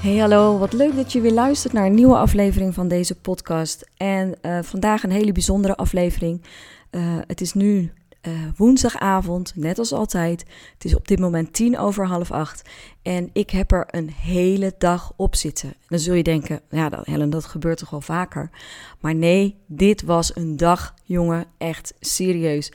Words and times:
Hey 0.00 0.16
hallo, 0.16 0.58
wat 0.58 0.72
leuk 0.72 0.96
dat 0.96 1.12
je 1.12 1.20
weer 1.20 1.32
luistert 1.32 1.72
naar 1.72 1.86
een 1.86 1.94
nieuwe 1.94 2.16
aflevering 2.16 2.74
van 2.74 2.88
deze 2.88 3.14
podcast. 3.14 3.90
En 3.96 4.34
uh, 4.42 4.58
vandaag 4.62 5.02
een 5.02 5.10
hele 5.10 5.32
bijzondere 5.32 5.76
aflevering. 5.76 6.42
Uh, 6.90 7.02
het 7.26 7.40
is 7.40 7.52
nu 7.52 7.92
uh, 8.28 8.32
woensdagavond, 8.56 9.52
net 9.56 9.78
als 9.78 9.92
altijd. 9.92 10.44
Het 10.72 10.84
is 10.84 10.94
op 10.94 11.08
dit 11.08 11.18
moment 11.18 11.52
tien 11.52 11.78
over 11.78 12.06
half 12.06 12.30
acht. 12.30 12.68
En 13.02 13.30
ik 13.32 13.50
heb 13.50 13.72
er 13.72 13.86
een 13.90 14.10
hele 14.10 14.74
dag 14.78 15.12
op 15.16 15.34
zitten. 15.34 15.74
Dan 15.88 15.98
zul 15.98 16.14
je 16.14 16.22
denken, 16.22 16.60
ja 16.70 16.90
Helen, 17.02 17.30
dat 17.30 17.44
gebeurt 17.44 17.78
toch 17.78 17.90
wel 17.90 18.00
vaker. 18.00 18.50
Maar 19.00 19.14
nee, 19.14 19.56
dit 19.66 20.02
was 20.02 20.36
een 20.36 20.56
dag, 20.56 20.94
jongen, 21.04 21.46
echt 21.58 21.94
serieus. 21.98 22.72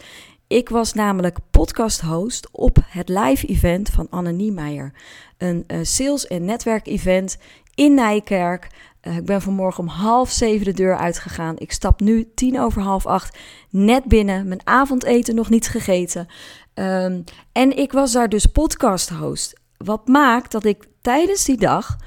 Ik 0.47 0.69
was 0.69 0.93
namelijk 0.93 1.37
podcast-host 1.51 2.47
op 2.51 2.77
het 2.87 3.09
live 3.09 3.47
event 3.47 3.89
van 3.89 4.07
Anne 4.09 4.31
Niemeyer. 4.31 4.93
Een 5.37 5.63
uh, 5.67 5.77
sales- 5.81 6.27
en 6.27 6.45
netwerkevent 6.45 7.37
in 7.75 7.93
Nijkerk. 7.93 8.67
Uh, 9.01 9.17
ik 9.17 9.25
ben 9.25 9.41
vanmorgen 9.41 9.83
om 9.83 9.89
half 9.89 10.31
zeven 10.31 10.65
de 10.65 10.73
deur 10.73 10.97
uitgegaan. 10.97 11.57
Ik 11.57 11.71
stap 11.71 11.99
nu 11.99 12.31
tien 12.35 12.59
over 12.59 12.81
half 12.81 13.05
acht 13.05 13.37
net 13.69 14.03
binnen. 14.03 14.47
Mijn 14.47 14.67
avondeten 14.67 15.35
nog 15.35 15.49
niet 15.49 15.67
gegeten. 15.67 16.27
Um, 16.73 17.23
en 17.51 17.77
ik 17.77 17.91
was 17.91 18.11
daar 18.11 18.29
dus 18.29 18.45
podcast-host. 18.45 19.59
Wat 19.77 20.07
maakt 20.07 20.51
dat 20.51 20.65
ik 20.65 20.87
tijdens 21.01 21.45
die 21.45 21.57
dag 21.57 21.97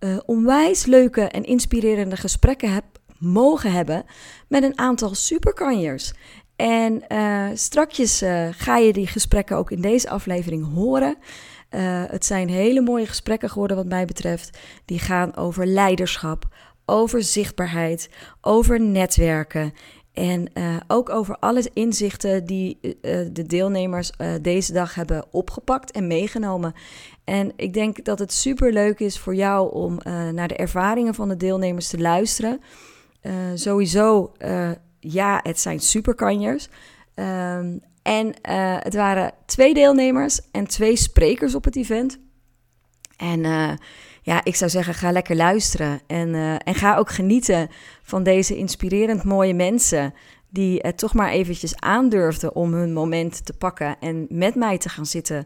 uh, 0.00 0.18
onwijs 0.26 0.86
leuke 0.86 1.22
en 1.22 1.44
inspirerende 1.44 2.16
gesprekken 2.16 2.72
heb 2.72 2.84
mogen 3.18 3.72
hebben 3.72 4.04
met 4.48 4.62
een 4.62 4.78
aantal 4.78 5.14
superkanjers. 5.14 6.12
En 6.58 7.04
uh, 7.08 7.46
strakjes 7.54 8.22
uh, 8.22 8.48
ga 8.50 8.76
je 8.76 8.92
die 8.92 9.06
gesprekken 9.06 9.56
ook 9.56 9.70
in 9.70 9.80
deze 9.80 10.10
aflevering 10.10 10.74
horen. 10.74 11.16
Uh, 11.70 12.02
het 12.06 12.24
zijn 12.24 12.48
hele 12.48 12.80
mooie 12.80 13.06
gesprekken 13.06 13.50
geworden 13.50 13.76
wat 13.76 13.86
mij 13.86 14.04
betreft. 14.04 14.58
Die 14.84 14.98
gaan 14.98 15.36
over 15.36 15.66
leiderschap, 15.66 16.44
over 16.84 17.22
zichtbaarheid, 17.22 18.10
over 18.40 18.80
netwerken. 18.80 19.72
En 20.12 20.50
ook 20.86 21.10
over 21.10 21.36
alle 21.38 21.70
inzichten 21.72 22.44
die 22.44 22.78
de 23.32 23.44
deelnemers 23.46 24.10
deze 24.42 24.72
dag 24.72 24.94
hebben 24.94 25.24
opgepakt 25.30 25.90
en 25.90 26.06
meegenomen. 26.06 26.72
En 27.24 27.52
ik 27.56 27.72
denk 27.72 28.04
dat 28.04 28.18
het 28.18 28.32
super 28.32 28.72
leuk 28.72 29.00
is 29.00 29.18
voor 29.18 29.34
jou 29.34 29.72
om 29.72 29.98
naar 30.32 30.48
de 30.48 30.56
ervaringen 30.56 31.14
van 31.14 31.28
de 31.28 31.36
deelnemers 31.36 31.88
te 31.88 31.98
luisteren. 31.98 32.60
sowieso 33.54 34.32
ja, 35.10 35.40
het 35.42 35.60
zijn 35.60 35.80
superkanjers. 35.80 36.68
Um, 37.14 37.80
en 38.02 38.26
uh, 38.26 38.76
het 38.78 38.94
waren 38.94 39.32
twee 39.46 39.74
deelnemers 39.74 40.40
en 40.50 40.66
twee 40.66 40.96
sprekers 40.96 41.54
op 41.54 41.64
het 41.64 41.76
event. 41.76 42.18
En 43.16 43.44
uh, 43.44 43.70
ja, 44.22 44.44
ik 44.44 44.56
zou 44.56 44.70
zeggen, 44.70 44.94
ga 44.94 45.12
lekker 45.12 45.36
luisteren. 45.36 46.00
En, 46.06 46.28
uh, 46.28 46.52
en 46.52 46.74
ga 46.74 46.96
ook 46.96 47.10
genieten 47.10 47.68
van 48.02 48.22
deze 48.22 48.56
inspirerend 48.56 49.24
mooie 49.24 49.54
mensen. 49.54 50.14
Die 50.50 50.78
het 50.82 50.98
toch 50.98 51.14
maar 51.14 51.30
eventjes 51.30 51.80
aandurfden 51.80 52.54
om 52.54 52.72
hun 52.72 52.92
moment 52.92 53.46
te 53.46 53.52
pakken 53.52 53.96
en 54.00 54.26
met 54.28 54.54
mij 54.54 54.78
te 54.78 54.88
gaan 54.88 55.06
zitten 55.06 55.44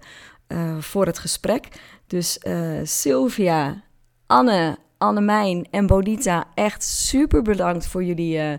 voor 0.78 1.06
het 1.06 1.18
gesprek. 1.18 1.68
Dus 2.06 2.40
Sylvia, 2.82 3.82
Anne, 4.26 4.78
Annemijn 4.98 5.66
en 5.70 5.86
Bodita, 5.86 6.44
echt 6.54 6.82
super 6.82 7.42
bedankt 7.42 7.86
voor 7.86 8.04
jullie 8.04 8.36
uh, 8.36 8.52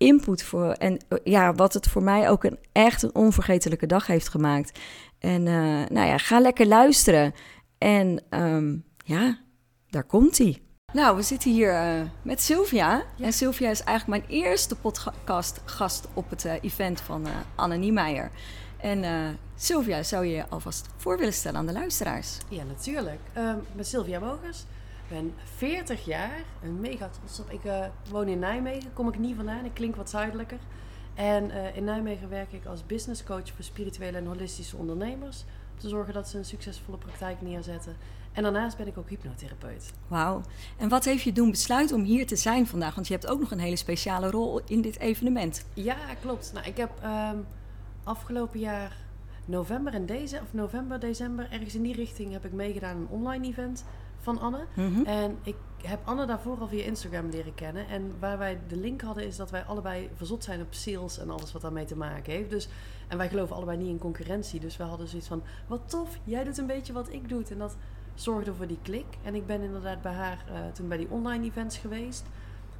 input. 0.00 0.42
Voor, 0.42 0.72
en 0.72 0.92
uh, 0.92 1.18
ja, 1.24 1.54
wat 1.54 1.72
het 1.72 1.86
voor 1.86 2.02
mij 2.02 2.30
ook 2.30 2.44
een 2.44 2.58
echt 2.72 3.02
een 3.02 3.14
onvergetelijke 3.14 3.86
dag 3.86 4.06
heeft 4.06 4.28
gemaakt. 4.28 4.78
En 5.18 5.46
uh, 5.46 5.86
nou 5.88 6.06
ja, 6.06 6.18
ga 6.18 6.40
lekker 6.40 6.66
luisteren. 6.66 7.34
En 7.78 8.22
um, 8.30 8.84
ja, 9.04 9.38
daar 9.90 10.04
komt 10.04 10.38
hij. 10.38 10.58
Nou, 10.92 11.16
we 11.16 11.22
zitten 11.22 11.50
hier 11.50 11.74
met 12.22 12.42
Sylvia. 12.42 13.04
Ja. 13.16 13.24
En 13.24 13.32
Sylvia 13.32 13.70
is 13.70 13.82
eigenlijk 13.82 14.26
mijn 14.26 14.40
eerste 14.42 14.76
podcastgast 14.76 16.08
op 16.14 16.30
het 16.30 16.44
event 16.44 17.00
van 17.00 17.26
Anne 17.54 17.76
Niemeyer. 17.76 18.30
En 18.76 19.04
Sylvia, 19.56 20.02
zou 20.02 20.26
je 20.26 20.34
je 20.34 20.48
alvast 20.48 20.86
voor 20.96 21.18
willen 21.18 21.32
stellen 21.32 21.58
aan 21.58 21.66
de 21.66 21.72
luisteraars? 21.72 22.38
Ja, 22.48 22.62
natuurlijk. 22.64 23.20
Ehm, 23.32 23.56
ben 23.72 23.84
Sylvia 23.84 24.18
Mogers. 24.18 24.64
Ik 25.10 25.16
ben 25.16 25.34
40 25.44 26.04
jaar 26.04 26.44
en 26.62 26.80
mega 26.80 27.08
trots 27.08 27.40
op. 27.40 27.50
Ik 27.50 27.64
uh, 27.64 27.84
woon 28.10 28.28
in 28.28 28.38
Nijmegen, 28.38 28.92
kom 28.92 29.08
ik 29.08 29.18
niet 29.18 29.36
vandaan. 29.36 29.64
Ik 29.64 29.74
klink 29.74 29.96
wat 29.96 30.10
zuidelijker. 30.10 30.58
En 31.14 31.50
uh, 31.50 31.76
in 31.76 31.84
Nijmegen 31.84 32.28
werk 32.28 32.52
ik 32.52 32.66
als 32.66 32.86
business 32.86 33.24
coach 33.24 33.48
voor 33.54 33.64
spirituele 33.64 34.16
en 34.16 34.26
holistische 34.26 34.76
ondernemers. 34.76 35.44
Om 35.72 35.78
te 35.78 35.88
zorgen 35.88 36.14
dat 36.14 36.28
ze 36.28 36.38
een 36.38 36.44
succesvolle 36.44 36.98
praktijk 36.98 37.42
neerzetten. 37.42 37.96
En 38.32 38.42
daarnaast 38.42 38.76
ben 38.76 38.86
ik 38.86 38.98
ook 38.98 39.08
hypnotherapeut. 39.08 39.92
Wauw. 40.08 40.42
En 40.78 40.88
wat 40.88 41.04
heeft 41.04 41.22
je 41.22 41.32
doen 41.32 41.50
besluiten 41.50 41.96
om 41.96 42.02
hier 42.02 42.26
te 42.26 42.36
zijn 42.36 42.66
vandaag? 42.66 42.94
Want 42.94 43.06
je 43.06 43.12
hebt 43.12 43.26
ook 43.26 43.40
nog 43.40 43.50
een 43.50 43.60
hele 43.60 43.76
speciale 43.76 44.30
rol 44.30 44.60
in 44.66 44.80
dit 44.80 44.98
evenement. 44.98 45.64
Ja, 45.74 45.96
klopt. 46.20 46.50
Nou, 46.54 46.66
ik 46.66 46.76
heb 46.76 46.90
um, 47.04 47.46
afgelopen 48.04 48.60
jaar 48.60 48.96
november 49.44 49.94
en 49.94 50.06
deze, 50.06 50.40
of 50.42 50.52
november, 50.52 51.00
december, 51.00 51.50
ergens 51.50 51.74
in 51.74 51.82
die 51.82 51.94
richting 51.94 52.32
heb 52.32 52.44
ik 52.44 52.52
meegedaan 52.52 52.90
aan 52.90 53.00
een 53.00 53.08
online 53.08 53.46
event 53.46 53.84
van 54.20 54.40
Anne. 54.40 54.64
Mm-hmm. 54.74 55.04
En 55.04 55.38
ik 55.42 55.56
heb 55.82 56.00
Anne 56.04 56.26
daarvoor 56.26 56.58
al 56.60 56.68
via 56.68 56.84
Instagram 56.84 57.28
leren 57.28 57.54
kennen. 57.54 57.88
En 57.88 58.12
waar 58.18 58.38
wij 58.38 58.58
de 58.68 58.76
link 58.76 59.00
hadden 59.00 59.26
is 59.26 59.36
dat 59.36 59.50
wij 59.50 59.64
allebei 59.64 60.10
verzot 60.14 60.44
zijn 60.44 60.60
op 60.60 60.74
sales 60.74 61.18
en 61.18 61.30
alles 61.30 61.52
wat 61.52 61.62
daarmee 61.62 61.84
te 61.84 61.96
maken 61.96 62.32
heeft. 62.32 62.50
Dus, 62.50 62.68
en 63.08 63.18
wij 63.18 63.28
geloven 63.28 63.56
allebei 63.56 63.78
niet 63.78 63.88
in 63.88 63.98
concurrentie. 63.98 64.60
Dus 64.60 64.76
we 64.76 64.82
hadden 64.82 65.08
zoiets 65.08 65.28
van, 65.28 65.42
wat 65.66 65.80
tof, 65.86 66.18
jij 66.24 66.44
doet 66.44 66.58
een 66.58 66.66
beetje 66.66 66.92
wat 66.92 67.12
ik 67.12 67.28
doe. 67.28 67.44
En 67.50 67.58
dat 67.58 67.76
zorgde 68.14 68.54
voor 68.54 68.66
die 68.66 68.78
klik. 68.82 69.06
En 69.22 69.34
ik 69.34 69.46
ben 69.46 69.60
inderdaad 69.60 70.02
bij 70.02 70.12
haar 70.12 70.44
uh, 70.50 70.58
toen 70.72 70.88
bij 70.88 70.96
die 70.96 71.10
online 71.10 71.44
events 71.44 71.78
geweest. 71.78 72.24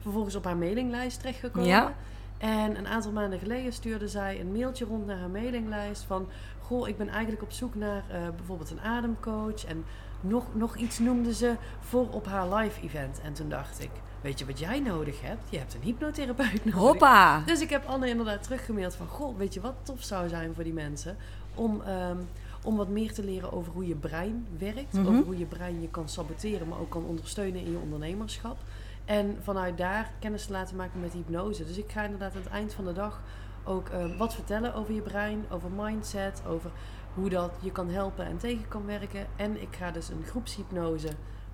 Vervolgens 0.00 0.34
op 0.34 0.44
haar 0.44 0.56
mailinglijst 0.56 1.18
terechtgekomen. 1.18 1.68
Ja. 1.68 1.94
En 2.38 2.78
een 2.78 2.86
aantal 2.86 3.12
maanden 3.12 3.38
geleden 3.38 3.72
stuurde 3.72 4.08
zij 4.08 4.40
een 4.40 4.52
mailtje 4.52 4.84
rond 4.84 5.06
naar 5.06 5.18
haar 5.18 5.30
mailinglijst 5.30 6.02
van... 6.02 6.28
Goh, 6.60 6.88
ik 6.88 6.96
ben 6.96 7.08
eigenlijk 7.08 7.42
op 7.42 7.52
zoek 7.52 7.74
naar 7.74 8.04
uh, 8.12 8.28
bijvoorbeeld 8.36 8.70
een 8.70 8.80
ademcoach 8.80 9.64
en 9.64 9.84
nog, 10.20 10.44
nog 10.52 10.76
iets 10.76 10.98
noemde 10.98 11.34
ze 11.34 11.56
voor 11.80 12.08
op 12.10 12.26
haar 12.26 12.54
live 12.54 12.80
event. 12.80 13.20
En 13.20 13.32
toen 13.32 13.48
dacht 13.48 13.82
ik, 13.82 13.90
weet 14.20 14.38
je 14.38 14.46
wat 14.46 14.58
jij 14.58 14.80
nodig 14.80 15.20
hebt? 15.20 15.50
Je 15.50 15.58
hebt 15.58 15.74
een 15.74 15.82
hypnotherapeut 15.82 16.64
nodig. 16.64 16.80
Hoppa! 16.80 17.42
Dus 17.46 17.60
ik 17.60 17.70
heb 17.70 17.86
Anne 17.86 18.08
inderdaad 18.08 18.42
teruggemaild 18.42 18.94
van... 18.94 19.06
Goh, 19.06 19.36
weet 19.36 19.54
je 19.54 19.60
wat 19.60 19.74
tof 19.82 20.02
zou 20.02 20.28
zijn 20.28 20.54
voor 20.54 20.64
die 20.64 20.72
mensen? 20.72 21.16
Om, 21.54 21.82
um, 21.88 22.28
om 22.64 22.76
wat 22.76 22.88
meer 22.88 23.12
te 23.12 23.24
leren 23.24 23.52
over 23.52 23.72
hoe 23.72 23.86
je 23.86 23.94
brein 23.94 24.46
werkt. 24.58 24.92
Mm 24.92 25.04
-hmm. 25.04 25.14
Over 25.14 25.24
hoe 25.24 25.38
je 25.38 25.46
brein 25.46 25.80
je 25.80 25.88
kan 25.88 26.08
saboteren, 26.08 26.68
maar 26.68 26.78
ook 26.78 26.90
kan 26.90 27.04
ondersteunen 27.04 27.64
in 27.64 27.70
je 27.70 27.78
ondernemerschap. 27.78 28.58
En 29.04 29.36
vanuit 29.42 29.78
daar 29.78 30.10
kennis 30.18 30.46
te 30.46 30.52
laten 30.52 30.76
maken 30.76 31.00
met 31.00 31.12
hypnose. 31.12 31.66
Dus 31.66 31.78
ik 31.78 31.90
ga 31.92 32.02
inderdaad 32.02 32.34
aan 32.34 32.42
het 32.42 32.52
eind 32.52 32.74
van 32.74 32.84
de 32.84 32.92
dag 32.92 33.20
ook 33.64 33.88
um, 33.88 34.16
wat 34.16 34.34
vertellen 34.34 34.74
over 34.74 34.94
je 34.94 35.00
brein, 35.00 35.44
over 35.50 35.70
mindset, 35.70 36.42
over 36.46 36.70
hoe 37.14 37.28
dat 37.28 37.50
je 37.60 37.72
kan 37.72 37.88
helpen 37.88 38.26
en 38.26 38.38
tegen 38.38 38.68
kan 38.68 38.86
werken. 38.86 39.26
En 39.36 39.62
ik 39.62 39.68
ga 39.70 39.90
dus 39.90 40.08
een 40.08 40.24
groepshypnose 40.26 41.08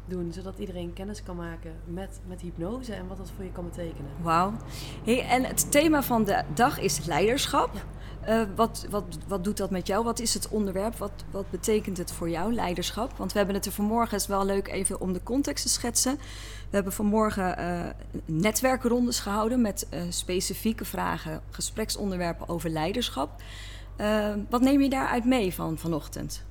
doen, 0.07 0.33
zodat 0.33 0.59
iedereen 0.59 0.93
kennis 0.93 1.23
kan 1.23 1.37
maken 1.37 1.75
met, 1.85 2.21
met 2.27 2.41
hypnose 2.41 2.95
en 2.95 3.09
wat 3.09 3.17
dat 3.17 3.31
voor 3.37 3.45
je 3.45 3.53
kan 3.53 3.65
betekenen. 3.65 4.11
Wauw. 4.23 4.53
Hey, 5.05 5.27
en 5.29 5.45
het 5.45 5.71
thema 5.71 6.03
van 6.03 6.25
de 6.25 6.43
dag 6.55 6.81
is 6.81 7.05
leiderschap. 7.05 7.71
Ja. 7.75 7.81
Uh, 8.29 8.43
wat, 8.57 8.87
wat, 8.91 9.05
wat 9.27 9.45
doet 9.45 9.57
dat 9.57 9.71
met 9.71 9.87
jou? 9.87 10.05
Wat 10.05 10.21
is 10.21 10.35
het 10.35 10.49
onderwerp? 10.49 10.97
Wat, 10.97 11.25
wat 11.31 11.51
betekent 11.51 11.97
het 11.97 12.13
voor 12.13 12.31
jou, 12.31 12.55
leiderschap? 12.55 13.17
Want 13.17 13.33
we 13.33 13.39
hebben 13.39 13.57
het 13.57 13.67
er 13.67 13.73
vanmorgen, 13.73 14.17
is 14.17 14.27
wel 14.27 14.45
leuk 14.45 14.69
even 14.69 15.01
om 15.01 15.13
de 15.13 15.23
context 15.23 15.65
te 15.65 15.71
schetsen. 15.71 16.17
We 16.71 16.75
hebben 16.75 16.93
vanmorgen 16.93 17.61
uh, 17.61 17.81
netwerkrondes 18.25 19.21
gehouden 19.21 19.61
met 19.61 19.87
uh, 19.91 20.01
specifieke 20.09 20.85
vragen, 20.85 21.41
gespreksonderwerpen 21.51 22.49
over 22.49 22.71
leiderschap. 22.71 23.43
Uh, 24.01 24.35
wat 24.51 24.61
neem 24.61 24.81
je 24.81 24.89
daaruit 24.89 25.25
mee 25.25 25.55
van 25.55 25.79
vanochtend? 25.79 26.45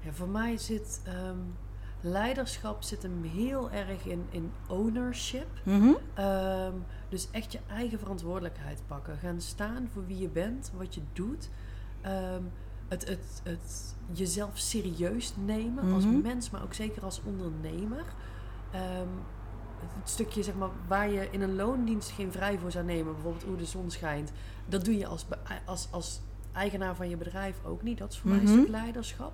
Ja, 0.00 0.12
voor 0.12 0.28
mij 0.28 0.56
zit 0.56 1.00
um, 1.28 1.54
leiderschap 2.00 2.82
zit 2.82 3.02
hem 3.02 3.22
heel 3.22 3.70
erg 3.70 4.04
in, 4.06 4.26
in 4.30 4.52
ownership. 4.68 5.46
Mm-hmm. 5.62 5.96
Um, 6.18 6.84
dus 7.08 7.28
echt 7.30 7.52
je 7.52 7.58
eigen 7.66 7.98
verantwoordelijkheid 7.98 8.82
pakken. 8.86 9.18
Gaan 9.18 9.40
staan 9.40 9.88
voor 9.92 10.06
wie 10.06 10.18
je 10.18 10.28
bent, 10.28 10.70
wat 10.76 10.94
je 10.94 11.00
doet. 11.12 11.48
Um, 12.06 12.50
het, 12.88 13.08
het, 13.08 13.40
het 13.42 13.96
jezelf 14.12 14.58
serieus 14.58 15.34
nemen 15.44 15.92
als 15.94 16.04
Mhm. 16.04 16.20
mens, 16.20 16.50
maar 16.50 16.62
ook 16.62 16.74
zeker 16.74 17.02
als 17.02 17.20
ondernemer. 17.24 18.04
Ehm, 18.70 19.08
het 19.80 20.10
stukje 20.10 20.42
zeg 20.42 20.54
maar, 20.54 20.70
waar 20.88 21.10
je 21.10 21.28
in 21.30 21.42
een 21.42 21.54
loondienst 21.56 22.10
geen 22.10 22.32
vrij 22.32 22.58
voor 22.58 22.70
zou 22.70 22.84
nemen, 22.84 23.12
bijvoorbeeld 23.12 23.44
hoe 23.44 23.56
de 23.56 23.64
zon 23.64 23.90
schijnt, 23.90 24.32
dat 24.66 24.84
doe 24.84 24.96
je 24.98 25.06
als, 25.06 25.26
als, 25.64 25.88
als 25.90 26.20
eigenaar 26.56 26.94
van 26.96 27.08
je 27.08 27.16
bedrijf 27.16 27.56
ook 27.64 27.82
niet. 27.82 27.98
Dat 27.98 28.12
is 28.12 28.18
voor 28.18 28.30
mij 28.30 28.38
Mhm. 28.38 28.46
een 28.46 28.52
stuk 28.58 28.68
leiderschap. 28.68 29.32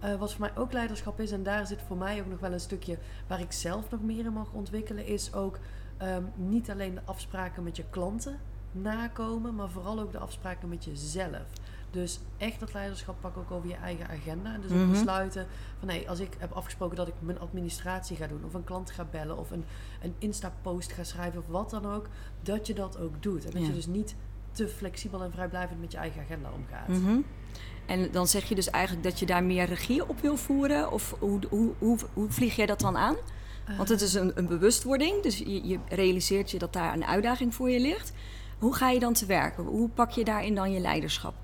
Eh, 0.00 0.14
wat 0.14 0.30
voor 0.32 0.40
mij 0.40 0.56
ook 0.56 0.72
leiderschap 0.72 1.20
is, 1.20 1.30
en 1.32 1.42
daar 1.42 1.66
zit 1.66 1.80
voor 1.86 1.96
mij 1.96 2.20
ook 2.20 2.26
nog 2.30 2.40
wel 2.40 2.52
een 2.52 2.60
stukje 2.60 2.98
waar 3.26 3.40
ik 3.40 3.52
zelf 3.52 3.90
nog 3.90 4.02
meer 4.02 4.24
in 4.24 4.32
mag 4.32 4.52
ontwikkelen, 4.52 5.06
is 5.06 5.32
ook 5.34 5.58
ehm, 5.96 6.22
niet 6.34 6.70
alleen 6.70 6.94
de 6.94 7.00
afspraken 7.04 7.62
met 7.62 7.76
je 7.76 7.84
klanten 7.90 8.38
nakomen, 8.72 9.54
maar 9.54 9.68
vooral 9.70 10.00
ook 10.00 10.12
de 10.12 10.18
afspraken 10.18 10.68
met 10.68 10.84
jezelf. 10.84 11.42
Dus 11.90 12.20
echt 12.36 12.60
dat 12.60 12.72
leiderschap 12.72 13.16
pakken 13.20 13.42
ook 13.42 13.50
over 13.50 13.68
je 13.68 13.74
eigen 13.74 14.08
agenda. 14.08 14.54
En 14.54 14.60
dus 14.60 14.70
ook 14.70 14.76
Mhm. 14.78 14.90
besluiten 14.90 15.46
van 15.78 15.88
nee, 15.88 16.08
als 16.08 16.18
ik 16.20 16.36
heb 16.38 16.52
afgesproken 16.52 16.96
dat 16.96 17.08
ik 17.08 17.14
mijn 17.18 17.40
administratie 17.40 18.16
ga 18.16 18.26
doen, 18.26 18.44
of 18.44 18.54
een 18.54 18.64
klant 18.64 18.90
ga 18.90 19.04
bellen, 19.10 19.38
of 19.38 19.50
een, 19.50 19.64
een 20.02 20.14
Insta-post 20.18 20.92
ga 20.92 21.04
schrijven, 21.04 21.40
of 21.40 21.46
wat 21.46 21.70
dan 21.70 21.86
ook, 21.86 22.06
dat 22.42 22.66
je 22.66 22.74
dat 22.74 22.98
ook 22.98 23.22
doet. 23.22 23.44
En 23.44 23.50
dat 23.50 23.60
Ja. 23.60 23.66
je 23.68 23.74
dus 23.74 23.86
niet 23.86 24.14
te 24.54 24.68
flexibel 24.68 25.22
en 25.22 25.32
vrijblijvend 25.32 25.80
met 25.80 25.92
je 25.92 25.98
eigen 25.98 26.22
agenda 26.22 26.48
omgaat. 26.56 26.88
Mhm. 26.88 27.20
En 27.86 28.10
dan 28.10 28.26
zeg 28.26 28.44
je 28.44 28.54
dus 28.54 28.70
eigenlijk 28.70 29.04
dat 29.04 29.18
je 29.18 29.26
daar 29.26 29.44
meer 29.44 29.64
regie 29.64 30.08
op 30.08 30.20
wil 30.20 30.36
voeren? 30.36 30.92
Of 30.92 31.16
hoe, 31.18 31.38
hoe, 31.48 31.72
hoe, 31.78 31.98
hoe 32.12 32.30
vlieg 32.30 32.56
jij 32.56 32.66
dat 32.66 32.80
dan 32.80 32.96
aan? 32.96 33.16
Want 33.76 33.88
het 33.88 34.00
is 34.00 34.14
een, 34.14 34.32
een 34.34 34.46
bewustwording, 34.46 35.22
dus 35.22 35.38
je, 35.38 35.66
je 35.66 35.78
realiseert 35.88 36.50
je 36.50 36.58
dat 36.58 36.72
daar 36.72 36.94
een 36.94 37.04
uitdaging 37.04 37.54
voor 37.54 37.70
je 37.70 37.80
ligt. 37.80 38.12
Hoe 38.58 38.74
ga 38.74 38.90
je 38.90 39.00
dan 39.00 39.12
te 39.12 39.26
werken? 39.26 39.64
Hoe 39.64 39.88
pak 39.88 40.10
je 40.10 40.24
daarin 40.24 40.54
dan 40.54 40.72
je 40.72 40.80
leiderschap? 40.80 41.34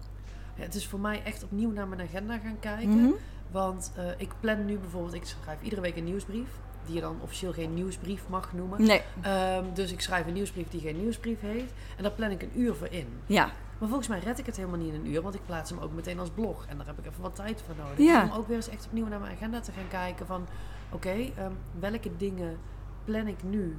Ja, 0.56 0.62
het 0.62 0.74
is 0.74 0.86
voor 0.86 1.00
mij 1.00 1.22
echt 1.24 1.42
opnieuw 1.44 1.70
naar 1.70 1.88
mijn 1.88 2.00
agenda 2.00 2.38
gaan 2.38 2.58
kijken. 2.60 3.02
Mhm. 3.02 3.10
Want 3.50 3.92
eh, 3.96 4.04
ik 4.16 4.30
plan 4.40 4.64
nu 4.64 4.78
bijvoorbeeld, 4.78 5.14
ik 5.14 5.24
schrijf 5.24 5.62
iedere 5.62 5.80
week 5.80 5.96
een 5.96 6.04
nieuwsbrief. 6.04 6.48
Die 6.86 6.94
je 6.94 7.00
dan 7.00 7.16
officieel 7.22 7.52
geen 7.52 7.74
nieuwsbrief 7.74 8.28
mag 8.28 8.52
noemen. 8.52 8.82
Nee, 8.82 9.02
Ehm, 9.22 9.64
dus 9.74 9.92
ik 9.92 10.00
schrijf 10.00 10.26
een 10.26 10.32
nieuwsbrief 10.32 10.68
die 10.68 10.80
geen 10.80 10.96
nieuwsbrief 10.96 11.40
heet. 11.40 11.72
En 11.96 12.02
daar 12.02 12.12
plan 12.12 12.30
ik 12.30 12.42
een 12.42 12.60
uur 12.60 12.74
voor 12.74 12.88
in. 12.90 13.06
ja. 13.26 13.50
Maar 13.78 13.88
volgens 13.88 14.08
mij 14.08 14.18
red 14.18 14.38
ik 14.38 14.46
het 14.46 14.56
helemaal 14.56 14.78
niet 14.78 14.94
in 14.94 15.00
een 15.00 15.06
uur. 15.06 15.22
Want 15.22 15.34
ik 15.34 15.40
plaats 15.46 15.70
hem 15.70 15.78
ook 15.78 15.92
meteen 15.92 16.18
als 16.18 16.30
blog. 16.30 16.66
En 16.68 16.76
daar 16.76 16.86
heb 16.86 16.98
ik 16.98 17.06
even 17.06 17.22
wat 17.22 17.34
tijd 17.34 17.62
voor 17.66 17.74
nodig. 17.84 17.98
Ja. 17.98 18.22
Om 18.24 18.30
ook 18.30 18.46
weer 18.46 18.56
eens 18.56 18.68
echt 18.68 18.86
opnieuw 18.86 19.06
naar 19.06 19.20
mijn 19.20 19.34
agenda 19.34 19.60
te 19.60 19.72
gaan 19.72 19.88
kijken. 19.88 20.26
Van 20.26 20.46
oké, 20.92 21.10
ehm, 21.10 21.52
welke 21.78 22.16
dingen 22.16 22.56
plan 23.04 23.26
ik 23.26 23.42
nu? 23.42 23.78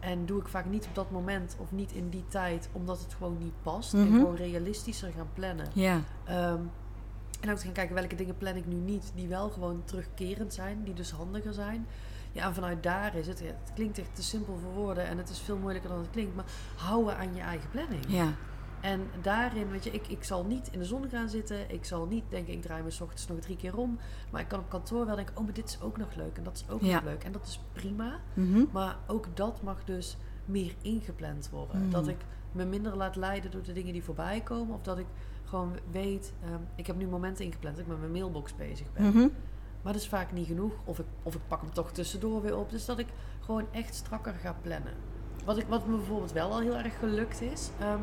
En 0.00 0.26
doe 0.26 0.40
ik 0.40 0.48
vaak 0.48 0.64
niet 0.64 0.86
op 0.86 0.94
dat 0.94 1.10
moment 1.10 1.56
of 1.58 1.72
niet 1.72 1.92
in 1.92 2.08
die 2.08 2.24
tijd. 2.28 2.68
Omdat 2.72 3.00
het 3.00 3.14
gewoon 3.14 3.38
niet 3.38 3.62
past. 3.62 3.94
En 3.94 4.08
Mhm. 4.08 4.18
gewoon 4.18 4.36
realistischer 4.36 5.12
gaan 5.16 5.28
plannen. 5.34 5.66
Ja, 5.72 6.00
Ehm, 6.24 6.60
en 7.40 7.50
ook 7.50 7.56
te 7.56 7.64
gaan 7.64 7.72
kijken 7.72 7.94
welke 7.94 8.14
dingen 8.14 8.36
plan 8.36 8.56
ik 8.56 8.66
nu 8.66 8.74
niet, 8.76 9.12
die 9.14 9.28
wel 9.28 9.48
gewoon 9.50 9.82
terugkerend 9.84 10.54
zijn, 10.54 10.80
die 10.84 10.94
dus 10.94 11.10
handiger 11.10 11.52
zijn. 11.54 11.86
Ja, 12.36 12.44
en 12.46 12.54
vanuit 12.54 12.82
daar 12.82 13.14
is 13.14 13.26
het, 13.26 13.38
het 13.40 13.70
klinkt 13.74 13.98
echt 13.98 14.14
te 14.14 14.22
simpel 14.22 14.58
voor 14.62 14.72
woorden 14.72 15.06
en 15.06 15.18
het 15.18 15.28
is 15.28 15.38
veel 15.40 15.56
moeilijker 15.56 15.90
dan 15.90 15.98
het 15.98 16.10
klinkt, 16.10 16.34
maar 16.34 16.44
houden 16.76 17.16
aan 17.16 17.34
je 17.34 17.40
eigen 17.40 17.70
planning. 17.70 18.04
ja. 18.08 18.32
En 18.80 19.00
daarin, 19.22 19.70
weet 19.70 19.84
je, 19.84 19.90
ik, 19.90 20.06
ik 20.08 20.24
zal 20.24 20.44
niet 20.44 20.68
in 20.70 20.78
de 20.78 20.84
zon 20.84 21.08
gaan 21.08 21.28
zitten, 21.28 21.70
ik 21.70 21.84
zal 21.84 22.06
niet 22.06 22.24
denken, 22.28 22.52
ik 22.52 22.62
draai 22.62 22.82
me 22.82 22.90
's 22.90 23.00
ochtends 23.00 23.26
nog 23.26 23.38
drie 23.38 23.56
keer 23.56 23.76
om, 23.76 23.98
maar 24.30 24.40
ik 24.40 24.48
kan 24.48 24.58
op 24.58 24.68
kantoor 24.68 25.06
wel 25.06 25.16
denken, 25.16 25.36
oh, 25.36 25.44
maar 25.44 25.52
dit 25.52 25.68
is 25.68 25.80
ook 25.80 25.96
nog 25.96 26.14
leuk 26.14 26.36
en 26.36 26.42
dat 26.42 26.56
is 26.56 26.72
ook 26.74 26.80
Ja. 26.82 26.94
nog 26.94 27.04
leuk 27.04 27.24
en 27.24 27.32
dat 27.32 27.46
is 27.46 27.60
prima. 27.72 28.20
Mhm. 28.34 28.64
Maar 28.72 28.96
ook 29.06 29.36
dat 29.36 29.62
mag 29.62 29.84
dus 29.84 30.16
meer 30.44 30.74
ingepland 30.82 31.48
worden. 31.50 31.82
Mm. 31.82 31.90
Dat 31.90 32.08
ik 32.08 32.16
me 32.52 32.64
minder 32.64 32.96
laat 32.96 33.16
leiden 33.16 33.50
door 33.50 33.62
de 33.62 33.72
dingen 33.72 33.92
die 33.92 34.04
voorbij 34.04 34.40
komen. 34.40 34.74
Of 34.74 34.82
dat 34.82 34.98
ik 34.98 35.06
gewoon 35.44 35.72
weet, 35.90 36.32
ehm, 36.44 36.60
ik 36.74 36.86
heb 36.86 36.96
nu 36.96 37.06
momenten 37.06 37.44
ingepland 37.44 37.76
dat 37.76 37.84
ik 37.84 37.90
met 37.90 38.00
mijn 38.00 38.12
mailbox 38.12 38.56
bezig 38.56 38.92
ben. 38.92 39.02
Mhm. 39.08 39.28
Maar 39.86 39.94
dat 39.94 40.04
is 40.04 40.10
vaak 40.10 40.32
niet 40.32 40.46
genoeg. 40.46 40.72
Of 40.84 40.98
ik, 40.98 41.04
of 41.22 41.34
ik 41.34 41.40
pak 41.48 41.60
hem 41.60 41.72
toch 41.72 41.92
tussendoor 41.92 42.42
weer 42.42 42.56
op. 42.56 42.70
Dus 42.70 42.84
dat 42.84 42.98
ik 42.98 43.06
gewoon 43.40 43.66
echt 43.70 43.94
strakker 43.94 44.34
ga 44.34 44.56
plannen. 44.62 44.92
Wat, 45.44 45.58
ik, 45.58 45.66
wat 45.68 45.86
me 45.86 45.96
bijvoorbeeld 45.96 46.32
wel 46.32 46.50
al 46.50 46.60
heel 46.60 46.76
erg 46.76 46.98
gelukt 46.98 47.40
is, 47.40 47.70
ehm, 47.80 48.00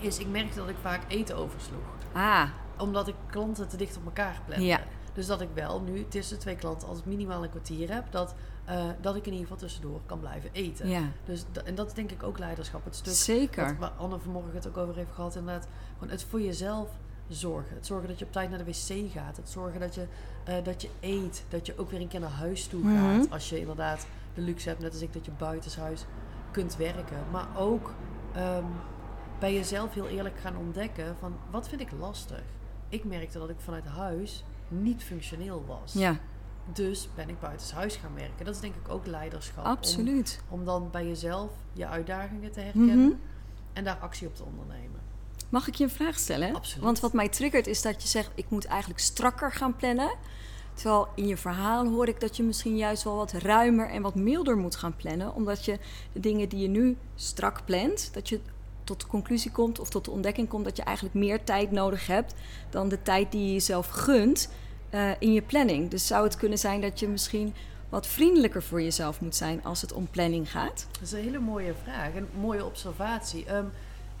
is 0.00 0.18
ik 0.18 0.28
merkte 0.28 0.58
dat 0.58 0.68
ik 0.68 0.76
vaak 0.80 1.00
eten 1.08 1.36
oversloeg. 1.36 1.80
Ah, 2.12 2.48
Omdat 2.78 3.08
ik 3.08 3.14
klanten 3.30 3.68
te 3.68 3.76
dicht 3.76 3.96
op 3.96 4.04
elkaar 4.04 4.40
plande. 4.46 4.64
Ja. 4.64 4.80
Dus 5.12 5.26
dat 5.26 5.40
ik 5.40 5.48
wel 5.54 5.80
nu 5.80 6.08
tussen 6.08 6.38
twee 6.38 6.56
klanten 6.56 6.88
altijd 6.88 7.06
minimaal 7.06 7.42
een 7.42 7.50
kwartier 7.50 7.92
heb. 7.92 8.04
Dat, 8.10 8.34
eh, 8.64 8.84
dat 9.00 9.16
ik 9.16 9.26
in 9.26 9.32
ieder 9.32 9.46
geval 9.46 9.62
tussendoor 9.62 10.00
kan 10.06 10.20
blijven 10.20 10.50
eten. 10.52 10.88
ja. 10.88 11.02
Dus 11.24 11.44
en 11.64 11.74
dat 11.74 11.86
is 11.86 11.92
denk 11.92 12.10
ik 12.10 12.22
ook 12.22 12.38
leiderschap. 12.38 12.84
Het 12.84 12.96
stuk 12.96 13.14
Zeker. 13.14 13.64
wat, 13.64 13.76
waar 13.78 13.98
Anne 13.98 14.18
vanmorgen 14.18 14.54
het 14.54 14.68
ook 14.68 14.76
over 14.76 14.94
heeft 14.94 15.12
gehad. 15.12 15.36
Inderdaad, 15.36 15.68
gewoon 15.92 16.10
het 16.10 16.24
voor 16.24 16.40
jezelf 16.40 16.90
zorgen. 17.28 17.74
Het 17.76 17.86
zorgen 17.86 18.08
dat 18.08 18.18
je 18.18 18.24
op 18.24 18.32
tijd 18.32 18.50
naar 18.50 18.58
de 18.58 18.64
wc 18.64 19.10
gaat. 19.12 19.36
Het 19.36 19.48
zorgen 19.48 19.80
dat 19.80 19.94
je, 19.94 20.06
eh, 20.44 20.54
dat 20.64 20.82
je 20.82 20.88
eet. 21.00 21.44
Dat 21.48 21.66
je 21.66 21.78
ook 21.78 21.90
weer 21.90 22.00
een 22.00 22.08
keer 22.08 22.20
naar 22.20 22.30
huis 22.30 22.66
toe 22.66 22.80
Mhm. 22.82 22.96
gaat. 22.96 23.30
Als 23.30 23.48
je 23.48 23.58
inderdaad 23.60 24.06
de 24.34 24.40
luxe 24.40 24.68
hebt, 24.68 24.80
net 24.80 24.92
als 24.92 25.02
ik, 25.02 25.12
dat 25.12 25.24
je 25.24 25.30
buitenshuis 25.38 26.04
kunt 26.50 26.76
werken. 26.76 27.16
Maar 27.30 27.46
ook 27.56 27.94
ehm, 28.34 28.64
bij 29.38 29.54
jezelf 29.54 29.94
heel 29.94 30.06
eerlijk 30.08 30.38
gaan 30.38 30.56
ontdekken 30.56 31.16
van 31.20 31.36
wat 31.50 31.68
vind 31.68 31.80
ik 31.80 31.90
lastig. 31.98 32.42
Ik 32.88 33.04
merkte 33.04 33.38
dat 33.38 33.48
ik 33.48 33.56
vanuit 33.58 33.84
huis 33.86 34.44
niet 34.68 35.02
functioneel 35.02 35.64
was. 35.66 35.92
Ja, 35.92 36.16
Dus 36.72 37.08
ben 37.14 37.28
ik 37.28 37.40
buitenshuis 37.40 37.96
gaan 37.96 38.14
werken. 38.14 38.44
Dat 38.44 38.54
is 38.54 38.60
denk 38.60 38.74
ik 38.74 38.88
ook 38.88 39.06
leiderschap. 39.06 39.64
Absoluut. 39.64 40.40
om 40.48 40.64
dan 40.64 40.88
bij 40.90 41.06
jezelf 41.06 41.50
je 41.72 41.86
uitdagingen 41.86 42.52
te 42.52 42.60
herkennen 42.60 42.98
Mhm. 42.98 43.12
en 43.72 43.84
daar 43.84 43.96
actie 43.96 44.26
op 44.28 44.34
te 44.34 44.42
ondernemen. 44.44 44.95
Mag 45.48 45.68
ik 45.68 45.74
je 45.74 45.84
een 45.84 45.90
vraag 45.90 46.18
stellen? 46.18 46.54
Absoluut. 46.54 46.84
Want 46.84 47.00
wat 47.00 47.12
mij 47.12 47.28
triggert 47.28 47.66
is 47.66 47.82
dat 47.82 48.02
je 48.02 48.08
zegt, 48.08 48.30
ik 48.34 48.46
moet 48.48 48.64
eigenlijk 48.64 49.00
strakker 49.00 49.52
gaan 49.52 49.76
plannen. 49.76 50.10
Terwijl 50.74 51.08
in 51.14 51.26
je 51.26 51.36
verhaal 51.36 51.86
hoor 51.86 52.08
ik 52.08 52.20
dat 52.20 52.36
je 52.36 52.42
misschien 52.42 52.76
juist 52.76 53.02
wel 53.02 53.16
wat 53.16 53.32
ruimer 53.32 53.88
en 53.90 54.02
wat 54.02 54.14
milder 54.14 54.56
moet 54.56 54.76
gaan 54.76 54.96
plannen. 54.96 55.34
Omdat 55.34 55.64
je 55.64 55.78
de 56.12 56.20
dingen 56.20 56.48
die 56.48 56.60
je 56.60 56.68
nu 56.68 56.96
strak 57.14 57.64
plant, 57.64 58.14
dat 58.14 58.28
je 58.28 58.40
tot 58.84 59.00
de 59.00 59.06
conclusie 59.06 59.50
komt 59.50 59.78
of 59.78 59.88
tot 59.88 60.04
de 60.04 60.10
ontdekking 60.10 60.48
komt 60.48 60.64
dat 60.64 60.76
je 60.76 60.82
eigenlijk 60.82 61.16
meer 61.16 61.44
tijd 61.44 61.70
nodig 61.70 62.06
hebt 62.06 62.34
dan 62.70 62.88
de 62.88 63.02
tijd 63.02 63.32
die 63.32 63.46
je 63.46 63.52
jezelf 63.52 63.86
gunt 63.86 64.48
eh, 64.90 65.10
in 65.18 65.32
je 65.32 65.42
planning. 65.42 65.90
Dus 65.90 66.06
zou 66.06 66.24
het 66.24 66.36
kunnen 66.36 66.58
zijn 66.58 66.80
dat 66.80 67.00
je 67.00 67.08
misschien 67.08 67.54
wat 67.88 68.06
vriendelijker 68.06 68.62
voor 68.62 68.82
jezelf 68.82 69.20
moet 69.20 69.36
zijn 69.36 69.64
als 69.64 69.80
het 69.80 69.92
om 69.92 70.08
planning 70.10 70.50
gaat? 70.50 70.86
Dat 70.92 71.02
is 71.02 71.12
een 71.12 71.22
hele 71.22 71.38
mooie 71.38 71.74
vraag 71.82 72.14
en 72.14 72.16
een 72.16 72.40
mooie 72.40 72.64
observatie. 72.64 73.44
Ehm, 73.44 73.64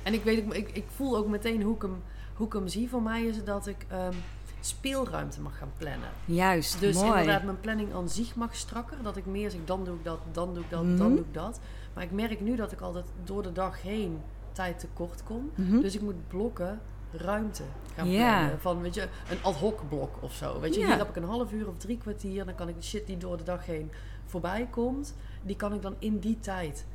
en 0.06 0.12
ik, 0.14 0.24
weet, 0.24 0.54
ik, 0.54 0.70
ik 0.72 0.84
voel 0.88 1.16
ook 1.16 1.26
meteen 1.28 1.62
hoe 1.62 1.74
ik 1.74 1.82
hem, 1.82 2.02
hoe 2.34 2.46
ik 2.46 2.52
hem 2.52 2.68
zie. 2.68 2.88
Voor 2.88 3.02
mij 3.02 3.22
is 3.24 3.36
het 3.36 3.46
dat 3.46 3.66
ik 3.66 3.86
ehm, 3.88 4.12
speelruimte 4.60 5.40
mag 5.40 5.58
gaan 5.58 5.72
plannen. 5.76 6.08
Juist, 6.24 6.80
Dus 6.80 6.94
mooi. 6.96 7.08
inderdaad, 7.08 7.42
mijn 7.42 7.60
planning 7.60 7.94
aan 7.94 8.08
zich 8.08 8.34
mag 8.36 8.54
strakker. 8.56 8.96
Dat 9.02 9.16
ik 9.16 9.26
meer 9.26 9.50
zeg, 9.50 9.60
dan 9.64 9.84
doe 9.84 9.96
ik 9.96 10.04
dat, 10.04 10.18
dan 10.32 10.54
doe 10.54 10.62
ik 10.62 10.70
dat, 10.70 10.82
Mhm. 10.84 10.96
dan 10.96 11.10
doe 11.10 11.24
ik 11.24 11.34
dat. 11.34 11.60
Maar 11.94 12.04
ik 12.04 12.10
merk 12.10 12.40
nu 12.40 12.56
dat 12.56 12.72
ik 12.72 12.80
altijd 12.80 13.04
door 13.24 13.42
de 13.42 13.52
dag 13.52 13.82
heen 13.82 14.20
tijd 14.52 14.78
tekort 14.78 15.22
kom. 15.22 15.50
Mhm. 15.54 15.80
Dus 15.80 15.94
ik 15.94 16.00
moet 16.00 16.28
blokken 16.28 16.80
ruimte 17.12 17.62
gaan 17.94 18.08
plannen. 18.08 18.60
Van, 18.60 18.80
weet 18.80 18.94
je, 18.94 19.08
een 19.30 19.42
ad 19.42 19.54
hoc 19.54 19.88
blok 19.88 20.22
of 20.22 20.32
zo. 20.32 20.60
Weet 20.60 20.74
je, 20.74 20.84
hier 20.86 20.96
heb 20.96 21.08
ik 21.08 21.16
een 21.16 21.24
half 21.24 21.52
uur 21.52 21.68
of 21.68 21.76
drie 21.76 21.98
kwartier. 21.98 22.44
Dan 22.44 22.54
kan 22.54 22.68
ik 22.68 22.74
de 22.76 22.82
shit 22.82 23.06
die 23.06 23.16
door 23.16 23.36
de 23.36 23.44
dag 23.44 23.66
heen 23.66 23.90
voorbij 24.24 24.66
komt, 24.70 25.14
die 25.42 25.56
kan 25.56 25.72
ik 25.74 25.82
dan 25.82 25.94
in 25.98 26.18
die 26.18 26.38
tijd 26.40 26.86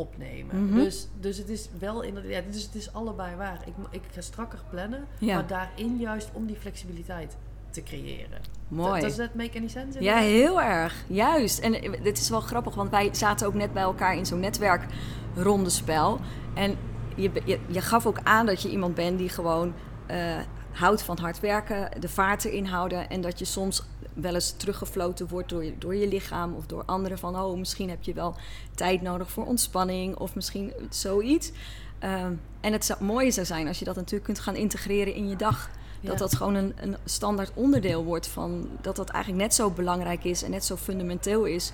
opnemen. 0.00 0.66
Mhm. 0.66 0.74
Dus, 0.74 1.08
dus 1.20 1.38
het 1.38 1.48
is 1.48 1.68
wel 1.78 2.02
inderdaad, 2.02 2.32
ja, 2.32 2.40
dus 2.50 2.62
het 2.62 2.74
is 2.74 2.92
allebei 2.92 3.36
waar. 3.36 3.60
Ik, 3.66 3.74
ik 3.90 4.02
ga 4.12 4.20
strakker 4.20 4.58
plannen, 4.70 5.04
Ja. 5.18 5.34
maar 5.34 5.46
daarin 5.46 5.96
juist 5.96 6.30
om 6.32 6.46
die 6.46 6.56
flexibiliteit 6.56 7.36
te 7.70 7.82
creëren. 7.82 8.40
Mooi. 8.68 9.00
Does 9.00 9.16
that 9.16 9.34
make 9.34 9.58
any 9.58 9.68
sense? 9.68 10.02
Ja, 10.02 10.16
heel 10.16 10.62
erg. 10.62 11.04
Juist. 11.06 11.58
En 11.58 11.74
eh, 11.74 12.02
dit 12.02 12.18
is 12.18 12.28
wel 12.28 12.40
grappig, 12.40 12.74
want 12.74 12.90
wij 12.90 13.14
zaten 13.14 13.46
ook 13.46 13.54
net 13.54 13.72
bij 13.72 13.82
elkaar 13.82 14.16
in 14.16 14.26
zo'n 14.26 14.40
netwerkrondespel. 14.40 16.20
En 16.54 16.76
je, 17.16 17.30
je, 17.44 17.58
je 17.66 17.80
gaf 17.80 18.06
ook 18.06 18.18
aan 18.22 18.46
dat 18.46 18.62
je 18.62 18.70
iemand 18.70 18.94
bent 18.94 19.18
die 19.18 19.28
gewoon 19.28 19.74
eh, 20.06 20.36
houdt 20.72 21.02
van 21.02 21.18
hard 21.18 21.40
werken, 21.40 22.00
de 22.00 22.08
vaart 22.08 22.44
erin 22.44 22.66
houden. 22.66 23.08
En 23.08 23.20
dat 23.20 23.38
je 23.38 23.44
soms 23.44 23.82
wel 24.14 24.34
eens 24.34 24.50
teruggefloten 24.50 25.28
wordt 25.28 25.48
door 25.48 25.64
je, 25.64 25.78
door 25.78 25.94
je 25.94 26.08
lichaam 26.08 26.54
of 26.54 26.66
door 26.66 26.82
anderen. 26.84 27.18
Van, 27.18 27.36
oh, 27.36 27.58
misschien 27.58 27.88
heb 27.88 28.02
je 28.02 28.12
wel 28.12 28.34
tijd 28.74 29.02
nodig 29.02 29.30
voor 29.30 29.46
ontspanning 29.46 30.16
of 30.16 30.34
misschien 30.34 30.72
zoiets. 30.90 31.52
Ehm, 31.98 32.32
en 32.60 32.72
het 32.72 32.84
zou, 32.84 33.04
mooie 33.04 33.30
zou 33.30 33.46
zijn 33.46 33.68
als 33.68 33.78
je 33.78 33.84
dat 33.84 33.96
natuurlijk 33.96 34.24
kunt 34.24 34.40
gaan 34.40 34.56
integreren 34.56 35.14
in 35.14 35.28
je 35.28 35.36
dag. 35.36 35.70
Dat 36.02 36.18
dat 36.18 36.36
gewoon 36.36 36.54
een, 36.54 36.74
een 36.76 36.96
standaard 37.04 37.50
onderdeel 37.54 38.04
wordt 38.04 38.26
van 38.26 38.68
dat 38.80 38.96
dat 38.96 39.08
eigenlijk 39.08 39.42
net 39.42 39.54
zo 39.54 39.70
belangrijk 39.70 40.24
is 40.24 40.42
en 40.42 40.50
net 40.50 40.64
zo 40.64 40.76
fundamenteel 40.76 41.44
is 41.44 41.72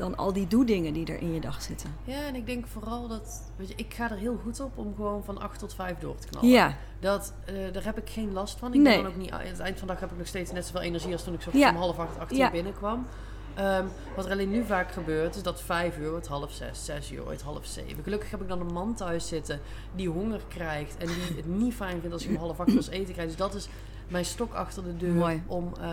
dan 0.00 0.16
al 0.16 0.32
die 0.32 0.46
doedingen 0.46 0.92
die 0.92 1.06
er 1.06 1.20
in 1.20 1.34
je 1.34 1.40
dag 1.40 1.62
zitten. 1.62 1.94
Ja, 2.04 2.26
en 2.26 2.34
ik 2.34 2.46
denk 2.46 2.66
vooral 2.66 3.08
dat, 3.08 3.50
weet 3.56 3.68
je, 3.68 3.74
ik 3.76 3.94
ga 3.94 4.10
er 4.10 4.16
heel 4.16 4.36
goed 4.42 4.60
op 4.60 4.78
om 4.78 4.94
gewoon 4.94 5.24
van 5.24 5.40
8 5.40 5.58
tot 5.58 5.74
5 5.74 5.98
door 5.98 6.16
te 6.16 6.26
knallen. 6.28 6.48
Ja, 6.48 6.74
Dat, 7.00 7.32
eh, 7.44 7.54
daar 7.72 7.84
heb 7.84 7.98
ik 7.98 8.08
geen 8.10 8.32
last 8.32 8.58
van. 8.58 8.74
Ik 8.74 8.80
Nee. 8.80 9.02
ben 9.02 9.10
ook 9.10 9.16
niet, 9.16 9.30
aan 9.30 9.40
het 9.40 9.58
eind 9.58 9.78
van 9.78 9.86
de 9.86 9.92
dag 9.92 10.02
heb 10.02 10.10
ik 10.10 10.18
nog 10.18 10.26
steeds 10.26 10.52
net 10.52 10.64
zoveel 10.66 10.80
energie 10.80 11.12
als 11.12 11.24
toen 11.24 11.34
ik 11.34 11.40
zo 11.42 11.50
Ja. 11.52 11.70
om 11.70 11.76
half 11.76 11.98
acht, 11.98 12.18
acht 12.18 12.32
uur 12.32 12.38
Ja. 12.38 12.50
binnenkwam. 12.50 13.06
Ehm, 13.54 13.84
wat 14.16 14.24
er 14.26 14.30
alleen 14.32 14.50
nu 14.50 14.64
vaak 14.64 14.92
gebeurt, 14.92 15.36
is 15.36 15.42
dat 15.42 15.60
vijf 15.62 15.98
uur 15.98 16.10
wordt 16.10 16.26
half 16.26 16.52
zes, 16.52 16.84
zes 16.84 17.12
uur 17.12 17.22
wordt 17.24 17.42
half 17.42 17.66
zeven. 17.66 18.02
Gelukkig 18.02 18.30
heb 18.30 18.40
ik 18.42 18.48
dan 18.48 18.60
een 18.60 18.72
man 18.72 18.94
thuis 18.94 19.28
zitten 19.28 19.60
die 19.94 20.08
honger 20.08 20.40
krijgt 20.48 20.96
en 20.96 21.06
die 21.06 21.36
het 21.36 21.46
niet 21.46 21.74
fijn 21.74 21.98
vindt 22.00 22.12
als 22.12 22.22
je 22.24 22.28
om 22.28 22.36
half 22.36 22.60
acht 22.60 22.74
pas 22.74 22.88
eten 22.88 23.12
krijgt. 23.12 23.30
Dus 23.30 23.38
dat 23.40 23.54
is, 23.54 23.68
mijn 24.08 24.24
stok 24.24 24.52
achter 24.54 24.84
de 24.84 24.96
deur 24.96 25.12
Mooi. 25.14 25.42
om, 25.46 25.72
eh, 25.80 25.92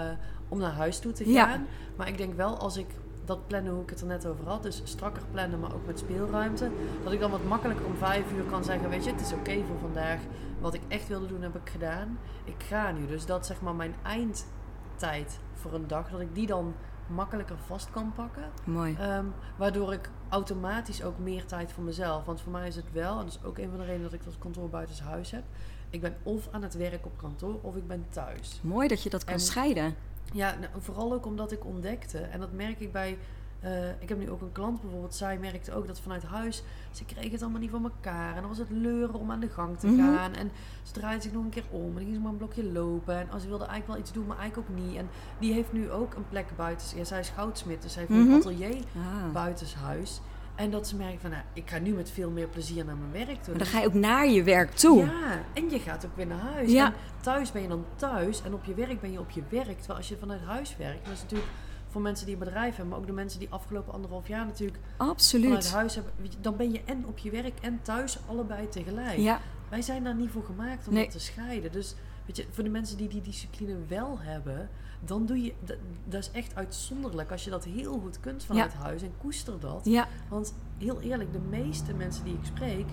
om 0.49 0.57
naar 0.59 0.71
huis 0.73 0.99
toe 0.99 1.11
te 1.11 1.29
Ja. 1.31 1.45
gaan. 1.47 1.67
Maar 1.95 2.07
ik 2.07 2.17
denk 2.17 2.35
wel 2.35 2.57
als 2.57 2.77
ik 2.77 2.87
dat 3.27 3.48
plannen 3.48 3.74
hoe 3.74 3.81
ik 3.84 3.89
het 3.89 4.01
er 4.01 4.07
net 4.07 4.25
over 4.25 4.48
had, 4.48 4.63
dus 4.63 4.81
strakker 4.84 5.24
plannen, 5.31 5.60
maar 5.60 5.74
ook 5.74 5.86
met 5.86 6.00
speelruimte, 6.00 6.72
dat 7.03 7.13
ik 7.13 7.19
dan 7.19 7.31
wat 7.31 7.43
makkelijker 7.43 7.86
om 7.86 7.96
vijf 7.96 8.31
uur 8.31 8.43
kan 8.43 8.63
zeggen, 8.63 8.89
weet 8.89 9.03
je, 9.03 9.12
het 9.12 9.22
is 9.22 9.34
oké 9.34 9.63
voor 9.67 9.79
vandaag. 9.79 10.19
Wat 10.60 10.74
ik 10.74 10.81
echt 10.88 11.07
wilde 11.07 11.27
doen, 11.27 11.41
heb 11.41 11.55
ik 11.55 11.69
gedaan. 11.69 12.19
Ik 12.43 12.63
ga 12.63 12.91
nu. 12.91 13.07
Dus 13.07 13.25
dat 13.25 13.46
zeg 13.46 13.62
maar 13.62 13.75
mijn 13.75 13.96
eindtijd 14.03 15.39
voor 15.53 15.74
een 15.74 15.88
dag, 15.88 16.10
dat 16.10 16.19
ik 16.19 16.36
die 16.36 16.48
dan 16.48 16.74
makkelijker 17.07 17.57
vast 17.65 17.89
kan 17.91 18.12
pakken. 18.15 18.43
Mooi. 18.63 18.96
Ehm, 19.00 19.25
waardoor 19.57 19.93
ik 19.93 20.10
automatisch 20.29 21.03
ook 21.03 21.17
meer 21.17 21.46
tijd 21.46 21.72
voor 21.72 21.84
mezelf. 21.84 22.25
Want 22.25 22.41
voor 22.41 22.51
mij 22.51 22.67
is 22.67 22.75
het 22.75 22.91
wel, 22.91 23.12
en 23.19 23.25
dat 23.25 23.38
is 23.41 23.43
ook 23.43 23.57
een 23.57 23.69
van 23.69 23.77
de 23.77 23.86
redenen 23.86 24.03
dat 24.03 24.13
ik 24.19 24.25
dat 24.25 24.38
kantoor 24.39 24.69
buitenshuis 24.69 25.31
heb. 25.31 25.43
Ik 25.89 26.01
ben 26.01 26.15
of 26.24 26.48
aan 26.51 26.63
het 26.63 26.74
werk 26.74 27.05
op 27.05 27.17
kantoor 27.17 27.60
of 27.62 27.75
ik 27.75 27.88
ben 27.88 28.05
thuis. 28.10 28.60
Mooi 28.63 28.88
dat 28.88 29.03
je 29.03 29.10
dat 29.10 29.24
kan 29.24 29.34
En- 29.34 29.39
scheiden. 29.39 29.96
Ja, 30.34 30.55
nou, 30.60 30.72
vooral 30.77 31.13
ook 31.13 31.25
omdat 31.25 31.51
ik 31.51 31.65
ontdekte, 31.65 32.17
en 32.19 32.39
dat 32.39 32.51
merk 32.51 32.79
ik 32.79 32.91
bij. 32.91 33.17
eh, 33.60 33.89
ik 34.01 34.10
heb 34.10 34.17
nu 34.17 34.29
ook 34.29 34.41
een 34.41 34.51
klant 34.51 34.81
bijvoorbeeld, 34.81 35.15
zij 35.15 35.38
merkte 35.38 35.74
ook 35.74 35.88
dat 35.88 36.00
vanuit 36.00 36.24
huis, 36.24 36.63
ze 36.91 37.05
kreeg 37.05 37.31
het 37.31 37.41
allemaal 37.41 37.60
niet 37.60 37.69
van 37.69 37.84
elkaar. 37.84 38.29
En 38.36 38.39
dan 38.39 38.48
was 38.50 38.57
het 38.57 38.69
leuren 38.69 39.13
om 39.19 39.31
aan 39.31 39.39
de 39.39 39.50
gang 39.50 39.77
te 39.79 39.88
Mhm. 39.88 40.00
gaan. 40.15 40.34
En 40.34 40.51
ze 40.84 40.93
draaide 40.93 41.22
zich 41.22 41.31
nog 41.34 41.43
een 41.43 41.50
keer 41.50 41.63
om 41.69 41.86
en 41.88 41.93
dan 41.93 42.01
ging 42.03 42.13
ze 42.13 42.19
maar 42.19 42.31
een 42.31 42.38
blokje 42.38 42.63
lopen. 42.72 43.17
En 43.19 43.29
als 43.31 43.41
ze 43.41 43.48
wilde 43.48 43.63
eigenlijk 43.65 43.93
wel 43.93 44.01
iets 44.01 44.12
doen, 44.13 44.25
maar 44.27 44.38
eigenlijk 44.38 44.69
ook 44.69 44.75
niet. 44.86 44.96
En 44.98 45.10
die 45.39 45.53
heeft 45.53 45.74
nu 45.74 45.91
ook 45.91 46.13
een 46.13 46.27
plek 46.29 46.46
buiten. 46.55 46.98
Ja, 46.98 47.03
zij 47.03 47.19
is 47.19 47.29
goudsmit, 47.29 47.81
dus 47.81 47.93
zij 47.93 48.05
heeft 48.07 48.19
Mhm. 48.22 48.31
een 48.31 48.38
atelier 48.39 48.75
Ah. 48.75 49.31
buitenshuis. 49.34 50.22
En 50.57 50.71
dat 50.71 50.87
ze 50.87 50.95
merkt 50.95 51.21
van, 51.21 51.29
nou, 51.29 51.43
ik 51.53 51.69
ga 51.69 51.77
nu 51.79 51.91
met 51.93 52.09
veel 52.11 52.29
meer 52.29 52.47
plezier 52.47 52.85
naar 52.85 52.95
mijn 52.95 53.25
werk 53.25 53.43
toe. 53.43 53.49
Maar 53.55 53.57
dan 53.63 53.67
ga 53.67 53.79
je 53.79 53.85
ook 53.87 53.93
naar 53.93 54.27
je 54.27 54.43
werk 54.43 54.71
toe. 54.71 54.97
Ja, 55.05 55.43
en 55.53 55.69
je 55.69 55.79
gaat 55.79 56.05
ook 56.05 56.15
weer 56.15 56.27
naar 56.27 56.39
huis. 56.39 56.71
Ja. 56.71 56.85
En 56.85 56.93
thuis 57.21 57.51
ben 57.51 57.61
je 57.61 57.67
dan 57.67 57.85
thuis 57.95 58.41
en 58.43 58.53
op 58.53 58.65
je 58.65 58.73
werk 58.73 59.01
ben 59.01 59.11
je 59.11 59.19
op 59.19 59.29
je 59.29 59.41
werk. 59.49 59.77
Terwijl 59.77 59.97
als 59.99 60.09
je 60.09 60.17
vanuit 60.17 60.41
huis 60.41 60.77
werkt, 60.77 61.05
dat 61.05 61.13
is 61.13 61.21
natuurlijk 61.21 61.49
voor 61.89 62.01
mensen 62.01 62.25
die 62.25 62.33
een 62.35 62.43
bedrijf 62.43 62.69
hebben, 62.69 62.87
maar 62.87 62.97
ook 62.97 63.05
de 63.07 63.11
mensen 63.13 63.39
die 63.39 63.49
afgelopen 63.49 63.93
anderhalf 63.93 64.27
jaar 64.27 64.45
natuurlijk 64.45 64.79
vanuit 64.97 65.11
Absoluut. 65.11 65.71
huis 65.71 65.95
hebben, 65.95 66.13
dan 66.41 66.55
ben 66.55 66.71
je 66.71 66.81
en 66.85 67.05
op 67.05 67.17
je 67.17 67.29
werk 67.31 67.59
en 67.61 67.79
thuis 67.81 68.17
allebei 68.27 68.69
tegelijk. 68.69 69.17
Ja, 69.17 69.39
Wij 69.69 69.81
zijn 69.81 70.03
daar 70.03 70.15
niet 70.15 70.29
voor 70.31 70.43
gemaakt 70.43 70.87
om 70.87 70.93
Nee. 70.93 71.03
dat 71.03 71.11
te 71.11 71.19
scheiden. 71.19 71.71
Dus 71.71 71.95
weet 72.25 72.37
je, 72.37 72.45
voor 72.51 72.63
de 72.63 72.69
mensen 72.69 72.97
die 72.97 73.07
die 73.07 73.21
discipline 73.21 73.75
wel 73.87 74.17
hebben, 74.19 74.69
dan 75.06 75.25
doe 75.25 75.44
je 75.44 75.54
dat, 75.63 75.77
dat 76.06 76.20
is 76.22 76.32
echt 76.32 76.56
uitzonderlijk 76.56 77.32
als 77.32 77.44
je 77.44 77.50
dat 77.50 77.63
heel 77.63 78.00
goed 78.00 78.20
kunt 78.20 78.44
vanuit 78.44 78.74
huis 78.74 79.01
en 79.01 79.12
koester 79.18 79.60
dat. 79.60 79.82
ja, 79.86 80.08
Want 80.30 80.54
heel 80.77 81.01
eerlijk, 81.01 81.32
de 81.34 81.39
meeste 81.50 81.94
mensen 81.94 82.24
die 82.24 82.34
ik 82.34 82.46
spreek, 82.46 82.86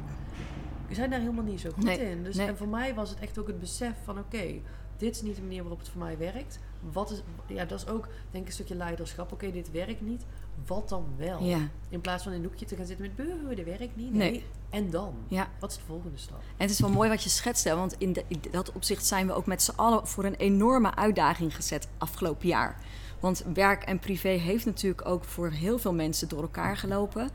zijn 0.90 1.10
daar 1.10 1.20
helemaal 1.20 1.44
niet 1.44 1.60
zo 1.60 1.70
goed 1.70 1.84
Nee, 1.84 2.10
in. 2.10 2.24
Dus 2.24 2.36
nee. 2.36 2.46
en 2.46 2.56
voor 2.56 2.68
mij 2.68 2.94
was 2.94 3.10
het 3.10 3.18
echt 3.18 3.38
ook 3.38 3.46
het 3.46 3.60
besef 3.60 3.94
van 4.04 4.18
oké, 4.18 4.60
dit 4.96 5.14
is 5.14 5.22
niet 5.22 5.36
de 5.36 5.42
manier 5.42 5.60
waarop 5.60 5.78
het 5.78 5.88
voor 5.88 6.00
mij 6.02 6.18
werkt. 6.18 6.58
Wat 6.92 7.10
is, 7.10 7.22
ja, 7.46 7.64
dat 7.64 7.78
is 7.78 7.86
ook 7.86 8.08
denk 8.30 8.42
ik 8.42 8.46
een 8.46 8.52
stukje 8.54 8.74
leiderschap. 8.74 9.32
Oké, 9.32 9.50
dit 9.50 9.70
werkt 9.70 10.00
niet. 10.00 10.24
Wat 10.66 10.88
dan 10.88 11.04
wel? 11.16 11.42
ja, 11.42 11.68
In 11.88 12.00
plaats 12.00 12.22
van 12.22 12.32
in 12.32 12.38
een 12.38 12.44
hoekje 12.44 12.66
te 12.66 12.76
gaan 12.76 12.86
zitten 12.86 13.06
met 13.06 13.16
beuh, 13.16 13.56
dit 13.56 13.64
werkt 13.64 13.96
niet. 13.96 14.12
Nee. 14.12 14.30
Nee. 14.30 14.44
En 14.74 14.90
dan? 14.90 15.14
ja. 15.28 15.48
Wat 15.58 15.70
is 15.70 15.76
de 15.76 15.82
volgende 15.86 16.18
stap? 16.18 16.38
En 16.38 16.44
het 16.56 16.70
is 16.70 16.80
wel 16.80 16.90
mooi 16.90 17.08
wat 17.08 17.22
je 17.22 17.28
schetst, 17.28 17.64
hè, 17.64 17.74
want 17.76 17.94
in, 17.98 18.12
de- 18.12 18.24
in 18.28 18.40
dat 18.50 18.72
opzicht 18.72 19.06
zijn 19.06 19.26
we 19.26 19.32
ook 19.32 19.46
met 19.46 19.62
z'n 19.62 19.72
allen 19.76 20.06
voor 20.06 20.24
een 20.24 20.34
enorme 20.34 20.94
uitdaging 20.94 21.54
gezet 21.56 21.88
afgelopen 21.98 22.48
jaar. 22.48 22.76
Want 23.20 23.44
werk 23.54 23.82
en 23.82 23.98
privé 23.98 24.28
heeft 24.28 24.64
natuurlijk 24.64 25.06
ook 25.08 25.24
voor 25.24 25.50
heel 25.50 25.78
veel 25.78 25.92
mensen 25.94 26.28
door 26.28 26.42
elkaar 26.42 26.76
gelopen. 26.76 27.30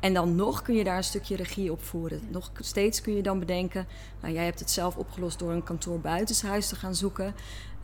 En 0.00 0.14
dan 0.14 0.34
nog 0.34 0.62
kun 0.62 0.74
je 0.74 0.84
daar 0.84 0.96
een 0.96 1.04
stukje 1.04 1.36
regie 1.36 1.72
op 1.72 1.82
voeren. 1.84 2.20
Nog 2.30 2.50
steeds 2.60 3.00
kun 3.00 3.14
je 3.14 3.22
dan 3.22 3.38
bedenken, 3.38 3.86
nou, 4.20 4.34
jij 4.34 4.44
hebt 4.44 4.58
het 4.60 4.70
zelf 4.70 4.96
opgelost 4.96 5.38
door 5.38 5.52
een 5.52 5.62
kantoor 5.62 6.00
buitenshuis 6.00 6.68
te 6.68 6.76
gaan 6.76 6.94
zoeken. 6.94 7.34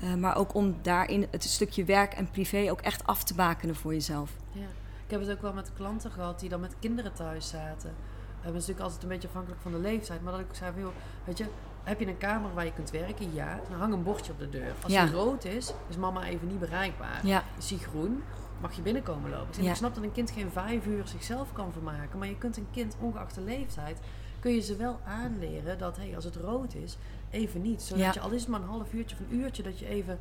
Eh, 0.01 0.15
maar 0.15 0.37
ook 0.37 0.55
om 0.55 0.77
daarin 0.83 1.27
het 1.31 1.45
stukje 1.45 1.85
werk 1.85 2.13
en 2.13 2.31
privé 2.31 2.71
ook 2.71 2.81
echt 2.81 3.07
af 3.07 3.25
te 3.25 3.35
bakenen 3.35 3.75
voor 3.75 3.93
jezelf. 3.93 4.31
Ja. 4.53 4.67
Ik 5.07 5.11
heb 5.19 5.21
het 5.21 5.31
ook 5.31 5.43
wel 5.43 5.53
met 5.53 5.71
klanten 5.77 6.11
gehad 6.11 6.41
die 6.41 6.49
dan 6.49 6.61
met 6.61 6.75
kinderen 6.79 7.13
thuis 7.13 7.49
zaten. 7.49 7.95
Dat 8.43 8.51
is 8.55 8.59
natuurlijk 8.61 8.81
altijd 8.81 9.03
een 9.03 9.09
beetje 9.09 9.29
afhankelijk 9.29 9.61
van 9.63 9.73
de 9.73 9.79
leeftijd. 9.79 10.23
Maar 10.23 10.33
dat 10.33 10.41
ik 10.41 10.47
zei, 10.53 10.73
joh, 10.81 10.93
weet 11.25 11.39
je, 11.39 11.47
heb 11.83 12.01
je 12.01 12.07
een 12.07 12.19
kamer 12.19 12.55
waar 12.55 12.65
je 12.65 12.73
kunt 12.73 12.91
werken? 12.91 13.35
Ja. 13.35 13.61
Dan 13.71 13.79
hang 13.79 13.93
een 13.93 14.03
bordje 14.03 14.33
op 14.33 14.39
de 14.39 14.49
deur. 14.49 14.73
Als 14.83 14.93
Ja. 14.93 15.05
die 15.05 15.15
rood 15.15 15.45
is, 15.45 15.73
is 15.89 15.97
mama 15.97 16.25
even 16.25 16.49
niet 16.49 16.59
bereikbaar. 16.59 17.27
Ja, 17.27 17.45
Is 17.59 17.69
die 17.69 17.79
groen, 17.79 18.23
mag 18.61 18.73
je 18.73 18.83
binnenkomen 18.83 19.31
lopen. 19.31 19.63
Ja. 19.63 19.71
Ik 19.71 19.77
snap 19.77 19.95
dat 19.95 20.05
een 20.05 20.13
kind 20.13 20.31
geen 20.31 20.51
vijf 20.51 20.87
uur 20.87 21.07
zichzelf 21.07 21.53
kan 21.53 21.73
vermaken. 21.73 22.19
Maar 22.19 22.29
je 22.29 22.39
kunt 22.39 22.57
een 22.57 22.67
kind, 22.71 22.97
ongeacht 23.01 23.35
de 23.35 23.41
leeftijd, 23.41 23.99
kun 24.41 24.53
je 24.55 24.61
ze 24.61 24.77
wel 24.77 25.01
aanleren 25.05 25.79
dat 25.79 25.97
hey, 25.97 26.15
als 26.15 26.25
het 26.25 26.37
rood 26.37 26.75
is, 26.75 26.97
even 27.31 27.63
niet. 27.63 27.83
Zodat 27.83 28.03
Ja. 28.05 28.11
je, 28.15 28.21
al 28.21 28.31
is 28.31 28.41
het 28.41 28.51
maar 28.51 28.61
een 28.61 28.67
half 28.69 28.93
uurtje 28.93 29.17
of 29.17 29.23
een 29.31 29.37
uurtje, 29.39 29.63
dat 29.63 29.79
je 29.79 29.87
even 29.89 30.19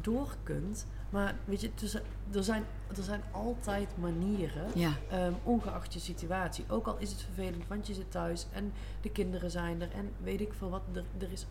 door 0.00 0.28
kunt. 0.42 0.86
Maar 1.10 1.34
weet 1.44 1.60
je, 1.60 1.74
tussen, 1.74 2.02
er, 2.32 2.44
zijn, 2.44 2.64
er 2.96 3.02
zijn 3.02 3.22
altijd 3.30 3.88
manieren, 3.98 4.64
ja. 4.74 4.92
ehm, 5.10 5.32
ongeacht 5.42 5.92
je 5.92 6.00
situatie. 6.00 6.64
Ook 6.68 6.86
al 6.86 6.96
is 6.98 7.10
het 7.10 7.22
vervelend, 7.22 7.68
want 7.68 7.86
je 7.86 7.94
zit 7.94 8.10
thuis 8.10 8.46
en 8.52 8.72
de 9.00 9.10
kinderen 9.10 9.50
zijn 9.50 9.82
er 9.82 9.90
en 9.92 10.10
weet 10.22 10.40
ik 10.40 10.52
veel 10.58 10.70
wat. 10.70 10.82
Er, 10.94 11.04
er 11.18 11.32
is, 11.32 11.46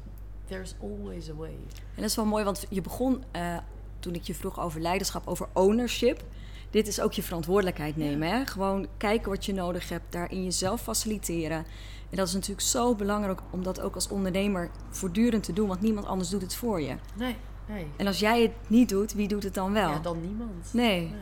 there's 0.45 0.75
always 0.81 1.29
a 1.29 1.33
way. 1.33 1.49
En 1.49 1.95
dat 1.95 2.05
is 2.05 2.15
wel 2.15 2.25
mooi, 2.25 2.43
want 2.43 2.65
je 2.69 2.81
begon 2.81 3.23
eh, 3.31 3.57
toen 3.99 4.13
ik 4.13 4.23
je 4.23 4.35
vroeg 4.35 4.59
over 4.59 4.81
leiderschap, 4.81 5.27
over 5.27 5.47
ownership. 5.53 6.23
Dit 6.69 6.87
is 6.87 7.01
ook 7.01 7.13
je 7.13 7.23
verantwoordelijkheid 7.23 7.97
nemen. 7.97 8.29
Hè? 8.29 8.45
Gewoon 8.45 8.87
kijken 8.97 9.29
wat 9.29 9.45
je 9.45 9.53
nodig 9.53 9.89
hebt, 9.89 10.11
daarin 10.11 10.43
jezelf 10.43 10.81
faciliteren. 10.81 11.65
En 12.09 12.17
dat 12.17 12.27
is 12.27 12.33
natuurlijk 12.33 12.61
zo 12.61 12.95
belangrijk 12.95 13.41
om 13.49 13.63
dat 13.63 13.81
ook 13.81 13.95
als 13.95 14.07
ondernemer 14.07 14.69
voortdurend 14.89 15.43
te 15.43 15.53
doen, 15.53 15.67
want 15.67 15.81
niemand 15.81 16.05
anders 16.05 16.29
doet 16.29 16.41
het 16.41 16.55
voor 16.55 16.81
je. 16.81 16.95
Nee, 17.15 17.35
nee. 17.69 17.87
En 17.97 18.07
als 18.07 18.19
jij 18.19 18.41
het 18.41 18.51
niet 18.67 18.89
doet, 18.89 19.13
wie 19.13 19.27
doet 19.27 19.43
het 19.43 19.53
dan 19.53 19.73
wel? 19.73 19.89
Ja, 19.89 19.99
dan 19.99 20.21
niemand. 20.21 20.73
Nee. 20.73 21.01
nee. 21.01 21.13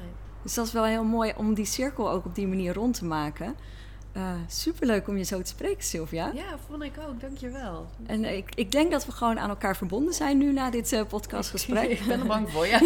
Dus 0.41 0.53
dat 0.53 0.65
is 0.65 0.73
wel 0.73 0.85
heel 0.85 1.03
mooi 1.03 1.33
om 1.35 1.53
die 1.53 1.65
cirkel 1.65 2.09
ook 2.11 2.25
op 2.25 2.35
die 2.35 2.47
manier 2.47 2.73
rond 2.73 2.97
te 2.97 3.05
maken. 3.05 3.55
Eh 4.11 4.31
superleuk 4.47 5.07
om 5.07 5.17
je 5.17 5.23
zo 5.23 5.41
te 5.41 5.47
spreken, 5.47 5.83
Sylvia. 5.83 6.31
Ja, 6.33 6.57
vond 6.67 6.83
ik 6.83 6.93
ook. 7.07 7.21
Dankjewel. 7.21 7.87
En 8.05 8.25
ik, 8.25 8.55
ik 8.55 8.71
denk 8.71 8.91
dat 8.91 9.05
we 9.05 9.11
gewoon 9.11 9.39
aan 9.39 9.49
elkaar 9.49 9.77
verbonden 9.77 10.13
zijn 10.13 10.37
nu 10.37 10.53
na 10.53 10.69
dit 10.69 10.93
eh, 10.93 11.01
podcastgesprek. 11.07 11.89
ik 11.99 12.05
ben 12.07 12.19
er 12.19 12.27
bang 12.27 12.51
voor, 12.51 12.67
ja. 12.67 12.79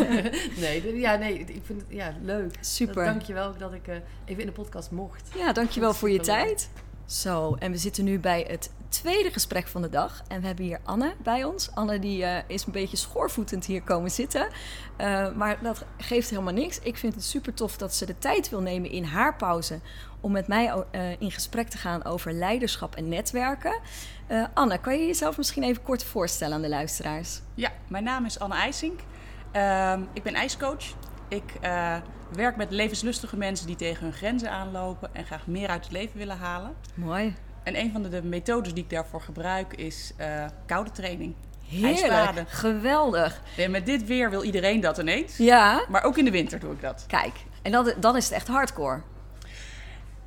nee, 0.64 0.98
ja, 0.98 1.16
nee, 1.16 1.38
ik 1.38 1.62
vind 1.64 1.80
het 1.80 1.86
ja, 1.88 2.14
leuk. 2.22 2.54
Super. 2.60 3.04
Dank 3.04 3.22
je 3.22 3.32
wel 3.32 3.56
dat 3.58 3.72
ik 3.72 3.88
eh, 3.88 3.94
even 4.24 4.40
in 4.40 4.46
de 4.46 4.52
podcast 4.52 4.90
mocht. 4.90 5.30
Ja, 5.36 5.52
dankjewel 5.52 5.94
voor 5.94 6.10
je 6.10 6.20
tijd. 6.20 6.70
Zo, 7.06 7.54
en 7.58 7.70
we 7.70 7.78
zitten 7.78 8.04
nu 8.04 8.18
bij 8.18 8.44
het 8.48 8.70
tweede 8.88 9.30
gesprek 9.30 9.66
van 9.66 9.82
de 9.82 9.88
dag. 9.88 10.22
En 10.28 10.40
we 10.40 10.46
hebben 10.46 10.64
hier 10.64 10.80
Anne 10.84 11.14
bij 11.22 11.44
ons. 11.44 11.70
Anne 11.74 11.98
die 11.98 12.24
eh, 12.24 12.42
is 12.46 12.66
een 12.66 12.72
beetje 12.72 12.96
schoorvoetend 12.96 13.66
hier 13.66 13.82
komen 13.82 14.10
zitten. 14.10 14.48
Eh, 14.96 15.32
maar 15.32 15.62
dat 15.62 15.84
geeft 15.96 16.30
helemaal 16.30 16.52
niks. 16.52 16.78
Ik 16.78 16.96
vind 16.96 17.14
het 17.14 17.24
super 17.24 17.54
tof 17.54 17.76
dat 17.76 17.94
ze 17.94 18.06
de 18.06 18.18
tijd 18.18 18.48
wil 18.48 18.60
nemen 18.60 18.90
in 18.90 19.04
haar 19.04 19.36
pauze... 19.36 19.80
om 20.20 20.32
met 20.32 20.46
mij 20.46 20.84
eh, 20.90 21.20
in 21.20 21.30
gesprek 21.30 21.68
te 21.68 21.78
gaan 21.78 22.04
over 22.04 22.32
leiderschap 22.32 22.94
en 22.94 23.08
netwerken. 23.08 23.80
Anne, 24.54 24.78
kan 24.78 24.98
je 24.98 25.06
jezelf 25.06 25.36
misschien 25.36 25.62
even 25.62 25.82
kort 25.82 26.04
voorstellen 26.04 26.54
aan 26.54 26.62
de 26.62 26.68
luisteraars? 26.68 27.40
Ja, 27.54 27.72
mijn 27.88 28.04
naam 28.04 28.24
is 28.24 28.38
Anne 28.38 28.54
IJsink. 28.54 29.00
Ehm, 29.52 30.02
ik 30.12 30.22
ben 30.22 30.34
ijscoach. 30.34 30.84
Ik 31.28 31.52
werk 32.32 32.56
met 32.56 32.70
levenslustige 32.70 33.36
mensen 33.36 33.66
die 33.66 33.76
tegen 33.76 34.02
hun 34.02 34.12
grenzen 34.12 34.50
aanlopen 34.50 35.14
en 35.14 35.24
graag 35.24 35.46
meer 35.46 35.68
uit 35.68 35.84
het 35.84 35.92
leven 35.92 36.18
willen 36.18 36.38
halen. 36.38 36.74
Mooi. 36.94 37.36
En 37.68 37.78
een 37.80 37.92
van 37.92 38.02
de, 38.02 38.08
de 38.08 38.22
methodes 38.22 38.74
die 38.74 38.82
ik 38.84 38.90
daarvoor 38.90 39.20
gebruik 39.20 39.72
is 39.74 40.12
eh, 40.16 40.44
koude 40.66 40.90
training. 40.90 41.34
Heerlijk. 41.68 42.00
Ijsbaden. 42.00 42.46
Geweldig. 42.48 43.42
En 43.56 43.70
met 43.70 43.86
dit 43.86 44.06
weer 44.06 44.30
wil 44.30 44.42
iedereen 44.42 44.80
dat 44.80 44.98
ineens. 44.98 45.36
Ja, 45.36 45.84
Maar 45.88 46.02
ook 46.04 46.18
in 46.18 46.24
de 46.24 46.30
winter 46.30 46.58
doe 46.60 46.72
ik 46.72 46.80
dat. 46.80 47.04
kijk. 47.06 47.34
En 47.62 47.72
dan, 47.72 47.92
dan 48.00 48.16
is 48.16 48.24
het 48.24 48.32
echt 48.32 48.48
hardcore. 48.48 49.00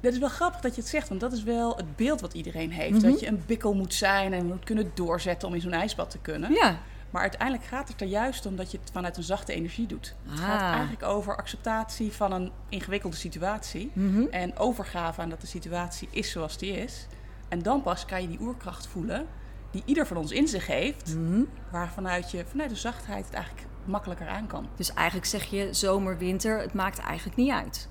Dat 0.02 0.14
is 0.14 0.20
wel 0.20 0.30
grappig 0.30 0.62
dat 0.62 0.76
je 0.76 0.82
het 0.82 0.90
zegt, 0.90 1.08
want 1.10 1.22
dat 1.22 1.34
is 1.34 1.44
wel 1.44 1.76
het 1.76 1.96
beeld 1.96 2.22
wat 2.22 2.34
iedereen 2.34 2.72
heeft. 2.72 3.02
Mhm. 3.02 3.12
Dat 3.12 3.20
je 3.20 3.28
een 3.28 3.44
bikkel 3.46 3.74
moet 3.74 3.94
zijn 3.94 4.34
en 4.34 4.46
moet 4.46 4.64
kunnen 4.64 4.92
doorzetten 4.94 5.48
om 5.48 5.54
in 5.54 5.62
zo'n 5.62 5.72
ijsbad 5.74 6.10
te 6.10 6.18
kunnen. 6.18 6.54
Ja. 6.54 6.78
Maar 7.10 7.22
uiteindelijk 7.22 7.64
gaat 7.68 7.88
het 7.88 8.02
er 8.02 8.08
juist 8.08 8.46
om 8.46 8.56
dat 8.56 8.72
je 8.72 8.78
het 8.82 8.90
vanuit 8.94 9.18
een 9.18 9.24
zachte 9.24 9.54
energie 9.54 9.86
doet. 9.88 10.16
Het 10.30 10.40
Ah. 10.40 10.46
gaat 10.46 10.72
eigenlijk 10.74 11.04
over 11.04 11.36
acceptatie 11.38 12.12
van 12.12 12.32
een 12.32 12.52
ingewikkelde 12.70 13.16
situatie. 13.16 13.92
Mhm. 13.94 14.24
En 14.32 14.58
overgave 14.58 15.22
aan 15.22 15.30
dat 15.30 15.42
de 15.42 15.48
situatie 15.48 16.08
is 16.12 16.32
zoals 16.32 16.58
die 16.58 16.72
is. 16.72 17.08
En 17.52 17.62
dan 17.62 17.82
pas 17.82 18.06
kan 18.06 18.22
je 18.22 18.28
die 18.28 18.42
oerkracht 18.42 18.88
voelen 18.88 19.28
die 19.72 19.84
ieder 19.86 20.08
van 20.08 20.18
ons 20.18 20.32
in 20.32 20.48
zich 20.48 20.68
heeft. 20.68 21.16
Mhm. 21.16 21.44
Waar 21.72 21.90
vanuit, 21.90 22.32
je, 22.32 22.46
vanuit 22.46 22.70
de 22.70 22.76
zachtheid 22.76 23.26
het 23.26 23.34
eigenlijk 23.34 23.68
makkelijker 23.86 24.28
aan 24.28 24.48
kan. 24.48 24.68
Dus 24.76 24.94
eigenlijk 24.94 25.28
zeg 25.28 25.44
je 25.44 25.74
zomer, 25.74 26.18
winter, 26.18 26.60
het 26.60 26.74
maakt 26.74 27.00
eigenlijk 27.00 27.38
niet 27.38 27.52
uit. 27.52 27.90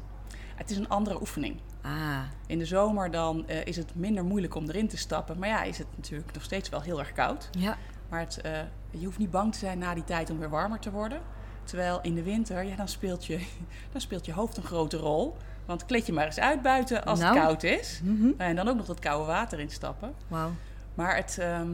Het 0.55 0.71
is 0.71 0.77
een 0.77 0.89
andere 0.89 1.21
oefening. 1.21 1.61
Ah, 1.83 2.19
In 2.47 2.59
de 2.59 2.65
zomer 2.65 3.11
dan 3.11 3.49
eh, 3.49 3.67
is 3.67 3.77
het 3.77 3.95
minder 3.95 4.25
moeilijk 4.25 4.55
om 4.55 4.69
erin 4.69 4.89
te 4.89 4.97
stappen. 4.97 5.39
Maar 5.39 5.49
ja, 5.49 5.63
is 5.63 5.79
het 5.79 5.87
natuurlijk 5.97 6.33
nog 6.33 6.43
steeds 6.43 6.69
wel 6.69 6.81
heel 6.81 6.99
erg 6.99 7.13
koud. 7.13 7.49
ja. 7.59 7.77
Maar 8.09 8.21
het, 8.21 8.41
eh, 8.41 8.61
je 8.91 9.05
hoeft 9.05 9.19
niet 9.19 9.31
bang 9.31 9.53
te 9.53 9.59
zijn 9.59 9.79
na 9.79 9.95
die 9.95 10.05
tijd 10.05 10.31
om 10.31 10.39
weer 10.39 10.51
warmer 10.51 10.79
te 10.79 10.91
worden. 10.91 11.21
Terwijl 11.65 11.99
in 12.03 12.15
de 12.15 12.23
winter, 12.23 12.65
ja, 12.65 12.77
dan, 12.77 12.89
speelt 12.89 13.27
je, 13.27 13.47
dan 13.93 14.01
speelt 14.01 14.27
je 14.27 14.33
hoofd 14.33 14.57
een 14.57 14.63
grote 14.63 14.97
rol. 14.97 15.37
Want 15.65 15.87
kleed 15.87 16.07
je 16.07 16.13
maar 16.13 16.27
eens 16.27 16.39
uit 16.39 16.63
buiten 16.63 17.05
als 17.05 17.19
Nou. 17.19 17.35
het 17.35 17.45
koud 17.45 17.63
is. 17.63 18.01
Mhm. 18.05 18.31
En 18.37 18.57
dan 18.57 18.69
ook 18.69 18.77
nog 18.77 18.87
dat 18.87 18.99
koude 18.99 19.27
water 19.27 19.61
instappen. 19.61 20.15
Wauw. 20.29 20.51
Maar 20.95 21.17
het, 21.17 21.39
ehm, 21.39 21.71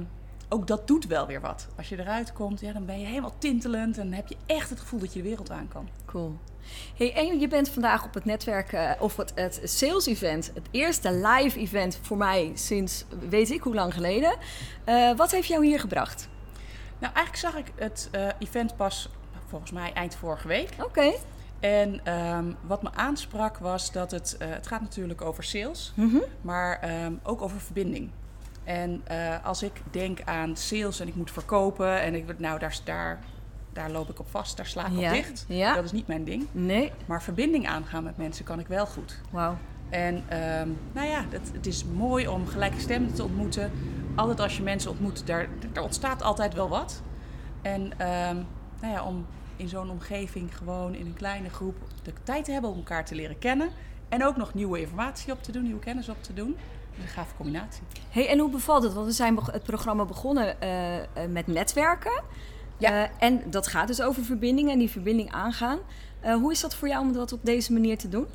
ook 0.48 0.66
dat 0.66 0.86
doet 0.86 1.06
wel 1.06 1.26
weer 1.26 1.40
wat. 1.40 1.66
Als 1.76 1.88
je 1.88 1.98
eruit 1.98 2.32
komt, 2.32 2.60
ja, 2.60 2.72
dan 2.72 2.84
ben 2.86 3.00
je 3.00 3.06
helemaal 3.06 3.34
tintelend 3.38 3.98
en 3.98 4.12
heb 4.12 4.28
je 4.28 4.36
echt 4.46 4.70
het 4.70 4.80
gevoel 4.80 5.00
dat 5.00 5.12
je 5.12 5.22
de 5.22 5.28
wereld 5.28 5.50
aan 5.50 5.68
kan. 5.68 5.88
Cool. 6.04 6.36
Hey, 6.96 7.14
en 7.14 7.40
je 7.40 7.48
bent 7.48 7.68
vandaag 7.68 8.04
op 8.04 8.14
het 8.14 8.24
netwerk 8.24 8.72
uh, 8.72 8.90
of 8.98 9.16
het, 9.16 9.32
het 9.34 9.60
sales 9.64 10.06
event, 10.06 10.50
het 10.54 10.68
eerste 10.70 11.12
live 11.12 11.58
event 11.58 11.98
voor 12.02 12.16
mij 12.16 12.50
sinds 12.54 13.04
weet 13.28 13.50
ik 13.50 13.62
hoe 13.62 13.74
lang 13.74 13.94
geleden. 13.94 14.36
Uh, 14.86 15.16
wat 15.16 15.30
heeft 15.30 15.48
jou 15.48 15.66
hier 15.66 15.80
gebracht? 15.80 16.28
Nou, 16.98 17.14
eigenlijk 17.14 17.36
zag 17.36 17.56
ik 17.56 17.72
het 17.76 18.08
uh, 18.14 18.28
event 18.38 18.76
pas 18.76 19.08
volgens 19.46 19.70
mij 19.70 19.92
eind 19.92 20.14
vorige 20.14 20.48
week. 20.48 20.70
Oké. 20.84 21.12
En 21.60 22.12
um, 22.12 22.56
wat 22.66 22.82
me 22.82 22.90
aansprak 22.94 23.58
was 23.58 23.92
dat 23.92 24.10
het, 24.10 24.36
het 24.38 24.66
gaat 24.66 24.80
natuurlijk 24.80 25.22
over 25.22 25.44
sales, 25.44 25.92
mm 25.94 26.10
-hmm. 26.10 26.22
maar 26.40 27.02
um, 27.04 27.20
ook 27.22 27.42
over 27.42 27.60
verbinding. 27.60 28.10
En 28.64 29.02
uh, 29.10 29.44
als 29.44 29.62
ik 29.62 29.72
denk 29.90 30.22
aan 30.24 30.56
sales 30.56 31.00
en 31.00 31.08
ik 31.08 31.14
moet 31.14 31.30
verkopen 31.30 32.00
en 32.00 32.14
ik 32.14 32.38
nou 32.38 32.58
daar, 32.58 32.78
daar, 32.84 33.18
daar 33.72 33.90
loop 33.90 34.10
ik 34.10 34.20
op 34.20 34.26
vast, 34.30 34.56
daar 34.56 34.66
sla 34.66 34.86
ik 34.86 34.98
ja. 34.98 35.08
op 35.08 35.14
dicht. 35.14 35.44
Ja. 35.48 35.74
Dat 35.74 35.84
is 35.84 35.92
niet 35.92 36.06
mijn 36.06 36.24
ding. 36.24 36.46
Nee. 36.52 36.92
Maar 37.06 37.22
verbinding 37.22 37.66
aangaan 37.66 38.04
met 38.04 38.16
mensen 38.16 38.44
kan 38.44 38.58
ik 38.58 38.66
wel 38.66 38.86
goed. 38.86 39.20
Wauw. 39.30 39.56
En 39.88 40.14
um, 40.14 40.78
nou 40.92 41.06
ja, 41.06 41.24
het, 41.28 41.50
het, 41.52 41.66
is 41.66 41.84
mooi 41.84 42.28
om 42.28 42.46
gelijkgestemden 42.46 43.14
te 43.14 43.22
ontmoeten. 43.22 43.70
Altijd 44.14 44.40
als 44.40 44.56
je 44.56 44.62
mensen 44.62 44.90
ontmoet, 44.90 45.26
daar, 45.26 45.48
daar 45.72 45.82
ontstaat 45.82 46.22
altijd 46.22 46.54
wel 46.54 46.68
wat. 46.68 47.02
En 47.62 47.92
nou 48.80 48.92
ja, 48.92 49.04
om 49.04 49.26
in 49.56 49.68
zo'n 49.68 49.90
omgeving 49.90 50.56
gewoon 50.56 50.94
in 50.94 51.06
een 51.06 51.14
kleine 51.14 51.50
groep 51.50 51.76
de 52.02 52.12
tijd 52.22 52.44
te 52.44 52.52
hebben 52.52 52.70
om 52.70 52.76
elkaar 52.76 53.04
te 53.04 53.14
leren 53.14 53.38
kennen. 53.38 53.68
En 54.08 54.24
ook 54.24 54.36
nog 54.36 54.54
nieuwe 54.54 54.80
informatie 54.80 55.32
op 55.32 55.42
te 55.42 55.52
doen, 55.52 55.62
nieuwe 55.62 55.80
kennis 55.80 56.08
op 56.08 56.22
te 56.22 56.34
doen. 56.34 56.56
Dus 56.94 57.04
een 57.04 57.10
gave 57.10 57.34
combinatie. 57.36 57.82
Hey, 58.10 58.28
en 58.28 58.38
hoe 58.38 58.50
bevalt 58.50 58.82
het? 58.82 58.92
Want 58.92 59.06
we 59.06 59.12
zijn 59.12 59.36
het 59.36 59.62
programma 59.62 60.04
begonnen 60.04 60.56
uh, 60.62 60.96
uh, 60.96 61.02
met 61.28 61.46
netwerken. 61.46 62.22
Ja. 62.78 63.04
Uh, 63.04 63.10
en 63.18 63.42
dat 63.50 63.66
gaat 63.66 63.86
dus 63.86 64.02
over 64.02 64.24
verbindingen 64.24 64.72
en 64.72 64.78
die 64.78 64.90
verbinding 64.90 65.32
aangaan. 65.32 65.78
hoe 66.22 66.52
is 66.52 66.60
dat 66.60 66.74
voor 66.74 66.88
jou 66.88 67.06
om 67.06 67.12
dat 67.12 67.32
op 67.32 67.40
deze 67.42 67.72
manier 67.72 67.98
te 67.98 68.08
doen? 68.08 68.26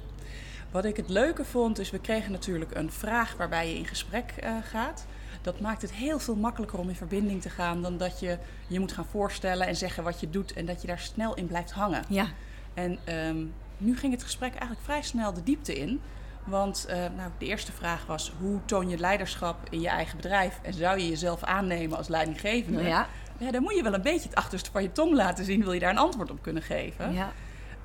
Wat 0.71 0.85
ik 0.85 0.97
het 0.97 1.09
leuke 1.09 1.45
vond, 1.45 1.79
is 1.79 1.89
we 1.89 1.99
kregen 1.99 2.31
natuurlijk 2.31 2.75
een 2.75 2.91
vraag 2.91 3.35
waarbij 3.37 3.69
je 3.69 3.77
in 3.77 3.85
gesprek 3.85 4.33
gaat. 4.63 5.05
Dat 5.41 5.59
maakt 5.59 5.81
het 5.81 5.93
heel 5.93 6.19
veel 6.19 6.35
makkelijker 6.35 6.79
om 6.79 6.89
in 6.89 6.95
verbinding 6.95 7.41
te 7.41 7.49
gaan 7.49 7.81
dan 7.81 7.97
dat 7.97 8.19
je 8.19 8.37
je 8.67 8.79
moet 8.79 8.91
gaan 8.91 9.05
voorstellen 9.05 9.67
en 9.67 9.75
zeggen 9.75 10.03
wat 10.03 10.19
je 10.19 10.29
doet 10.29 10.53
en 10.53 10.65
dat 10.65 10.81
je 10.81 10.87
daar 10.87 10.99
snel 10.99 11.33
in 11.33 11.47
blijft 11.47 11.71
hangen. 11.71 12.03
Ja. 12.07 12.27
En 12.73 12.99
um, 13.27 13.53
nu 13.77 13.97
ging 13.97 14.13
het 14.13 14.23
gesprek 14.23 14.51
eigenlijk 14.51 14.81
vrij 14.81 15.01
snel 15.01 15.33
de 15.33 15.43
diepte 15.43 15.79
in. 15.79 16.01
Want 16.43 16.85
uh, 16.89 16.95
nou, 16.95 17.31
de 17.37 17.45
eerste 17.45 17.71
vraag 17.71 18.05
was: 18.05 18.33
hoe 18.39 18.59
toon 18.65 18.89
je 18.89 18.97
leiderschap 18.97 19.57
in 19.69 19.81
je 19.81 19.87
eigen 19.87 20.15
bedrijf? 20.15 20.59
En 20.61 20.73
zou 20.73 20.99
je 20.99 21.09
jezelf 21.09 21.43
aannemen 21.43 21.97
als 21.97 22.07
leidinggevende? 22.07 22.83
Ja. 22.83 23.07
ja 23.37 23.51
dan 23.51 23.61
moet 23.61 23.75
je 23.75 23.83
wel 23.83 23.93
een 23.93 24.01
beetje 24.01 24.29
het 24.29 24.37
achterste 24.37 24.71
van 24.71 24.81
je 24.81 24.91
tong 24.91 25.13
laten 25.13 25.45
zien, 25.45 25.63
wil 25.63 25.73
je 25.73 25.79
daar 25.79 25.89
een 25.89 25.97
antwoord 25.97 26.31
op 26.31 26.41
kunnen 26.41 26.63
geven. 26.63 27.13
Ja. 27.13 27.31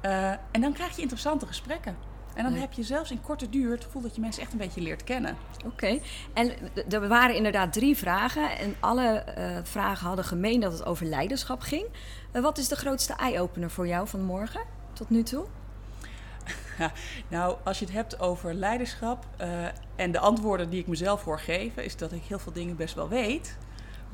Uh, 0.03 0.31
en 0.31 0.61
dan 0.61 0.73
krijg 0.73 0.97
je 0.97 1.03
interessante 1.03 1.47
gesprekken. 1.47 1.97
En 2.37 2.45
dan 2.45 2.53
heb 2.53 2.73
je 2.73 2.83
zelfs 2.83 3.11
in 3.11 3.21
korte 3.21 3.49
duur 3.49 3.71
het 3.71 3.85
gevoel 3.85 4.03
dat 4.03 4.15
je 4.15 4.21
mensen 4.21 4.43
echt 4.43 4.53
een 4.53 4.59
beetje 4.59 4.81
leert 4.81 5.05
kennen. 5.05 5.37
Oké. 5.57 5.67
Okay. 5.67 6.03
En 6.33 6.53
er 6.91 7.09
waren 7.09 7.37
inderdaad 7.37 7.73
drie 7.73 7.97
vragen. 7.97 8.59
En 8.59 8.75
alle 8.81 9.25
uh, 9.39 9.59
vragen 9.63 10.07
hadden 10.07 10.25
gemeen 10.25 10.61
dat 10.61 10.73
het 10.73 10.85
over 10.85 11.07
leiderschap 11.07 11.61
ging. 11.61 11.87
wat 12.33 12.59
is 12.59 12.69
de 12.69 12.77
grootste 12.77 13.15
eye-opener 13.15 13.71
voor 13.71 13.87
jou 13.87 14.09
van 14.09 14.21
morgen 14.23 14.61
tot 14.93 15.11
nu 15.11 15.23
toe? 15.23 15.45
Nou, 17.29 17.57
als 17.65 17.79
je 17.79 17.85
het 17.85 17.95
hebt 17.95 18.21
over 18.21 18.55
leiderschap 18.55 19.27
uh, 19.41 19.65
en 19.97 20.13
de 20.13 20.19
antwoorden 20.19 20.71
die 20.71 20.81
ik 20.81 20.87
mezelf 20.87 21.25
hoor 21.25 21.39
geven, 21.39 21.85
is 21.85 21.97
dat 21.97 22.13
ik 22.13 22.23
heel 22.23 22.39
veel 22.39 22.53
dingen 22.53 22.77
best 22.77 22.95
wel 22.95 23.09
weet. 23.09 23.57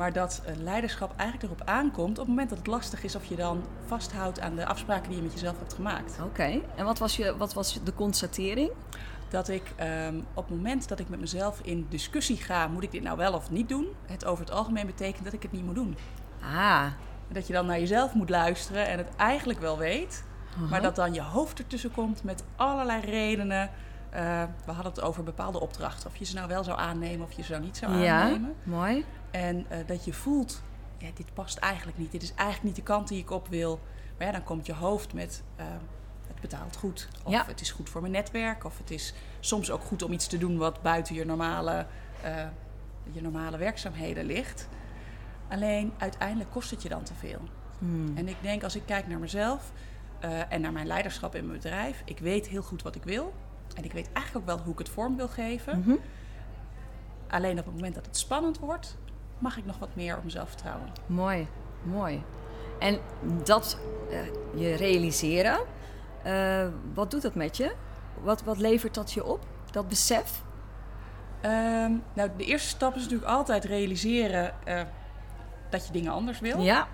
Maar 0.03 0.13
dat 0.13 0.43
uh, 0.49 0.57
leiderschap 0.57 1.13
eigenlijk 1.17 1.53
erop 1.53 1.69
aankomt 1.69 2.11
op 2.11 2.17
het 2.17 2.27
moment 2.27 2.49
dat 2.49 2.59
het 2.59 2.67
lastig 2.67 3.05
is 3.05 3.17
of 3.17 3.25
je 3.25 3.37
dan 3.37 3.63
vasthoudt 3.87 4.41
aan 4.41 4.55
de 4.55 4.67
afspraken 4.67 5.09
die 5.09 5.17
je 5.17 5.23
met 5.23 5.33
jezelf 5.33 5.59
hebt 5.59 5.73
gemaakt. 5.73 6.13
Oké, 6.19 6.23
okay. 6.23 6.63
en 6.75 6.85
wat 6.85 6.99
was, 6.99 7.17
je, 7.17 7.37
wat 7.37 7.55
was 7.55 7.81
de 7.85 7.95
constatering? 7.95 8.71
Dat 9.29 9.49
ik 9.49 9.63
um, 10.07 10.27
op 10.35 10.49
het 10.49 10.57
moment 10.57 10.89
dat 10.89 10.99
ik 10.99 11.09
met 11.09 11.21
mezelf 11.21 11.61
in 11.63 11.87
discussie 11.89 12.37
ga, 12.37 12.67
moet 12.67 12.83
ik 12.83 12.91
dit 12.91 13.03
nou 13.03 13.17
wel 13.17 13.33
of 13.33 13.51
niet 13.51 13.69
doen? 13.69 13.87
Het 14.07 14.25
over 14.25 14.45
het 14.45 14.55
algemeen 14.55 14.87
betekent 14.87 15.25
dat 15.25 15.33
ik 15.33 15.43
het 15.43 15.53
niet 15.53 15.65
moet 15.65 15.75
doen. 15.75 15.97
Ah. 16.41 16.87
Dat 17.29 17.47
je 17.47 17.53
dan 17.53 17.67
naar 17.67 17.79
jezelf 17.79 18.15
moet 18.15 18.31
luisteren 18.31 18.87
en 18.87 18.99
het 18.99 19.09
eigenlijk 19.17 19.61
wel 19.61 19.79
weet, 19.79 20.25
Uh-huh. 20.53 20.71
Maar 20.71 20.83
dat 20.83 20.97
dan 20.97 21.15
je 21.15 21.23
hoofd 21.23 21.59
ertussen 21.59 21.93
komt 21.93 22.25
met 22.25 22.45
allerlei 22.57 23.01
redenen. 23.01 23.71
Uh, 24.15 24.43
we 24.65 24.73
hadden 24.73 24.93
het 24.93 25.01
over 25.01 25.23
bepaalde 25.23 25.61
opdrachten. 25.61 26.11
Of 26.11 26.17
je 26.17 26.25
ze 26.25 26.35
nou 26.35 26.49
wel 26.49 26.65
zou 26.65 26.79
aannemen 26.79 27.27
of 27.27 27.33
je 27.33 27.43
ze 27.43 27.51
nou 27.51 27.65
niet 27.65 27.77
zou 27.77 27.97
ja, 27.97 28.23
aannemen. 28.23 28.55
mooi. 28.63 29.05
En 29.33 29.57
uh, 29.57 29.79
dat 29.87 30.05
je 30.05 30.13
voelt, 30.13 30.63
ja, 30.99 31.09
dit 31.15 31.35
past 31.35 31.59
eigenlijk 31.59 31.99
niet. 31.99 32.13
Dit 32.13 32.23
is 32.23 32.35
eigenlijk 32.35 32.63
niet 32.63 32.77
de 32.77 32.93
kant 32.93 33.09
die 33.09 33.19
ik 33.19 33.31
op 33.31 33.49
wil. 33.49 33.81
Maar 34.19 34.27
ja, 34.27 34.33
dan 34.33 34.43
komt 34.45 34.67
je 34.67 34.75
hoofd 34.75 35.13
met, 35.13 35.43
uh, 35.61 35.67
het 36.27 36.41
betaalt 36.41 36.77
goed. 36.77 37.09
Of 37.25 37.33
ja. 37.33 37.45
het 37.47 37.61
is 37.61 37.71
goed 37.71 37.91
voor 37.91 38.01
mijn 38.01 38.13
netwerk. 38.13 38.65
Of 38.65 38.79
het 38.79 38.91
is 38.91 39.15
soms 39.41 39.71
ook 39.71 39.83
goed 39.83 40.03
om 40.03 40.13
iets 40.13 40.27
te 40.27 40.39
doen 40.39 40.57
wat 40.57 40.83
buiten 40.83 41.15
je 41.15 41.25
normale, 41.25 41.87
je 43.13 43.23
normale 43.23 43.57
werkzaamheden 43.57 44.25
ligt. 44.25 44.69
Alleen 45.49 45.93
uiteindelijk 45.99 46.51
kost 46.51 46.71
het 46.71 46.83
je 46.83 46.89
dan 46.89 47.03
te 47.03 47.15
veel. 47.15 47.41
Hmm. 47.79 48.17
En 48.17 48.29
ik 48.29 48.37
denk, 48.41 48.63
als 48.63 48.77
ik 48.77 48.83
kijk 48.87 49.07
naar 49.07 49.19
mezelf... 49.19 49.73
En 50.49 50.61
naar 50.61 50.73
mijn 50.73 50.87
leiderschap 50.87 51.35
in 51.35 51.47
mijn 51.47 51.59
bedrijf. 51.59 52.03
Ik 52.05 52.19
weet 52.19 52.49
heel 52.49 52.63
goed 52.63 52.83
wat 52.83 52.95
ik 52.95 53.05
wil. 53.05 53.33
En 53.75 53.85
ik 53.85 53.93
weet 53.93 54.13
eigenlijk 54.13 54.37
ook 54.37 54.57
wel 54.57 54.65
hoe 54.65 54.73
ik 54.73 54.79
het 54.79 54.89
vorm 54.89 55.17
wil 55.17 55.29
geven. 55.29 55.79
Mm-hmm. 55.79 55.99
Alleen 57.29 57.59
op 57.59 57.65
het 57.65 57.75
moment 57.75 57.95
dat 57.95 58.07
het 58.07 58.17
spannend 58.17 58.59
wordt, 58.59 58.97
mag 59.43 59.57
ik 59.57 59.67
nog 59.67 59.79
wat 59.79 59.95
meer 59.95 60.17
op 60.17 60.25
mezelf 60.25 60.49
vertrouwen. 60.49 60.93
Mooi, 61.07 61.47
mooi. 61.83 62.23
En 62.79 62.99
dat 63.45 63.79
uh, 64.11 64.19
je 64.55 64.75
realiseren, 64.75 65.59
uh, 66.27 66.67
wat 66.95 67.11
doet 67.11 67.23
dat 67.23 67.35
met 67.35 67.57
je? 67.57 67.75
Wat, 68.21 68.43
wat 68.43 68.59
levert 68.59 68.95
dat 68.95 69.13
je 69.13 69.25
op, 69.25 69.47
dat 69.71 69.89
besef? 69.89 70.43
Um, 71.45 72.03
nou, 72.13 72.31
de 72.37 72.45
eerste 72.45 72.69
stap 72.69 72.95
is 72.95 73.03
natuurlijk 73.03 73.31
altijd 73.31 73.65
realiseren 73.65 74.55
dat 75.71 75.87
je 75.87 75.93
dingen 75.93 76.13
anders 76.13 76.41
wil. 76.41 76.61
Ja. 76.61 76.89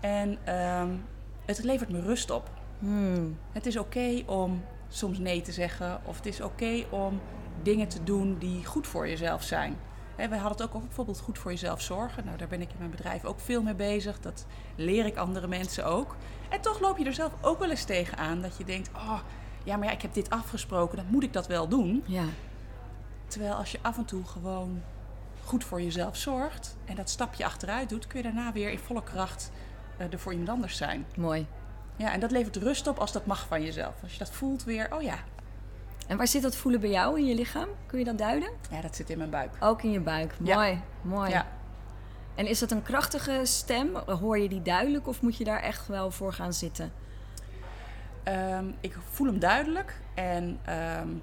En 0.00 0.54
um, 0.54 1.04
het 1.44 1.64
levert 1.64 1.90
me 1.90 2.00
rust 2.00 2.30
op. 2.30 2.50
Hmm. 2.78 3.38
Het 3.52 3.66
is 3.66 3.76
oké 3.76 3.98
okay 3.98 4.24
om 4.26 4.64
soms 4.88 5.18
nee 5.18 5.40
te 5.40 5.52
zeggen. 5.52 6.00
Of 6.04 6.16
het 6.16 6.26
is 6.26 6.40
oké 6.40 6.64
okay 6.64 6.86
om 6.90 7.20
dingen 7.62 7.88
te 7.88 8.04
doen 8.04 8.36
die 8.38 8.64
goed 8.64 8.86
voor 8.86 9.08
jezelf 9.08 9.42
zijn. 9.42 9.76
Wij 10.26 10.38
hadden 10.38 10.58
het 10.58 10.62
ook 10.62 10.74
over 10.74 10.86
bijvoorbeeld 10.86 11.20
goed 11.20 11.38
voor 11.38 11.50
jezelf 11.50 11.80
zorgen. 11.80 12.24
Nou, 12.24 12.36
daar 12.36 12.48
ben 12.48 12.60
ik 12.60 12.70
in 12.70 12.78
mijn 12.78 12.90
bedrijf 12.90 13.24
ook 13.24 13.40
veel 13.40 13.62
mee 13.62 13.74
bezig. 13.74 14.20
Dat 14.20 14.46
leer 14.76 15.06
ik 15.06 15.16
andere 15.16 15.46
mensen 15.46 15.86
ook. 15.86 16.16
En 16.48 16.60
toch 16.60 16.80
loop 16.80 16.98
je 16.98 17.04
er 17.04 17.14
zelf 17.14 17.32
ook 17.40 17.58
wel 17.58 17.70
eens 17.70 17.84
tegenaan 17.84 18.42
dat 18.42 18.56
je 18.56 18.64
denkt... 18.64 18.90
oh, 18.94 19.18
ja, 19.64 19.76
maar 19.76 19.86
ja, 19.86 19.92
ik 19.92 20.02
heb 20.02 20.14
dit 20.14 20.30
afgesproken, 20.30 20.96
dan 20.96 21.06
moet 21.08 21.22
ik 21.22 21.32
dat 21.32 21.46
wel 21.46 21.68
doen. 21.68 22.04
Ja. 22.06 22.24
Terwijl 23.26 23.54
als 23.54 23.72
je 23.72 23.78
af 23.82 23.96
en 23.96 24.04
toe 24.04 24.24
gewoon 24.24 24.82
goed 25.44 25.64
voor 25.64 25.82
jezelf 25.82 26.16
zorgt... 26.16 26.76
en 26.84 26.94
dat 26.94 27.10
stapje 27.10 27.44
achteruit 27.44 27.88
doet... 27.88 28.06
kun 28.06 28.18
je 28.18 28.24
daarna 28.24 28.52
weer 28.52 28.70
in 28.70 28.78
volle 28.78 29.02
kracht 29.02 29.50
uh, 30.00 30.12
er 30.12 30.18
voor 30.18 30.32
iemand 30.32 30.50
anders 30.50 30.76
zijn. 30.76 31.06
Mooi. 31.16 31.46
Ja, 31.96 32.12
en 32.12 32.20
dat 32.20 32.30
levert 32.30 32.56
rust 32.56 32.86
op 32.86 32.98
als 32.98 33.12
dat 33.12 33.26
mag 33.26 33.46
van 33.46 33.62
jezelf. 33.62 33.94
Als 34.02 34.12
je 34.12 34.18
dat 34.18 34.30
voelt 34.30 34.64
weer, 34.64 34.94
oh 34.94 35.02
ja. 35.02 35.18
En 36.08 36.16
waar 36.16 36.28
zit 36.28 36.42
dat 36.42 36.56
voelen 36.56 36.80
bij 36.80 36.90
jou 36.90 37.18
in 37.18 37.26
je 37.26 37.34
lichaam? 37.34 37.68
Kun 37.86 37.98
je 37.98 38.04
dat 38.04 38.18
duiden? 38.18 38.50
Ja, 38.70 38.80
dat 38.80 38.96
zit 38.96 39.10
in 39.10 39.18
mijn 39.18 39.30
buik. 39.30 39.50
Ook 39.60 39.82
in 39.82 39.90
je 39.90 40.00
buik. 40.00 40.34
Ja. 40.42 40.54
Mooi, 40.54 40.80
mooi. 41.02 41.30
Ja. 41.30 41.46
En 42.34 42.46
is 42.46 42.58
dat 42.58 42.70
een 42.70 42.82
krachtige 42.82 43.40
stem? 43.42 43.96
Hoor 43.96 44.38
je 44.38 44.48
die 44.48 44.62
duidelijk 44.62 45.06
of 45.06 45.22
moet 45.22 45.36
je 45.36 45.44
daar 45.44 45.62
echt 45.62 45.86
wel 45.86 46.10
voor 46.10 46.32
gaan 46.32 46.52
zitten? 46.52 46.92
Um, 48.24 48.74
ik 48.80 48.96
voel 49.10 49.26
hem 49.26 49.38
duidelijk. 49.38 50.00
En 50.14 50.60
um, 51.00 51.22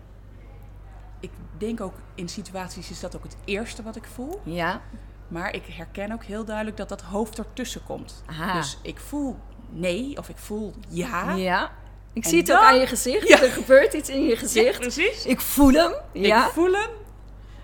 ik 1.20 1.32
denk 1.58 1.82
ook 1.82 1.94
in 2.16 2.30
situaties 2.30 2.90
is 2.90 3.00
dat 3.00 3.16
ook 3.16 3.24
het 3.24 3.38
eerste 3.46 3.84
wat 3.84 3.96
ik 3.96 4.06
voel. 4.06 4.42
Ja. 4.44 4.82
Maar 5.28 5.54
ik 5.54 5.66
herken 5.66 6.12
ook 6.12 6.24
heel 6.24 6.46
duidelijk 6.46 6.78
dat 6.78 6.90
dat 6.90 7.02
hoofd 7.02 7.38
ertussen 7.38 7.84
komt. 7.84 8.24
Aha. 8.26 8.54
Dus 8.54 8.78
ik 8.82 9.00
voel 9.00 9.40
nee 9.70 10.18
of 10.18 10.30
ik 10.30 10.38
voel 10.38 10.74
ja. 10.88 11.34
Ja. 11.34 11.72
Ik 12.16 12.24
En 12.24 12.30
zie 12.30 12.38
het 12.38 12.48
dan- 12.48 12.58
ook 12.58 12.64
aan 12.64 12.80
je 12.80 12.88
gezicht. 12.88 13.28
Ja. 13.28 13.42
Er 13.42 13.52
gebeurt 13.52 13.94
iets 13.94 14.10
in 14.10 14.24
je 14.24 14.36
gezicht. 14.36 14.80
precies. 14.80 15.26
Ik 15.26 15.42
voel 15.42 15.74
hem. 15.74 15.94
Ja. 16.14 16.46
Ik 16.46 16.52
voel 16.52 16.74
hem. 16.74 16.90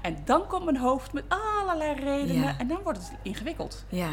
En 0.02 0.18
dan 0.26 0.48
komt 0.48 0.64
mijn 0.66 0.78
hoofd 0.78 1.14
met 1.14 1.24
allerlei 1.28 1.94
redenen. 2.00 2.42
Ja. 2.44 2.56
En 2.58 2.68
dan 2.68 2.80
wordt 2.84 3.00
het 3.00 3.12
ingewikkeld. 3.22 3.86
Ja. 3.90 4.10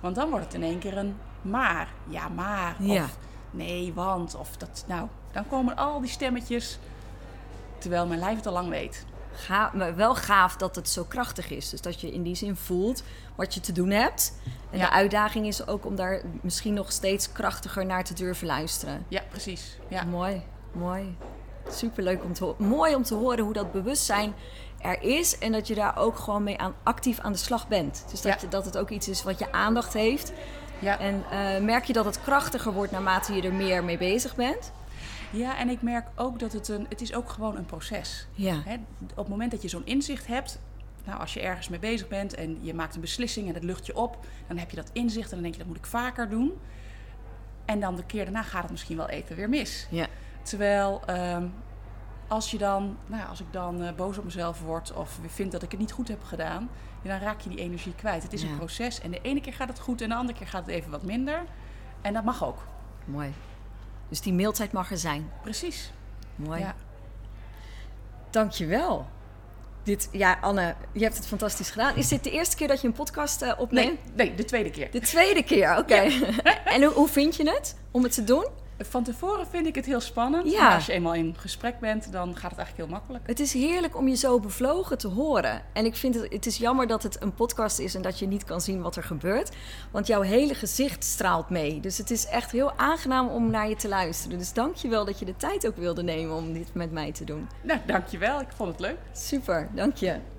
Want 0.00 0.14
dan 0.14 0.30
wordt 0.30 0.44
het 0.44 0.54
in 0.54 0.62
één 0.62 0.78
keer 0.78 0.96
een 0.96 1.16
maar. 1.42 1.88
Ja, 2.08 2.28
maar. 2.28 2.76
Of 2.88 3.16
nee, 3.50 3.92
want. 3.94 4.34
Of 4.34 4.56
dat. 4.56 4.84
Nou, 4.86 5.08
dan 5.32 5.48
komen 5.48 5.76
al 5.76 6.00
die 6.00 6.10
stemmetjes. 6.10 6.78
Terwijl 7.78 8.06
mijn 8.06 8.20
lijf 8.20 8.36
het 8.36 8.46
al 8.46 8.52
lang 8.52 8.68
weet. 8.68 9.04
Maar 9.74 9.96
wel 9.96 10.14
gaaf 10.14 10.56
dat 10.56 10.76
het 10.76 10.88
zo 10.88 11.04
krachtig 11.04 11.50
is. 11.50 11.70
Dus 11.70 11.80
dat 11.80 12.00
je 12.00 12.12
in 12.12 12.22
die 12.22 12.34
zin 12.34 12.56
voelt 12.56 13.02
wat 13.36 13.54
je 13.54 13.60
te 13.60 13.72
doen 13.72 13.90
hebt. 13.90 14.32
En 14.70 14.78
Ja. 14.78 14.84
de 14.86 14.92
uitdaging 14.92 15.46
is 15.46 15.66
ook 15.66 15.86
om 15.86 15.96
daar 15.96 16.22
misschien 16.40 16.74
nog 16.74 16.92
steeds 16.92 17.32
krachtiger 17.32 17.86
naar 17.86 18.04
te 18.04 18.14
durven 18.14 18.46
luisteren. 18.46 19.04
Ja, 19.08 19.22
precies. 19.28 19.78
Ja. 19.88 20.04
Mooi, 20.04 20.42
mooi. 20.72 21.16
Superleuk 21.70 22.24
om 22.24 22.32
te 22.32 22.44
horen. 22.44 22.66
Mooi 22.66 22.94
om 22.94 23.02
te 23.02 23.14
horen 23.14 23.44
hoe 23.44 23.52
dat 23.52 23.72
bewustzijn 23.72 24.34
er 24.80 25.02
is 25.02 25.38
en 25.38 25.52
dat 25.52 25.66
je 25.66 25.74
daar 25.74 25.96
ook 25.96 26.18
gewoon 26.18 26.42
mee 26.42 26.58
aan, 26.58 26.74
actief 26.82 27.18
aan 27.20 27.32
de 27.32 27.38
slag 27.38 27.68
bent. 27.68 28.04
Dus 28.10 28.20
dat, 28.20 28.32
Ja. 28.32 28.38
je, 28.40 28.48
dat 28.48 28.64
het 28.64 28.78
ook 28.78 28.90
iets 28.90 29.08
is 29.08 29.22
wat 29.22 29.38
je 29.38 29.52
aandacht 29.52 29.92
heeft. 29.92 30.32
Ja. 30.78 30.98
En 30.98 31.24
eh, 31.30 31.60
merk 31.64 31.84
je 31.84 31.92
dat 31.92 32.04
het 32.04 32.20
krachtiger 32.22 32.72
wordt 32.72 32.92
naarmate 32.92 33.32
je 33.32 33.42
er 33.42 33.52
meer 33.52 33.84
mee 33.84 33.98
bezig 33.98 34.34
bent? 34.36 34.72
Ja, 35.30 35.58
en 35.58 35.68
ik 35.68 35.82
merk 35.82 36.06
ook 36.14 36.38
dat 36.38 36.52
het 36.52 36.68
een, 36.68 36.86
het 36.88 37.00
is 37.00 37.14
ook 37.14 37.28
gewoon 37.28 37.56
een 37.56 37.66
proces. 37.66 38.26
Ja. 38.32 38.62
Hè, 38.64 38.74
op 39.10 39.16
het 39.16 39.28
moment 39.28 39.50
dat 39.50 39.62
je 39.62 39.68
zo'n 39.68 39.86
inzicht 39.86 40.26
hebt, 40.26 40.58
nou, 41.04 41.20
als 41.20 41.34
je 41.34 41.40
ergens 41.40 41.68
mee 41.68 41.78
bezig 41.78 42.08
bent 42.08 42.34
en 42.34 42.58
je 42.60 42.74
maakt 42.74 42.94
een 42.94 43.00
beslissing 43.00 43.46
en 43.48 43.52
dat 43.54 43.62
lucht 43.62 43.86
je 43.86 43.96
op, 43.96 44.18
dan 44.46 44.56
heb 44.58 44.70
je 44.70 44.76
dat 44.76 44.90
inzicht 44.92 45.28
en 45.28 45.34
dan 45.34 45.42
denk 45.42 45.52
je 45.52 45.58
dat 45.58 45.68
moet 45.68 45.76
ik 45.76 45.86
vaker 45.86 46.28
doen. 46.28 46.52
En 47.64 47.80
dan 47.80 47.96
de 47.96 48.04
keer 48.04 48.24
daarna 48.24 48.42
gaat 48.42 48.62
het 48.62 48.70
misschien 48.70 48.96
wel 48.96 49.08
even 49.08 49.36
weer 49.36 49.48
mis. 49.48 49.86
Ja. 49.90 50.06
Terwijl 50.42 51.00
ehm, 51.06 51.46
als 52.28 52.50
je 52.50 52.58
dan, 52.58 52.96
nou, 53.06 53.22
ja, 53.22 53.28
als 53.28 53.40
ik 53.40 53.46
dan 53.52 53.82
eh, 53.82 53.92
boos 53.94 54.18
op 54.18 54.24
mezelf 54.24 54.60
word 54.60 54.92
of 54.92 55.18
vind 55.26 55.52
dat 55.52 55.62
ik 55.62 55.70
het 55.70 55.80
niet 55.80 55.92
goed 55.92 56.08
heb 56.08 56.22
gedaan, 56.24 56.68
dan 57.02 57.18
raak 57.18 57.40
je 57.40 57.48
die 57.48 57.58
energie 57.58 57.94
kwijt. 57.94 58.22
Het 58.22 58.32
is 58.32 58.42
Ja. 58.42 58.48
een 58.48 58.56
proces 58.56 59.00
en 59.00 59.10
de 59.10 59.20
ene 59.22 59.40
keer 59.40 59.52
gaat 59.52 59.68
het 59.68 59.78
goed 59.78 60.00
en 60.00 60.08
de 60.08 60.14
andere 60.14 60.38
keer 60.38 60.46
gaat 60.48 60.66
het 60.66 60.74
even 60.74 60.90
wat 60.90 61.02
minder. 61.02 61.44
En 62.00 62.12
dat 62.12 62.24
mag 62.24 62.44
ook. 62.44 62.66
Mooi. 63.04 63.32
Dus 64.08 64.20
die 64.20 64.32
mailtijd 64.32 64.72
mag 64.72 64.90
er 64.90 64.98
zijn. 64.98 65.30
Precies. 65.42 65.92
Mooi. 66.36 66.60
Ja. 66.60 66.74
Dankjewel. 68.30 69.06
Dit, 69.82 70.08
ja, 70.12 70.38
Anne, 70.40 70.74
je 70.92 71.02
hebt 71.02 71.16
het 71.16 71.26
fantastisch 71.26 71.70
gedaan. 71.70 71.96
Is 71.96 72.08
dit 72.08 72.24
de 72.24 72.30
eerste 72.30 72.56
keer 72.56 72.68
dat 72.68 72.80
je 72.80 72.86
een 72.86 72.92
podcast 72.92 73.42
eh, 73.42 73.52
opneemt? 73.58 73.98
Nee, 74.14 74.26
nee, 74.26 74.36
de 74.36 74.44
tweede 74.44 74.70
keer. 74.70 74.90
De 74.90 75.00
tweede 75.00 75.42
keer, 75.42 75.76
oké. 75.76 75.94
en 76.74 76.82
hoe, 76.82 76.92
hoe 76.92 77.08
vind 77.08 77.36
je 77.36 77.50
het 77.50 77.76
om 77.90 78.02
het 78.02 78.14
te 78.14 78.24
doen? 78.24 78.46
Van 78.78 79.04
tevoren 79.04 79.46
vind 79.46 79.66
ik 79.66 79.74
het 79.74 79.86
heel 79.86 80.00
spannend. 80.00 80.50
Ja. 80.50 80.62
Maar 80.62 80.74
als 80.74 80.86
je 80.86 80.92
eenmaal 80.92 81.14
in 81.14 81.34
gesprek 81.38 81.80
bent, 81.80 82.12
dan 82.12 82.36
gaat 82.36 82.50
het 82.50 82.58
eigenlijk 82.58 82.88
heel 82.88 82.98
makkelijk. 82.98 83.26
Het 83.26 83.40
is 83.40 83.52
heerlijk 83.52 83.96
om 83.96 84.08
je 84.08 84.16
zo 84.16 84.40
bevlogen 84.40 84.98
te 84.98 85.08
horen. 85.08 85.62
En 85.72 85.84
ik 85.84 85.96
vind 85.96 86.14
het, 86.14 86.32
het 86.32 86.46
is 86.46 86.56
jammer 86.56 86.86
dat 86.86 87.02
het 87.02 87.22
een 87.22 87.34
podcast 87.34 87.78
is 87.78 87.94
en 87.94 88.02
dat 88.02 88.18
je 88.18 88.26
niet 88.26 88.44
kan 88.44 88.60
zien 88.60 88.82
wat 88.82 88.96
er 88.96 89.02
gebeurt. 89.02 89.56
Want 89.90 90.06
jouw 90.06 90.20
hele 90.20 90.54
gezicht 90.54 91.04
straalt 91.04 91.50
mee. 91.50 91.80
Dus 91.80 91.98
het 91.98 92.10
is 92.10 92.26
echt 92.26 92.50
heel 92.50 92.72
aangenaam 92.72 93.28
om 93.28 93.50
naar 93.50 93.68
je 93.68 93.76
te 93.76 93.88
luisteren. 93.88 94.38
Dus 94.38 94.52
dank 94.52 94.74
je 94.74 94.88
wel 94.88 95.04
dat 95.04 95.18
je 95.18 95.24
de 95.24 95.36
tijd 95.36 95.66
ook 95.66 95.76
wilde 95.76 96.02
nemen 96.02 96.36
om 96.36 96.52
dit 96.52 96.74
met 96.74 96.92
mij 96.92 97.12
te 97.12 97.24
doen. 97.24 97.48
Nou, 97.62 97.80
dankjewel. 97.86 98.40
Ik 98.40 98.48
vond 98.54 98.70
het 98.70 98.80
leuk. 98.80 98.98
Super, 99.12 99.68
dank 99.74 99.96
je. 99.96 100.37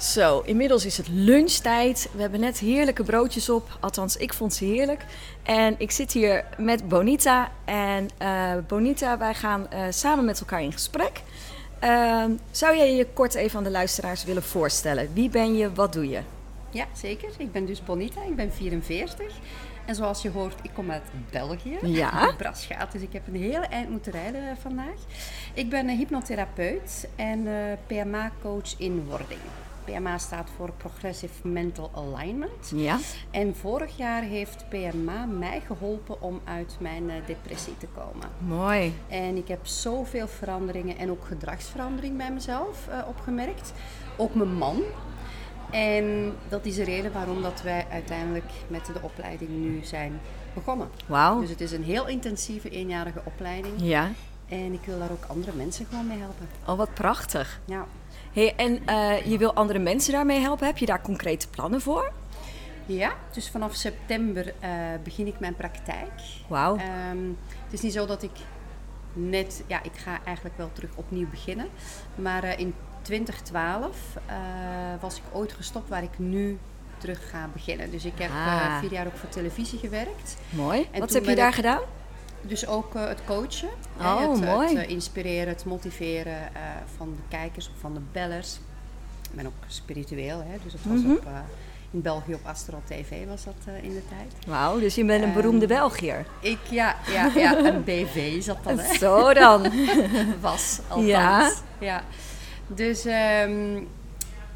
Zo, 0.00 0.40
inmiddels 0.44 0.84
is 0.84 0.96
het 0.96 1.08
lunchtijd. 1.08 2.08
We 2.12 2.20
hebben 2.20 2.40
net 2.40 2.58
heerlijke 2.58 3.02
broodjes 3.02 3.48
op. 3.48 3.78
Althans, 3.80 4.16
ik 4.16 4.34
vond 4.34 4.54
ze 4.54 4.64
heerlijk. 4.64 5.04
En 5.42 5.74
ik 5.78 5.90
zit 5.90 6.12
hier 6.12 6.44
met 6.58 6.88
Bonita. 6.88 7.50
En 7.64 8.08
eh, 8.18 8.52
Bonita, 8.66 9.18
wij 9.18 9.34
gaan 9.34 9.70
eh, 9.70 9.82
samen 9.90 10.24
met 10.24 10.40
elkaar 10.40 10.62
in 10.62 10.72
gesprek. 10.72 11.22
Ehm, 11.78 12.30
zou 12.50 12.76
jij 12.76 12.94
je 12.94 13.06
kort 13.12 13.34
even 13.34 13.58
aan 13.58 13.64
de 13.64 13.70
luisteraars 13.70 14.24
willen 14.24 14.42
voorstellen? 14.42 15.08
Wie 15.12 15.28
ben 15.28 15.56
je, 15.56 15.72
wat 15.72 15.92
doe 15.92 16.08
je? 16.08 16.20
Ja, 16.70 16.86
zeker. 16.92 17.28
Ik 17.38 17.52
ben 17.52 17.66
dus 17.66 17.84
Bonita, 17.84 18.22
ik 18.22 18.36
ben 18.36 18.52
44. 18.52 19.32
En 19.86 19.94
zoals 19.94 20.22
je 20.22 20.30
hoort, 20.30 20.54
ik 20.62 20.70
kom 20.74 20.90
uit 20.90 21.02
België. 21.30 21.78
Ja. 21.82 22.34
Dus 22.92 23.02
ik 23.02 23.12
heb 23.12 23.26
een 23.26 23.42
hele 23.42 23.66
eind 23.66 23.90
moeten 23.90 24.12
rijden 24.12 24.56
vandaag. 24.56 24.98
Ik 25.54 25.68
ben 25.68 25.88
een 25.88 25.96
hypnotherapeut 25.96 27.08
en 27.16 27.46
eh, 27.46 27.76
PMA-coach 27.86 28.78
in 28.78 29.04
wording. 29.04 29.40
PMA 29.86 30.18
staat 30.18 30.50
voor 30.56 30.72
Progressive 30.76 31.48
Mental 31.48 31.90
Alignment. 31.94 32.72
Ja. 32.74 32.98
En 33.30 33.56
vorig 33.56 33.96
jaar 33.96 34.22
heeft 34.22 34.64
PMA 34.68 35.24
mij 35.24 35.60
geholpen 35.66 36.22
om 36.22 36.40
uit 36.44 36.76
mijn 36.80 37.10
eh, 37.10 37.16
depressie 37.26 37.76
te 37.78 37.86
komen. 37.86 38.28
Mooi. 38.38 38.94
En 39.08 39.36
ik 39.36 39.48
heb 39.48 39.66
zoveel 39.66 40.28
veranderingen 40.28 40.98
en 40.98 41.10
ook 41.10 41.24
gedragsverandering 41.24 42.16
bij 42.16 42.32
mezelf 42.32 42.88
eh, 42.88 42.98
opgemerkt. 43.08 43.72
Ook 44.16 44.34
mijn 44.34 44.54
man. 44.54 44.82
En 45.70 46.34
dat 46.48 46.64
is 46.64 46.74
de 46.74 46.84
reden 46.84 47.12
waarom 47.12 47.42
dat 47.42 47.62
wij 47.62 47.86
uiteindelijk 47.90 48.50
met 48.66 48.86
de 48.86 49.00
opleiding 49.02 49.50
nu 49.50 49.84
zijn 49.84 50.20
begonnen. 50.54 50.88
Wauw. 51.06 51.40
Dus 51.40 51.50
het 51.50 51.60
is 51.60 51.72
een 51.72 51.84
heel 51.84 52.06
intensieve 52.06 52.70
eenjarige 52.70 53.20
opleiding. 53.24 53.74
Ja. 53.76 54.10
En 54.48 54.72
ik 54.72 54.80
wil 54.84 54.98
daar 54.98 55.10
ook 55.10 55.24
andere 55.26 55.52
mensen 55.56 55.86
gewoon 55.86 56.06
mee 56.06 56.18
helpen. 56.18 56.48
Oh, 56.66 56.76
wat 56.76 56.94
prachtig. 56.94 57.60
Ja, 57.64 57.86
Hey, 58.36 58.54
en 58.56 58.86
eh, 58.86 59.26
je 59.26 59.38
wil 59.38 59.54
andere 59.54 59.78
mensen 59.78 60.12
daarmee 60.12 60.40
helpen. 60.40 60.66
Heb 60.66 60.78
je 60.78 60.86
daar 60.86 61.00
concrete 61.02 61.48
plannen 61.48 61.80
voor? 61.80 62.12
ja 62.88 63.12
dus 63.32 63.50
vanaf 63.50 63.74
september 63.74 64.54
eh, 64.60 64.70
begin 65.02 65.26
ik 65.26 65.40
mijn 65.40 65.54
praktijk. 65.54 66.10
Wauw. 66.48 66.76
Ehm, 66.76 67.18
het 67.64 67.72
is 67.72 67.80
niet 67.80 67.92
zo 67.92 68.06
dat 68.06 68.22
ik 68.22 68.30
net, 69.12 69.62
ja, 69.66 69.82
ik 69.82 69.92
ga 69.94 70.18
eigenlijk 70.24 70.56
wel 70.56 70.70
terug 70.72 70.90
opnieuw 70.94 71.28
beginnen. 71.30 71.68
Maar 72.14 72.42
eh, 72.44 72.58
in 72.58 72.74
2012 73.02 73.96
eh, 74.26 74.36
was 75.00 75.16
ik 75.16 75.22
ooit 75.32 75.52
gestopt 75.52 75.88
waar 75.88 76.02
ik 76.02 76.18
nu 76.18 76.58
terug 76.98 77.30
ga 77.30 77.48
beginnen. 77.52 77.90
Dus 77.90 78.04
ik 78.04 78.18
heb 78.18 78.30
Ah. 78.30 78.78
vier 78.78 78.92
jaar 78.92 79.06
ook 79.06 79.16
voor 79.16 79.28
televisie 79.28 79.78
gewerkt. 79.78 80.36
Mooi. 80.50 80.86
en 80.90 81.00
Wat 81.00 81.12
heb 81.12 81.24
je 81.24 81.34
daar 81.34 81.48
ik- 81.48 81.54
gedaan? 81.54 81.80
Dus 82.46 82.66
ook 82.66 82.94
eh, 82.94 83.06
het 83.06 83.20
coachen. 83.26 83.68
hè, 83.96 84.12
Oh, 84.12 84.32
het, 84.32 84.44
mooi. 84.44 84.68
Het 84.76 84.86
eh, 84.86 84.90
inspireren, 84.90 85.48
het 85.48 85.64
motiveren 85.64 86.36
eh, 86.54 86.60
van 86.96 87.08
de 87.16 87.36
kijkers 87.36 87.68
of 87.68 87.80
van 87.80 87.94
de 87.94 88.00
bellers. 88.12 88.54
Ik 89.30 89.36
ben 89.36 89.46
ook 89.46 89.52
spiritueel, 89.66 90.38
hè, 90.38 90.56
dus 90.64 90.72
het 90.72 90.82
was 90.84 91.00
Mhm. 91.00 91.10
op, 91.10 91.26
in 91.90 92.02
België 92.02 92.34
op 92.34 92.40
Astro 92.46 92.80
TV 92.84 93.26
was 93.28 93.44
dat 93.44 93.54
in 93.82 93.94
de 93.94 94.02
tijd. 94.08 94.46
Wauw, 94.46 94.78
dus 94.78 94.94
je 94.94 95.04
bent 95.04 95.22
een 95.22 95.28
Ehm, 95.28 95.36
beroemde 95.36 95.66
Belgiër. 95.66 96.26
Ik, 96.40 96.58
ja, 96.70 96.96
ja, 97.12 97.30
ja, 97.34 97.58
een 97.58 97.84
BV 97.90 98.14
is 98.36 98.44
dat 98.44 98.56
dan, 98.62 98.78
hè? 98.78 98.94
Zo 98.94 99.32
dan. 99.34 99.62
was 100.40 100.78
althans. 100.88 101.06
Ja. 101.08 101.52
Ja. 101.78 102.02
Dus 102.66 103.04
ehm, 103.04 103.78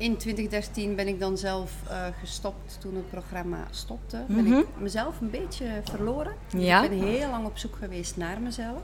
in 0.00 0.16
2013 0.16 0.94
ben 0.94 1.08
ik 1.08 1.20
dan 1.20 1.38
zelf 1.38 1.72
eh, 1.88 2.04
gestopt 2.20 2.76
toen 2.80 2.94
het 2.94 3.10
programma 3.10 3.66
stopte. 3.70 4.24
Ben 4.28 4.44
Mhm. 4.44 4.58
ik 4.58 4.66
mezelf 4.78 5.20
een 5.20 5.30
beetje 5.30 5.66
verloren. 5.84 6.32
Dus 6.50 6.62
Ja. 6.64 6.82
Ik 6.82 6.90
ben 6.90 6.98
heel 7.02 7.30
lang 7.30 7.46
op 7.46 7.58
zoek 7.58 7.76
geweest 7.76 8.16
naar 8.16 8.40
mezelf. 8.40 8.82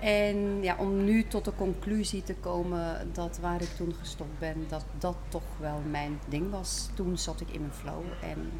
En 0.00 0.62
ja, 0.62 0.76
om 0.78 1.04
nu 1.04 1.24
tot 1.26 1.44
de 1.44 1.52
conclusie 1.56 2.22
te 2.22 2.34
komen 2.34 3.08
dat 3.12 3.38
waar 3.40 3.62
ik 3.62 3.68
toen 3.76 3.94
gestopt 4.00 4.38
ben, 4.38 4.64
dat 4.68 4.84
dat 4.98 5.16
toch 5.28 5.42
wel 5.60 5.82
mijn 5.90 6.18
ding 6.28 6.50
was. 6.50 6.88
Toen 6.94 7.18
zat 7.18 7.40
ik 7.40 7.50
in 7.50 7.60
mijn 7.60 7.72
flow 7.72 8.02
en 8.22 8.50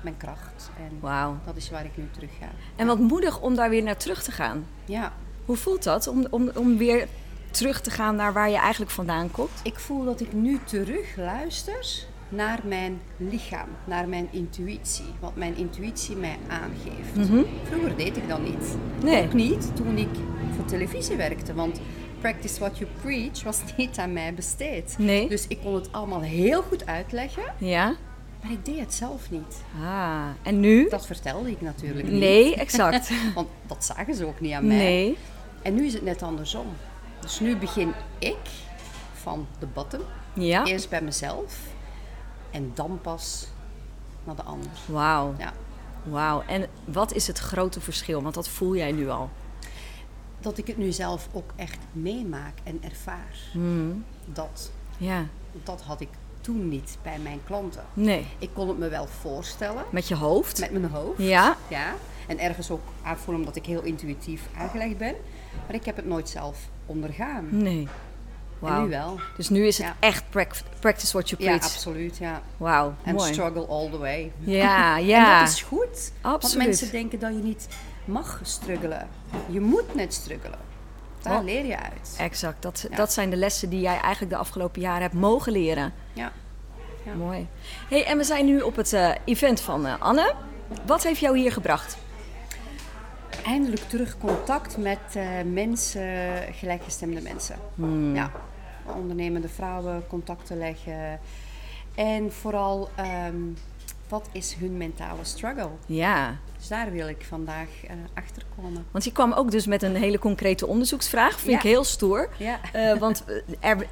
mijn 0.00 0.16
kracht. 0.16 0.70
En 0.78 0.98
Wauw. 1.00 1.36
dat 1.44 1.56
is 1.56 1.70
waar 1.70 1.84
ik 1.84 1.96
nu 1.96 2.08
terug 2.10 2.30
ga. 2.40 2.48
En 2.76 2.86
wat 2.86 2.98
moedig 2.98 3.40
om 3.40 3.54
daar 3.54 3.70
weer 3.70 3.82
naar 3.82 3.96
terug 3.96 4.22
te 4.22 4.30
gaan. 4.30 4.66
Ja, 4.84 5.12
Hoe 5.44 5.56
voelt 5.56 5.82
dat 5.82 6.06
om, 6.06 6.26
om, 6.30 6.50
om 6.54 6.76
weer 6.76 7.08
terug 7.56 7.80
te 7.80 7.90
gaan 7.90 8.16
naar 8.16 8.32
waar 8.32 8.50
je 8.50 8.56
eigenlijk 8.58 8.90
vandaan 8.90 9.30
komt? 9.30 9.50
Ik 9.62 9.78
voel 9.78 10.04
dat 10.04 10.20
ik 10.20 10.32
nu 10.32 10.58
terug 10.64 11.16
luister 11.16 11.86
naar 12.28 12.60
mijn 12.64 13.00
lichaam, 13.16 13.68
naar 13.84 14.08
mijn 14.08 14.28
intuïtie. 14.30 15.04
Wat 15.20 15.36
mijn 15.36 15.56
intuïtie 15.56 16.16
mij 16.16 16.36
aangeeft. 16.48 17.28
Vroeger 17.68 17.96
deed 17.96 18.16
ik 18.16 18.28
dat 18.28 18.40
niet. 18.42 18.76
Mhm. 18.98 19.06
Nee. 19.06 19.24
Ook 19.24 19.32
niet 19.32 19.76
toen 19.76 19.96
ik 19.98 20.08
voor 20.56 20.64
televisie 20.64 21.16
werkte. 21.16 21.54
Want 21.54 21.80
practice 22.20 22.58
what 22.60 22.78
you 22.78 22.90
preach 23.02 23.42
was 23.42 23.60
niet 23.76 23.98
aan 23.98 24.12
mij 24.12 24.34
besteed. 24.34 24.94
Nee. 24.98 25.28
Dus 25.28 25.44
ik 25.48 25.58
kon 25.62 25.74
het 25.74 25.92
allemaal 25.92 26.20
heel 26.22 26.62
goed 26.62 26.86
uitleggen, 26.86 27.42
Ja? 27.58 27.94
maar 28.42 28.52
ik 28.52 28.64
deed 28.64 28.78
het 28.78 28.94
zelf 28.94 29.30
niet. 29.30 29.62
Ah, 29.82 30.24
en 30.42 30.60
nu? 30.60 30.88
Dat 30.88 31.06
vertelde 31.06 31.50
ik 31.50 31.60
natuurlijk 31.60 32.08
niet. 32.08 32.20
Nee, 32.20 32.56
exact. 32.56 33.10
Want 33.34 33.48
dat 33.66 33.84
zagen 33.84 34.14
ze 34.14 34.26
ook 34.26 34.40
niet 34.40 34.52
aan 34.52 34.66
mij. 34.66 34.76
Nee. 34.76 35.16
En 35.62 35.74
nu 35.74 35.86
is 35.86 35.92
het 35.92 36.02
net 36.02 36.22
andersom. 36.22 36.66
Dus 37.26 37.40
nu 37.40 37.56
begin 37.56 37.92
ik 38.18 38.36
van 39.12 39.46
de 39.58 39.66
bottom. 39.66 40.00
Ja? 40.34 40.64
Eerst 40.64 40.88
bij 40.88 41.02
mezelf 41.02 41.58
en 42.50 42.70
dan 42.74 42.98
pas 43.02 43.46
naar 44.24 44.36
de 44.36 44.42
ander. 44.42 44.70
Wauw. 44.86 45.34
Ja. 45.38 45.52
Wauw. 46.02 46.42
En 46.46 46.66
wat 46.84 47.12
is 47.12 47.26
het 47.26 47.38
grote 47.38 47.80
verschil? 47.80 48.22
Want 48.22 48.34
dat 48.34 48.48
voel 48.48 48.76
jij 48.76 48.92
nu 48.92 49.08
al. 49.08 49.30
Dat 50.40 50.58
ik 50.58 50.66
het 50.66 50.76
nu 50.76 50.92
zelf 50.92 51.28
ook 51.32 51.50
echt 51.56 51.78
meemaak 51.92 52.54
en 52.62 52.82
ervaar. 52.82 53.34
Hmm. 53.52 54.04
Dat, 54.24 54.70
Ja. 54.96 55.26
dat 55.62 55.82
had 55.82 56.00
ik 56.00 56.08
toen 56.40 56.68
niet 56.68 56.98
bij 57.02 57.18
mijn 57.18 57.40
klanten. 57.44 57.84
Nee. 57.94 58.26
Ik 58.38 58.50
kon 58.52 58.68
het 58.68 58.78
me 58.78 58.88
wel 58.88 59.06
voorstellen 59.06 59.84
Met 59.90 60.08
je 60.08 60.14
hoofd? 60.14 60.60
met 60.60 60.70
mijn 60.70 60.90
hoofd. 60.92 61.18
Ja? 61.22 61.56
Ja. 61.68 61.94
En 62.26 62.38
ergens 62.38 62.70
ook 62.70 62.82
aanvoelen 63.02 63.38
omdat 63.38 63.56
ik 63.56 63.66
heel 63.66 63.82
intuïtief 63.82 64.42
aangelegd 64.58 64.98
ben. 64.98 65.14
Maar 65.66 65.74
ik 65.74 65.84
heb 65.84 65.96
het 65.96 66.06
nooit 66.06 66.28
zelf 66.28 66.58
ondergaan. 66.86 67.48
Nee. 67.50 67.88
En 68.62 68.82
nu 68.82 68.88
wel. 68.88 69.20
Dus 69.36 69.48
nu 69.48 69.66
is 69.66 69.78
het 69.78 69.86
Ja. 69.86 69.94
echt 70.00 70.24
prac- 70.30 70.62
practice 70.80 71.12
what 71.12 71.28
you 71.30 71.42
Ja, 71.42 71.48
preach. 71.48 71.64
absoluut. 71.64 72.16
Ja. 72.16 72.42
Wauw, 72.56 72.94
En 73.04 73.20
struggle 73.20 73.66
all 73.66 73.90
the 73.90 73.98
way. 73.98 74.32
Ja, 74.38 74.96
ja. 75.12 75.34
En 75.34 75.40
dat 75.44 75.52
is 75.52 75.62
goed. 75.62 76.12
Want 76.22 76.56
mensen 76.56 76.90
denken 76.90 77.18
dat 77.18 77.30
je 77.36 77.42
niet 77.42 77.68
mag 78.04 78.40
struggelen. 78.42 79.08
Je 79.48 79.60
moet 79.60 79.94
net 79.94 80.14
struggelen. 80.14 80.58
Daar 81.22 81.42
leer 81.44 81.64
je 81.64 81.76
uit. 81.78 82.14
Exact. 82.18 82.62
Dat, 82.62 82.86
Ja. 82.90 82.96
dat 82.96 83.12
zijn 83.12 83.30
de 83.30 83.36
lessen 83.36 83.68
die 83.70 83.80
jij 83.80 84.00
eigenlijk 84.00 84.32
de 84.32 84.38
afgelopen 84.38 84.80
jaren 84.80 85.02
hebt 85.02 85.14
mogen 85.14 85.52
leren. 85.52 85.92
Ja. 86.12 86.32
Ja. 87.04 87.14
Mooi. 87.14 87.46
Hey, 87.88 88.04
en 88.06 88.16
we 88.18 88.24
zijn 88.24 88.44
nu 88.46 88.60
op 88.60 88.76
het 88.76 88.92
eh, 88.92 89.10
event 89.24 89.60
van 89.60 89.86
eh, 89.86 89.94
Anne. 90.00 90.34
Wat 90.86 91.02
heeft 91.02 91.20
jou 91.20 91.38
hier 91.38 91.52
gebracht? 91.52 91.96
Eindelijk 93.46 93.82
terug 93.82 94.18
contact 94.18 94.76
met 94.76 94.98
eh, 95.14 95.28
mensen, 95.52 96.38
gelijkgestemde 96.52 97.20
mensen. 97.20 97.56
Hmm. 97.74 98.14
Ja. 98.14 98.30
ondernemende 98.96 99.48
vrouwen 99.48 100.06
contact 100.06 100.46
te 100.46 100.56
leggen. 100.56 101.20
En 101.94 102.32
vooral, 102.32 102.88
ehm, 102.94 103.36
wat 104.08 104.28
is 104.32 104.54
hun 104.54 104.76
mentale 104.76 105.24
struggle? 105.24 105.70
Ja. 105.86 106.36
Dus 106.68 106.76
daar 106.78 106.92
wil 106.92 107.08
ik 107.08 107.24
vandaag 107.28 107.66
uh, 107.84 107.90
achter 108.14 108.42
komen. 108.56 108.86
Want 108.90 109.04
je 109.04 109.12
kwam 109.12 109.32
ook 109.32 109.50
dus 109.50 109.66
met 109.66 109.82
een 109.82 109.96
hele 109.96 110.18
concrete 110.18 110.66
onderzoeksvraag. 110.66 111.38
Vind 111.40 111.50
Ja. 111.50 111.56
ik 111.56 111.62
heel 111.62 111.84
stoer. 111.84 112.28
Ja. 112.36 112.58
Eh, 112.72 112.98
want 112.98 113.24
eh, 113.60 113.70
er, 113.70 113.86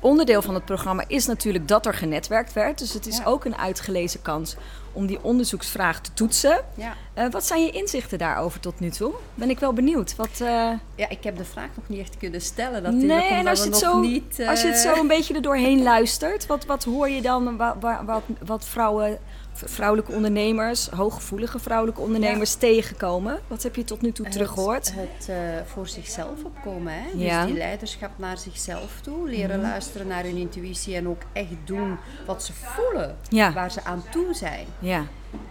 onderdeel 0.00 0.42
van 0.42 0.54
het 0.54 0.64
programma 0.64 1.04
is 1.06 1.26
natuurlijk 1.26 1.68
dat 1.68 1.86
er 1.86 1.94
genetwerkt 1.94 2.52
werd. 2.52 2.78
Dus 2.78 2.92
het 2.92 3.06
is 3.06 3.16
Ja. 3.16 3.24
ook 3.24 3.44
een 3.44 3.56
uitgelezen 3.56 4.22
kans 4.22 4.56
om 4.92 5.06
die 5.06 5.22
onderzoeksvraag 5.22 6.00
te 6.00 6.12
toetsen. 6.14 6.64
Ja. 6.74 6.94
Eh, 7.14 7.30
wat 7.30 7.46
zijn 7.46 7.62
je 7.62 7.70
inzichten 7.70 8.18
daarover 8.18 8.60
tot 8.60 8.80
nu 8.80 8.90
toe? 8.90 9.12
Ben 9.34 9.50
ik 9.50 9.58
wel 9.58 9.72
benieuwd. 9.72 10.16
Wat, 10.16 10.40
eh, 10.40 10.70
ja, 10.94 11.08
ik 11.08 11.24
heb 11.24 11.36
de 11.36 11.44
vraag 11.44 11.68
nog 11.74 11.88
niet 11.88 12.00
echt 12.00 12.16
kunnen 12.16 12.40
stellen. 12.40 12.82
Natuurlijk, 12.82 13.20
nee, 13.20 13.30
en 13.38 13.46
als 13.46 13.62
je, 13.62 13.68
het 13.68 13.76
zo, 13.76 14.00
niet... 14.00 14.42
als 14.48 14.60
je 14.62 14.66
het 14.68 14.84
eh, 14.84 14.92
zo 14.92 15.00
een 15.00 15.06
beetje 15.08 15.34
er 15.34 15.42
doorheen 15.42 15.82
luistert, 15.82 16.46
wat, 16.46 16.64
wat 16.66 16.84
hoor 16.84 17.08
je 17.08 17.22
dan? 17.22 17.56
Wa- 17.56 17.76
wa- 17.80 18.04
Wat, 18.04 18.22
wat, 18.46 18.64
vrouwen, 18.64 19.18
vrouwelijke 19.52 20.12
ondernemers, 20.12 20.88
hooggevoelige 20.88 21.58
vrouwelijke 21.58 22.00
ondernemers 22.06 22.54
tegenkomen? 22.54 23.40
Wat 23.46 23.62
heb 23.62 23.76
je 23.76 23.84
tot 23.84 24.00
nu 24.00 24.12
toe 24.12 24.28
teruggehoord? 24.28 24.94
Het, 24.94 25.08
het 25.16 25.28
eh, 25.28 25.36
voor 25.66 25.88
zichzelf 25.88 26.44
opkomen. 26.44 26.92
Hè? 26.92 27.04
Ja. 27.14 27.38
Dus 27.42 27.50
die 27.50 27.58
leiderschap 27.58 28.10
naar 28.16 28.38
zichzelf 28.38 29.00
toe. 29.02 29.28
Leren 29.28 29.58
Mhm. 29.60 29.68
luisteren 29.68 30.06
naar 30.06 30.22
hun 30.22 30.36
intuïtie 30.36 30.94
en 30.96 31.08
ook 31.08 31.22
echt 31.32 31.48
doen 31.64 31.96
wat 32.26 32.42
ze 32.44 32.52
voelen. 32.52 33.16
Ja. 33.28 33.52
Waar 33.52 33.70
ze 33.70 33.84
aan 33.84 34.02
toe 34.10 34.34
zijn. 34.34 34.66
Ja, 34.78 35.04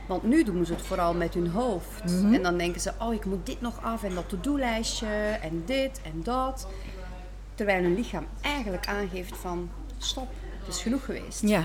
Want 0.07 0.23
nu 0.23 0.43
doen 0.43 0.65
ze 0.65 0.73
het 0.73 0.81
vooral 0.81 1.13
met 1.13 1.33
hun 1.33 1.47
hoofd. 1.47 2.03
Mhm. 2.03 2.33
En 2.33 2.43
dan 2.43 2.57
denken 2.57 2.81
ze, 2.81 2.91
oh 2.99 3.13
ik 3.13 3.25
moet 3.25 3.45
dit 3.45 3.61
nog 3.61 3.83
af 3.83 4.03
en 4.03 4.15
dat 4.15 4.29
to-do-lijstje 4.29 5.07
en 5.41 5.63
dit 5.65 6.01
en 6.03 6.21
dat. 6.23 6.67
Terwijl 7.55 7.83
hun 7.83 7.95
lichaam 7.95 8.25
eigenlijk 8.41 8.87
aangeeft 8.87 9.37
van, 9.37 9.69
stop, 9.97 10.27
het 10.65 10.75
is 10.75 10.81
genoeg 10.81 11.05
geweest. 11.05 11.41
ja. 11.41 11.63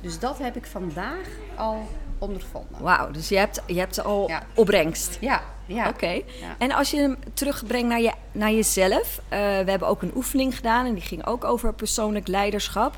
Dus 0.00 0.18
dat 0.18 0.38
heb 0.38 0.56
ik 0.56 0.66
vandaag 0.66 1.26
al 1.56 1.88
ondervonden. 2.18 2.82
Wauw, 2.82 3.10
dus 3.10 3.28
je 3.28 3.36
hebt, 3.36 3.62
je 3.66 3.78
hebt 3.78 4.04
al 4.04 4.28
Ja. 4.28 4.42
opbrengst. 4.54 5.18
Ja, 5.20 5.42
ja. 5.66 5.88
Oké. 5.88 6.06
Ja. 6.10 6.22
En 6.58 6.72
als 6.72 6.90
je 6.90 6.96
hem 6.96 7.16
terugbrengt 7.32 7.88
naar, 7.88 8.00
je, 8.00 8.12
naar 8.32 8.52
jezelf. 8.52 9.20
eh, 9.28 9.38
we 9.38 9.70
hebben 9.70 9.88
ook 9.88 10.02
een 10.02 10.12
oefening 10.14 10.56
gedaan 10.56 10.86
en 10.86 10.94
die 10.94 11.02
ging 11.02 11.26
ook 11.26 11.44
over 11.44 11.74
persoonlijk 11.74 12.28
leiderschap. 12.28 12.96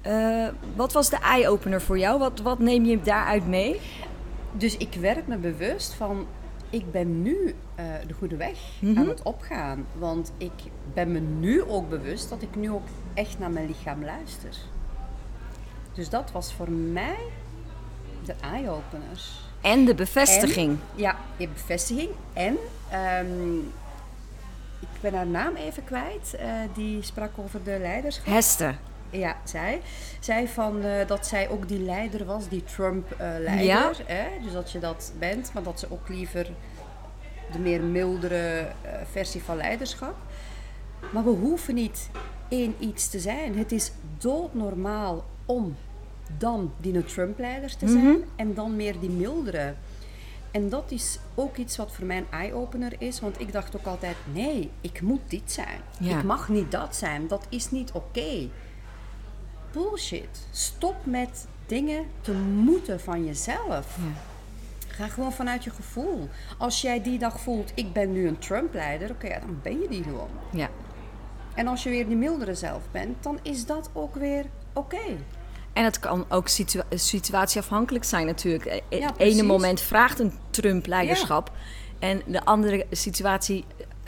Eh, 0.00 0.46
wat 0.76 0.92
was 0.92 1.10
de 1.10 1.18
eye-opener 1.18 1.80
voor 1.82 1.98
jou? 1.98 2.18
Wat, 2.18 2.40
wat 2.40 2.58
neem 2.58 2.84
je 2.84 3.00
daaruit 3.00 3.46
mee? 3.46 3.80
Dus 4.52 4.76
ik 4.76 4.94
werd 5.00 5.26
me 5.26 5.36
bewust 5.36 5.94
van, 5.94 6.26
ik 6.70 6.90
ben 6.92 7.22
nu 7.22 7.54
eh, 7.74 7.84
de 8.06 8.14
goede 8.14 8.36
weg 8.36 8.58
Mhm. 8.80 8.98
aan 8.98 9.08
het 9.08 9.22
opgaan. 9.22 9.86
Want 9.98 10.32
ik 10.38 10.52
ben 10.94 11.12
me 11.12 11.18
nu 11.20 11.62
ook 11.62 11.88
bewust 11.88 12.28
dat 12.28 12.42
ik 12.42 12.54
nu 12.56 12.70
ook 12.70 12.86
echt 13.14 13.38
naar 13.38 13.50
mijn 13.50 13.66
lichaam 13.66 14.04
luister. 14.04 14.50
Dus 15.94 16.08
dat 16.08 16.30
was 16.32 16.52
voor 16.52 16.70
mij 16.70 17.16
de 18.24 18.34
eye-opener. 18.40 19.22
En 19.60 19.84
de 19.84 19.94
bevestiging. 19.94 20.78
Ja, 20.94 21.16
de 21.36 21.48
bevestiging. 21.48 22.10
En 22.32 22.56
ehm, 22.90 23.58
ik 24.80 25.00
ben 25.00 25.14
haar 25.14 25.26
naam 25.26 25.56
even 25.56 25.84
kwijt. 25.84 26.34
eh, 26.34 26.46
die 26.74 27.02
sprak 27.02 27.30
over 27.36 27.62
de 27.64 27.78
leiderschap. 27.80 28.26
Hester. 28.26 28.78
Ja, 29.10 29.36
zij. 29.44 29.80
Zij 30.20 30.48
van 30.48 30.82
eh, 30.82 31.06
dat 31.06 31.26
zij 31.26 31.48
ook 31.48 31.68
die 31.68 31.78
leider 31.80 32.24
was, 32.24 32.48
die 32.48 32.64
Trump-leider. 32.64 33.64
Ja. 33.64 33.92
hè? 34.04 34.26
Dus 34.42 34.52
dat 34.52 34.72
je 34.72 34.78
dat 34.78 35.12
bent, 35.18 35.50
maar 35.54 35.62
dat 35.62 35.80
ze 35.80 35.86
ook 35.90 36.08
liever 36.08 36.46
de 37.52 37.58
meer 37.58 37.82
mildere 37.82 38.66
eh, 38.82 38.92
versie 39.10 39.42
van 39.42 39.56
leiderschap. 39.56 40.14
Maar 41.12 41.24
we 41.24 41.30
hoeven 41.30 41.74
niet 41.74 42.08
één 42.48 42.74
iets 42.78 43.08
te 43.08 43.18
zijn. 43.20 43.58
Het 43.58 43.72
is 43.72 43.92
doodnormaal 44.18 45.24
om 45.46 45.76
dan 46.38 46.72
die 46.80 47.04
Trump-leider 47.04 47.76
te 47.76 47.88
zijn 47.88 48.22
en 48.36 48.54
dan 48.54 48.76
meer 48.76 49.00
die 49.00 49.10
mildere. 49.10 49.74
En 50.50 50.68
dat 50.68 50.90
is 50.90 51.18
ook 51.34 51.56
iets 51.56 51.76
wat 51.76 51.92
voor 51.92 52.06
mij 52.06 52.16
een 52.16 52.30
eye-opener 52.30 52.92
is, 52.98 53.20
want 53.20 53.40
ik 53.40 53.52
dacht 53.52 53.76
ook 53.76 53.86
altijd: 53.86 54.16
nee, 54.32 54.70
ik 54.80 55.00
moet 55.00 55.20
dit 55.26 55.52
zijn. 55.52 55.80
Ja. 55.98 56.18
Ik 56.18 56.24
mag 56.24 56.48
niet 56.48 56.70
dat 56.70 56.96
zijn. 56.96 57.28
Dat 57.28 57.46
is 57.48 57.70
niet 57.70 57.92
oké. 57.92 58.48
Bullshit. 59.72 60.46
Stop 60.50 60.96
met 61.04 61.46
dingen 61.66 62.04
te 62.20 62.32
moeten 62.32 63.00
van 63.00 63.24
jezelf. 63.24 63.98
Ga 64.88 65.08
gewoon 65.08 65.32
vanuit 65.32 65.64
je 65.64 65.70
gevoel. 65.70 66.28
Als 66.58 66.80
jij 66.80 67.02
die 67.02 67.18
dag 67.18 67.40
voelt, 67.40 67.72
ik 67.74 67.92
ben 67.92 68.12
nu 68.12 68.26
een 68.26 68.38
Trump-leider, 68.38 69.10
oké, 69.10 69.28
dan 69.28 69.58
ben 69.62 69.80
je 69.80 69.88
die 69.88 70.02
gewoon. 70.02 70.30
Ja. 70.52 70.68
En 71.54 71.66
als 71.66 71.82
je 71.82 71.90
weer 71.90 72.06
die 72.06 72.16
mildere 72.16 72.54
zelf 72.54 72.82
bent, 72.90 73.22
dan 73.22 73.38
is 73.42 73.66
dat 73.66 73.90
ook 73.92 74.14
weer 74.14 74.44
oké. 74.72 75.16
En 75.72 75.84
het 75.84 75.98
kan 75.98 76.24
ook 76.28 76.48
situa- 76.48 76.84
situatieafhankelijk 76.94 78.04
zijn 78.04 78.26
natuurlijk. 78.26 78.82
Ja, 78.88 79.06
Het 79.06 79.18
ene 79.18 79.42
moment 79.42 79.80
vraagt 79.80 80.18
een 80.18 80.32
Trump 80.50 80.86
leiderschap. 80.86 81.52
En 81.98 82.22
de 82.26 82.44
andere 82.44 82.86
situatie 82.90 83.64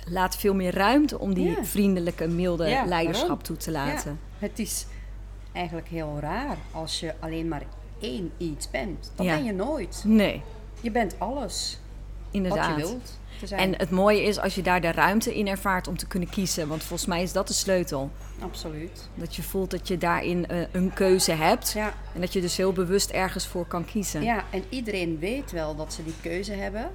laat 0.08 0.36
veel 0.36 0.54
meer 0.54 0.74
ruimte 0.74 1.18
om 1.18 1.34
die 1.34 1.48
Ja. 1.50 1.64
vriendelijke, 1.64 2.26
milde 2.28 2.82
leiderschap 2.86 3.28
waarom? 3.28 3.42
toe 3.44 3.56
te 3.56 3.70
laten. 3.70 4.20
Het 4.38 4.58
is 4.58 4.86
eigenlijk 5.52 5.88
heel 5.88 6.18
raar 6.20 6.56
als 6.72 7.00
je 7.00 7.14
alleen 7.20 7.48
maar 7.48 7.62
één 8.00 8.30
iets 8.36 8.70
bent. 8.70 9.10
Dat 9.14 9.26
ben 9.26 9.44
je 9.44 9.52
nooit. 9.52 10.02
Nee, 10.06 10.42
Je 10.80 10.90
bent 10.90 11.14
alles 11.18 11.78
inderdaad. 12.30 12.66
wat 12.68 12.76
je 12.78 12.82
wilt 12.86 13.18
te 13.42 13.48
zijn. 13.48 13.60
En 13.60 13.78
het 13.78 13.90
mooie 13.90 14.22
is 14.22 14.38
als 14.38 14.54
je 14.54 14.62
daar 14.62 14.80
de 14.80 14.92
ruimte 14.92 15.34
in 15.34 15.48
ervaart 15.48 15.88
om 15.88 15.96
te 15.96 16.06
kunnen 16.06 16.28
kiezen. 16.28 16.68
Want 16.68 16.82
volgens 16.82 17.08
mij 17.08 17.22
is 17.22 17.32
dat 17.32 17.48
de 17.48 17.54
sleutel. 17.54 18.10
Absoluut. 18.38 19.08
Dat 19.14 19.36
je 19.36 19.42
voelt 19.42 19.70
dat 19.70 19.88
je 19.88 19.98
daarin 19.98 20.46
eh, 20.46 20.60
een 20.72 20.92
keuze 20.92 21.32
hebt. 21.32 21.72
Ja. 21.72 21.94
En 22.14 22.20
dat 22.20 22.32
je 22.32 22.40
dus 22.40 22.56
heel 22.56 22.72
bewust 22.72 23.10
ergens 23.10 23.46
voor 23.46 23.66
kan 23.66 23.84
kiezen. 23.84 24.22
ja, 24.22 24.44
en 24.50 24.64
iedereen 24.68 25.18
weet 25.18 25.50
wel 25.50 25.76
dat 25.76 25.92
ze 25.92 26.04
die 26.04 26.14
keuze 26.20 26.52
hebben. 26.52 26.90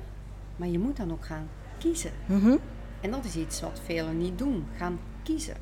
Maar 0.56 0.68
je 0.68 0.80
moet 0.80 0.98
dan 0.98 1.12
ook 1.12 1.26
gaan 1.26 1.50
kiezen. 1.78 2.12
Mhm. 2.26 2.56
En 3.02 3.12
dat 3.12 3.26
is 3.26 3.36
iets 3.36 3.62
wat 3.62 3.80
velen 3.86 4.18
niet 4.18 4.38
doen. 4.38 4.68
Gaan 4.78 5.00
kiezen. 5.24 5.56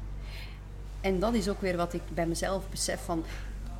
En 1.01 1.19
dat 1.19 1.33
is 1.33 1.49
ook 1.49 1.61
weer 1.61 1.77
wat 1.77 1.93
ik 1.93 2.01
bij 2.13 2.27
mezelf 2.27 2.69
besef 2.69 3.05
van... 3.05 3.23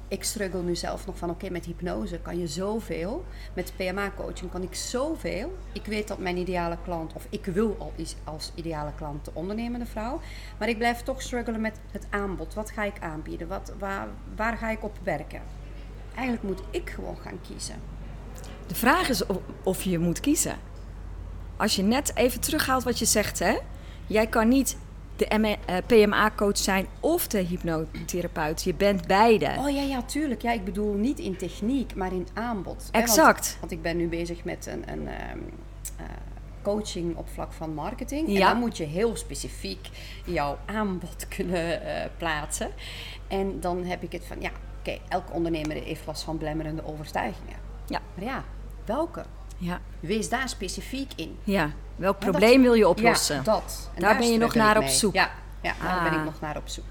Ik 0.07 0.23
struggle 0.23 0.61
nu 0.61 0.75
zelf 0.75 1.05
nog 1.05 1.17
van, 1.17 1.29
oké, 1.29 1.49
met 1.49 1.65
hypnose 1.65 2.19
kan 2.19 2.39
je 2.39 2.47
zoveel. 2.47 3.25
Met 3.53 3.73
PMA-coaching 3.75 4.51
kan 4.51 4.61
ik 4.61 4.75
zoveel. 4.75 5.57
Ik 5.71 5.85
weet 5.85 6.07
dat 6.07 6.17
mijn 6.17 6.37
ideale 6.37 6.77
klant, 6.83 7.13
of 7.13 7.27
ik 7.29 7.45
wil 7.45 7.75
al 7.79 7.93
als 8.23 8.51
ideale 8.55 8.91
klant 8.95 9.25
de 9.25 9.31
ondernemende 9.33 9.85
vrouw. 9.85 10.21
Maar 10.59 10.69
ik 10.69 10.77
blijf 10.77 11.01
toch 11.01 11.21
struggelen 11.21 11.61
met 11.61 11.79
het 11.91 12.07
aanbod. 12.09 12.53
Wat 12.53 12.71
ga 12.71 12.83
ik 12.83 12.99
aanbieden? 12.99 13.47
Wat, 13.47 13.73
waar, 13.79 14.07
waar 14.35 14.57
ga 14.57 14.69
ik 14.69 14.83
op 14.83 14.97
werken? 15.03 15.41
Eigenlijk 16.15 16.43
moet 16.43 16.61
ik 16.69 16.89
gewoon 16.89 17.17
gaan 17.17 17.39
kiezen. 17.47 17.75
De 18.67 18.75
vraag 18.75 19.09
is 19.09 19.25
of, 19.25 19.37
of 19.63 19.83
je 19.83 19.99
moet 19.99 20.19
kiezen. 20.19 20.55
Als 21.57 21.75
je 21.75 21.83
net 21.83 22.15
even 22.15 22.39
terughaalt 22.39 22.83
wat 22.83 22.99
je 22.99 23.05
zegt, 23.05 23.39
hè? 23.39 23.57
Jij 24.07 24.27
kan 24.27 24.47
niet 24.47 24.77
de 25.15 25.57
PMA-coach 25.87 26.57
zijn 26.57 26.87
of 26.99 27.27
de 27.27 27.39
hypnotherapeut. 27.39 28.63
Je 28.63 28.73
bent 28.73 29.07
beide. 29.07 29.51
Oh 29.59 29.69
ja, 29.69 29.81
ja, 29.81 30.01
tuurlijk. 30.01 30.41
Ja, 30.41 30.51
ik 30.51 30.63
bedoel 30.65 30.93
niet 30.93 31.19
in 31.19 31.37
techniek, 31.37 31.95
maar 31.95 32.13
in 32.13 32.27
aanbod. 32.33 32.65
want- 32.75 32.89
Exact. 32.91 33.57
Want, 33.59 33.71
ik 33.71 33.81
ben 33.81 33.97
nu 33.97 34.07
bezig 34.07 34.43
met 34.43 34.65
een, 34.65 34.91
een 34.91 35.07
ehm, 35.07 35.39
eh, 35.97 36.05
coaching 36.61 37.15
op 37.15 37.27
vlak 37.33 37.53
van 37.53 37.73
marketing. 37.73 38.27
En 38.27 38.33
Ja. 38.33 38.49
dan 38.49 38.59
moet 38.59 38.77
je 38.77 38.83
heel 38.83 39.15
specifiek 39.15 39.89
jouw 40.25 40.57
aanbod 40.65 41.27
kunnen 41.35 41.81
eh, 41.85 42.09
plaatsen. 42.17 42.71
En 43.27 43.59
dan 43.59 43.83
heb 43.83 44.03
ik 44.03 44.11
het 44.11 44.25
van, 44.25 44.41
ja, 44.41 44.49
oké, 44.79 44.97
elke 45.07 45.31
ondernemer 45.33 45.75
heeft 45.83 46.05
last 46.05 46.23
van 46.23 46.37
belemmerende 46.37 46.85
overtuigingen. 46.85 47.55
Ja. 47.87 47.99
Maar 48.15 48.25
ja, 48.25 48.43
welke? 48.85 49.23
Ja, 49.57 49.79
Wees 49.99 50.29
daar 50.29 50.49
specifiek 50.49 51.11
in. 51.15 51.37
ja. 51.43 51.69
Welk 51.95 52.21
dat- 52.21 52.29
probleem 52.31 52.61
wil 52.61 52.73
je 52.73 52.87
oplossen? 52.87 53.35
Ja, 53.35 53.41
dat. 53.41 53.89
En 53.93 54.01
Daar 54.01 54.17
ben 54.17 54.31
je 54.31 54.37
nog 54.37 54.55
naar 54.55 54.77
op 54.77 54.87
zoek. 54.87 55.13
Ja, 55.13 55.31
ja 55.61 55.73
daar 55.83 56.03
ben 56.03 56.11
Ah. 56.11 56.17
ik 56.17 56.23
nog 56.25 56.39
naar 56.41 56.57
op 56.57 56.67
zoek. 56.67 56.85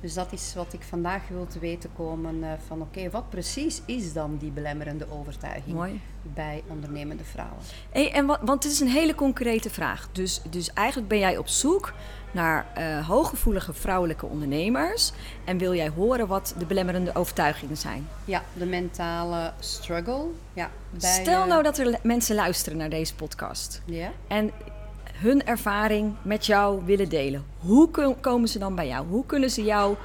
Dus 0.00 0.14
dat 0.14 0.32
is 0.32 0.54
wat 0.54 0.72
ik 0.72 0.82
vandaag 0.82 1.28
wil 1.28 1.46
te 1.46 1.58
weten 1.58 1.90
komen 1.96 2.44
eh, 2.44 2.50
van 2.66 2.80
oké, 2.80 3.10
wat 3.10 3.30
precies 3.30 3.82
is 3.86 4.12
dan 4.12 4.36
die 4.36 4.50
belemmerende 4.50 5.06
overtuiging 5.10 5.76
Mooi. 5.76 6.00
bij 6.22 6.62
ondernemende 6.66 7.24
vrouwen? 7.24 7.58
Hey, 7.90 8.12
en 8.12 8.26
wat, 8.26 8.38
want 8.42 8.62
het 8.62 8.72
is 8.72 8.80
een 8.80 8.88
hele 8.88 9.14
concrete 9.14 9.70
vraag. 9.70 10.08
Dus, 10.12 10.42
dus 10.50 10.72
eigenlijk 10.72 11.08
ben 11.08 11.18
jij 11.18 11.36
op 11.36 11.48
zoek 11.48 11.92
naar 12.30 12.66
eh, 12.74 13.06
hooggevoelige 13.08 13.72
vrouwelijke 13.72 14.26
ondernemers. 14.26 15.12
En 15.44 15.58
wil 15.58 15.74
jij 15.74 15.88
horen 15.88 16.26
wat 16.26 16.54
de 16.58 16.66
belemmerende 16.66 17.14
overtuigingen 17.14 17.76
zijn. 17.76 18.08
Ja, 18.24 18.42
de 18.52 18.66
mentale 18.66 19.52
struggle. 19.58 20.26
Ja, 20.52 20.70
bij, 20.90 21.20
Stel 21.20 21.42
eh, 21.42 21.48
nou 21.48 21.62
dat 21.62 21.78
er 21.78 21.98
mensen 22.02 22.34
luisteren 22.34 22.78
naar 22.78 22.90
deze 22.90 23.14
podcast. 23.14 23.82
Ja, 23.84 24.12
En 24.28 24.50
hun 25.20 25.44
ervaring 25.46 26.14
met 26.22 26.46
jou 26.46 26.84
willen 26.84 27.08
delen. 27.08 27.44
Hoe 27.58 27.88
komen 28.20 28.48
ze 28.48 28.58
dan 28.58 28.74
bij 28.74 28.86
jou? 28.86 29.06
Hoe 29.06 29.26
kunnen 29.26 29.50
ze 29.50 29.64
jou... 29.64 29.96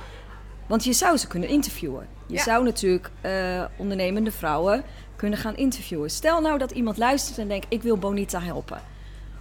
Want 0.67 0.83
je 0.83 0.93
zou 0.93 1.17
ze 1.17 1.27
kunnen 1.27 1.49
interviewen. 1.49 2.07
Je 2.27 2.33
Ja. 2.35 2.43
zou 2.43 2.63
natuurlijk 2.63 3.09
eh, 3.21 3.63
ondernemende 3.77 4.31
vrouwen 4.31 4.83
kunnen 5.15 5.39
gaan 5.39 5.55
interviewen. 5.55 6.09
Stel 6.09 6.41
nou 6.41 6.57
dat 6.57 6.71
iemand 6.71 6.97
luistert 6.97 7.37
en 7.37 7.47
denkt... 7.47 7.65
ik 7.69 7.81
wil 7.81 7.97
Bonita 7.97 8.39
helpen. 8.41 8.81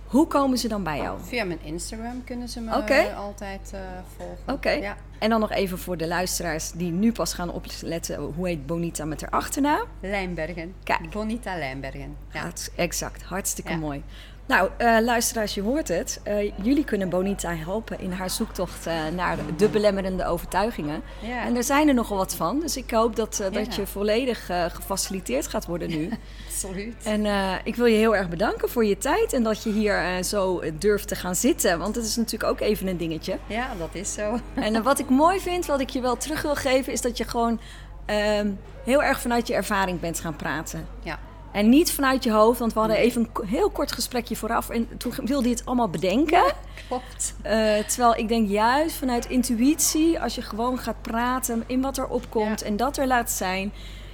Hoe 0.05 0.27
komen 0.27 0.59
ze 0.59 0.69
dan 0.69 0.83
bij 0.83 0.97
jou? 0.97 1.19
Via 1.23 1.45
mijn 1.45 1.59
Instagram 1.63 2.25
kunnen 2.25 2.49
ze 2.49 2.61
me 2.61 2.71
altijd 3.17 3.71
eh, 3.73 3.81
volgen. 4.17 4.53
Oké. 4.55 4.71
Ja, 4.71 4.97
En 5.19 5.31
dan 5.31 5.41
nog 5.41 5.51
even 5.51 5.79
voor 5.79 5.97
de 5.97 6.07
luisteraars 6.07 6.71
die 6.73 6.91
nu 6.91 7.13
pas 7.13 7.35
gaan 7.35 7.51
opletten. 7.53 8.21
Hoe 8.21 8.49
heet 8.49 8.67
Bonita 8.67 9.05
met 9.05 9.21
haar 9.21 9.31
achternaam? 9.31 9.85
Lijnbergen. 10.01 10.75
Kijk. 10.83 11.11
Bonita 11.11 11.57
Lijnbergen. 11.59 12.17
Ja. 12.33 12.51
Exact, 12.77 13.23
hartstikke 13.23 13.71
Ja. 13.71 13.77
mooi. 13.77 14.03
Nou, 14.47 14.71
eh, 14.77 14.97
luisteraars, 15.01 15.55
je 15.55 15.63
hoort 15.63 15.89
het. 15.89 16.21
Eh, 16.23 16.53
jullie 16.63 16.85
kunnen 16.85 17.09
Bonita 17.09 17.55
helpen 17.55 18.01
in 18.01 18.13
haar 18.13 18.31
zoektocht 18.31 18.87
eh, 18.87 18.95
naar 19.15 19.39
de 19.57 19.69
belemmerende 19.69 20.27
overtuigingen. 20.27 21.03
Ja. 21.21 21.45
En 21.45 21.57
er 21.57 21.65
zijn 21.65 21.89
er 21.89 21.95
nogal 21.95 22.17
wat 22.17 22.35
van. 22.35 22.61
Dus 22.61 22.77
ik 22.77 22.91
hoop 22.91 23.17
dat, 23.17 23.43
dat 23.53 23.75
je 23.75 23.87
volledig 23.87 24.47
gefaciliteerd 24.47 25.47
gaat 25.47 25.67
worden 25.67 25.89
nu. 25.89 26.11
Absoluut. 26.49 26.95
En 27.05 27.27
ik 27.65 27.77
wil 27.77 27.87
je 27.87 27.97
heel 27.97 28.17
erg 28.17 28.29
bedanken 28.29 28.69
voor 28.69 28.85
je 28.85 28.99
tijd 28.99 29.33
en 29.33 29.43
dat 29.43 29.63
je 29.63 29.73
hier 29.73 30.25
zo 30.25 30.63
durft 30.79 31.09
te 31.09 31.17
gaan 31.17 31.35
zitten. 31.35 31.79
Want 31.79 31.95
het 31.95 32.05
is 32.05 32.17
natuurlijk 32.17 32.51
ook 32.51 32.61
even 32.61 32.87
een 32.87 32.97
dingetje. 32.97 33.39
Ja, 33.47 33.69
dat 33.79 33.91
is 33.93 34.13
zo. 34.13 34.39
En 34.55 34.83
wat 34.83 34.99
ik 34.99 35.09
mooi 35.09 35.41
vind, 35.41 35.67
wat 35.67 35.81
ik 35.81 35.91
je 35.91 36.01
wel 36.01 36.17
terug 36.17 36.43
wil 36.43 36.55
geven, 36.55 36.93
is 36.93 37.01
dat 37.01 37.17
je 37.17 37.25
gewoon 37.25 37.61
ehm, 38.07 38.51
heel 38.85 39.03
erg 39.03 39.21
vanuit 39.21 39.47
je 39.47 39.55
ervaring 39.55 40.01
bent 40.01 40.21
gaan 40.21 40.37
praten. 40.37 40.87
Ja. 41.03 41.19
En 41.55 41.69
niet 41.69 41.93
vanuit 41.93 42.25
je 42.25 42.33
hoofd, 42.33 42.59
want 42.59 42.73
we 42.73 42.79
hadden 42.79 42.97
even 42.99 43.29
een 43.33 43.47
heel 43.47 43.71
kort 43.71 43.93
gesprekje 43.93 44.37
vooraf 44.37 44.69
en 44.71 44.88
toen 44.97 45.12
wilde 45.25 45.49
je 45.49 45.55
het 45.55 45.67
allemaal 45.67 45.88
bedenken. 45.88 46.43
Klopt. 46.88 47.35
Eh, 47.43 47.79
terwijl 47.79 48.14
ik 48.17 48.29
denk 48.29 48.49
juist 48.49 48.97
vanuit 48.97 49.27
intuïtie, 49.27 50.21
als 50.21 50.35
je 50.35 50.43
gewoon 50.43 50.79
gaat 50.79 51.03
praten 51.03 51.64
in 51.67 51.81
wat 51.81 51.97
er 51.99 52.07
opkomt 52.07 52.61
Ja. 52.61 52.67
en 52.67 52.77
dat 52.77 52.97
er 52.97 53.07
laat 53.07 53.31
zijn, 53.31 53.73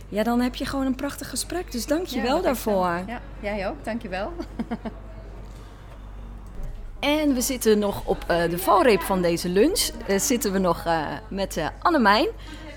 ja, 0.09 0.23
dan 0.23 0.41
heb 0.41 0.55
je 0.55 0.65
gewoon 0.67 0.87
een 0.87 0.95
prachtig 0.95 1.29
gesprek. 1.29 1.73
Dus 1.73 1.87
dank 1.87 2.07
je 2.07 2.17
Ja, 2.17 2.23
wel 2.23 2.43
daarvoor. 2.43 3.03
Ja, 3.07 3.21
jij 3.41 3.69
ook. 3.69 3.85
Dankjewel. 3.85 4.33
En 7.01 7.35
we 7.35 7.41
zitten 7.41 7.79
nog 7.79 8.03
op 8.05 8.25
eh, 8.27 8.51
de 8.51 8.59
valreep 8.59 9.01
van 9.01 9.23
deze 9.23 9.49
lunch. 9.49 9.89
Eh, 10.07 10.19
zitten 10.19 10.53
we 10.53 10.59
nog 10.59 10.85
eh, 10.85 11.07
met 11.29 11.71
Annemijn. 11.83 12.29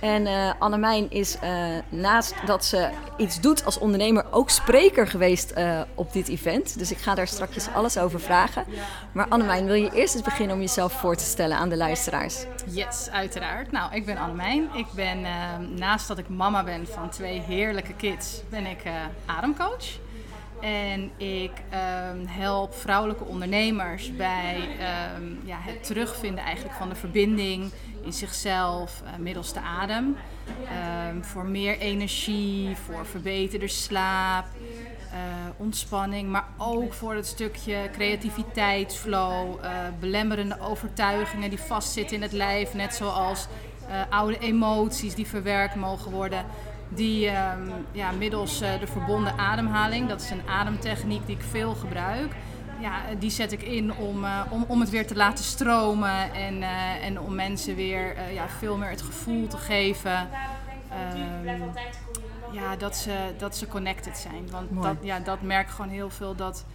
En 0.04 0.28
eh 0.28 0.52
Annemijn 0.60 1.12
is 1.12 1.40
eh, 1.40 1.66
naast 1.90 2.36
dat 2.46 2.66
ze 2.66 2.90
iets 3.18 3.42
doet 3.42 3.66
als 3.66 3.78
ondernemer 3.78 4.26
ook 4.32 4.50
spreker 4.50 5.08
geweest 5.08 5.52
eh, 5.52 5.82
op 5.96 6.14
dit 6.14 6.28
event. 6.28 6.78
Dus 6.78 6.92
ik 6.92 6.98
ga 6.98 7.16
daar 7.16 7.28
straks 7.28 7.68
alles 7.74 7.98
over 7.98 8.20
vragen. 8.20 8.66
Maar 9.12 9.28
Annemijn, 9.28 9.66
wil 9.66 9.76
je 9.76 9.92
eerst 9.94 10.16
eens 10.16 10.24
beginnen 10.24 10.56
om 10.56 10.62
jezelf 10.62 10.94
voor 10.94 11.16
te 11.16 11.24
stellen 11.24 11.58
aan 11.58 11.70
de 11.70 11.78
luisteraars? 11.78 12.46
Yes, 12.66 13.10
uiteraard. 13.12 13.72
Nou, 13.72 13.96
ik 13.96 14.06
ben 14.06 14.18
Annemijn. 14.18 14.70
Ik 14.74 14.88
ben, 14.96 15.22
naast 15.76 16.08
dat 16.08 16.18
ik 16.18 16.30
mama 16.30 16.64
ben 16.64 16.88
van 16.88 17.10
twee 17.10 17.42
heerlijke 17.42 17.94
kids, 17.94 18.42
ben 18.50 18.66
ik 18.66 18.84
ademcoach. 19.26 19.86
En 20.62 21.12
ik 21.18 21.52
ehm, 21.70 22.26
help 22.26 22.76
vrouwelijke 22.76 23.24
ondernemers 23.24 24.16
bij 24.16 24.56
ehm, 24.80 25.24
ja, 25.46 25.58
het 25.60 25.84
terugvinden 25.84 26.44
eigenlijk 26.44 26.76
van 26.76 26.90
de 26.90 26.96
verbinding 26.96 27.72
in 28.04 28.14
zichzelf 28.14 29.02
eh, 29.06 29.12
middels 29.20 29.54
de 29.54 29.60
adem. 29.60 30.16
Ehm, 30.70 31.22
voor 31.22 31.46
meer 31.46 31.78
energie, 31.78 32.76
voor 32.76 33.06
verbeterde 33.06 33.68
slaap, 33.68 34.46
eh, 35.12 35.18
ontspanning, 35.58 36.30
maar 36.30 36.48
ook 36.58 36.94
voor 36.94 37.16
het 37.16 37.28
stukje 37.28 37.90
creativiteitsflow, 37.92 39.58
eh, 39.62 39.72
belemmerende 40.00 40.60
overtuigingen 40.60 41.50
die 41.50 41.60
vastzitten 41.60 42.16
in 42.16 42.22
het 42.22 42.32
lijf, 42.32 42.74
net 42.74 42.96
zoals 42.96 43.48
eh, 43.88 44.02
oude 44.10 44.38
emoties 44.38 45.16
die 45.16 45.28
verwerkt 45.28 45.76
mogen 45.76 46.12
worden. 46.12 46.46
Die 46.90 47.30
ehm, 47.30 47.70
ja, 47.92 48.12
middels 48.12 48.62
eh, 48.62 48.80
de 48.80 48.88
verbonden 48.88 49.38
ademhaling, 49.38 50.10
dat 50.10 50.22
is 50.22 50.30
een 50.30 50.48
ademtechniek 50.48 51.26
die 51.26 51.36
ik 51.36 51.44
veel 51.50 51.74
gebruik. 51.74 52.36
Ja, 52.80 53.02
die 53.20 53.30
zet 53.30 53.52
ik 53.52 53.62
in 53.62 53.94
om, 53.94 54.26
eh, 54.26 54.42
om, 54.50 54.66
om 54.68 54.80
het 54.80 54.90
weer 54.90 55.08
te 55.08 55.16
laten 55.16 55.44
stromen 55.44 56.34
en, 56.34 56.64
eh, 56.64 57.06
en 57.06 57.20
om 57.20 57.36
mensen 57.36 57.76
weer 57.76 58.16
eh, 58.16 58.34
ja, 58.34 58.48
veel 58.60 58.78
meer 58.78 58.90
het 58.90 59.02
gevoel 59.02 59.48
te 59.48 59.58
geven 59.58 60.30
ehm, 60.90 61.62
ja, 62.52 62.76
dat, 62.76 62.96
ze, 62.96 63.34
dat 63.38 63.58
ze 63.58 63.68
connected 63.68 64.18
zijn. 64.18 64.50
Want 64.52 64.72
Mooi. 64.72 64.88
dat, 64.88 64.98
ja, 65.02 65.20
dat 65.20 65.42
merk 65.42 65.68
ik 65.68 65.74
gewoon 65.74 65.92
heel 65.92 66.10
veel 66.10 66.36
dat 66.36 66.66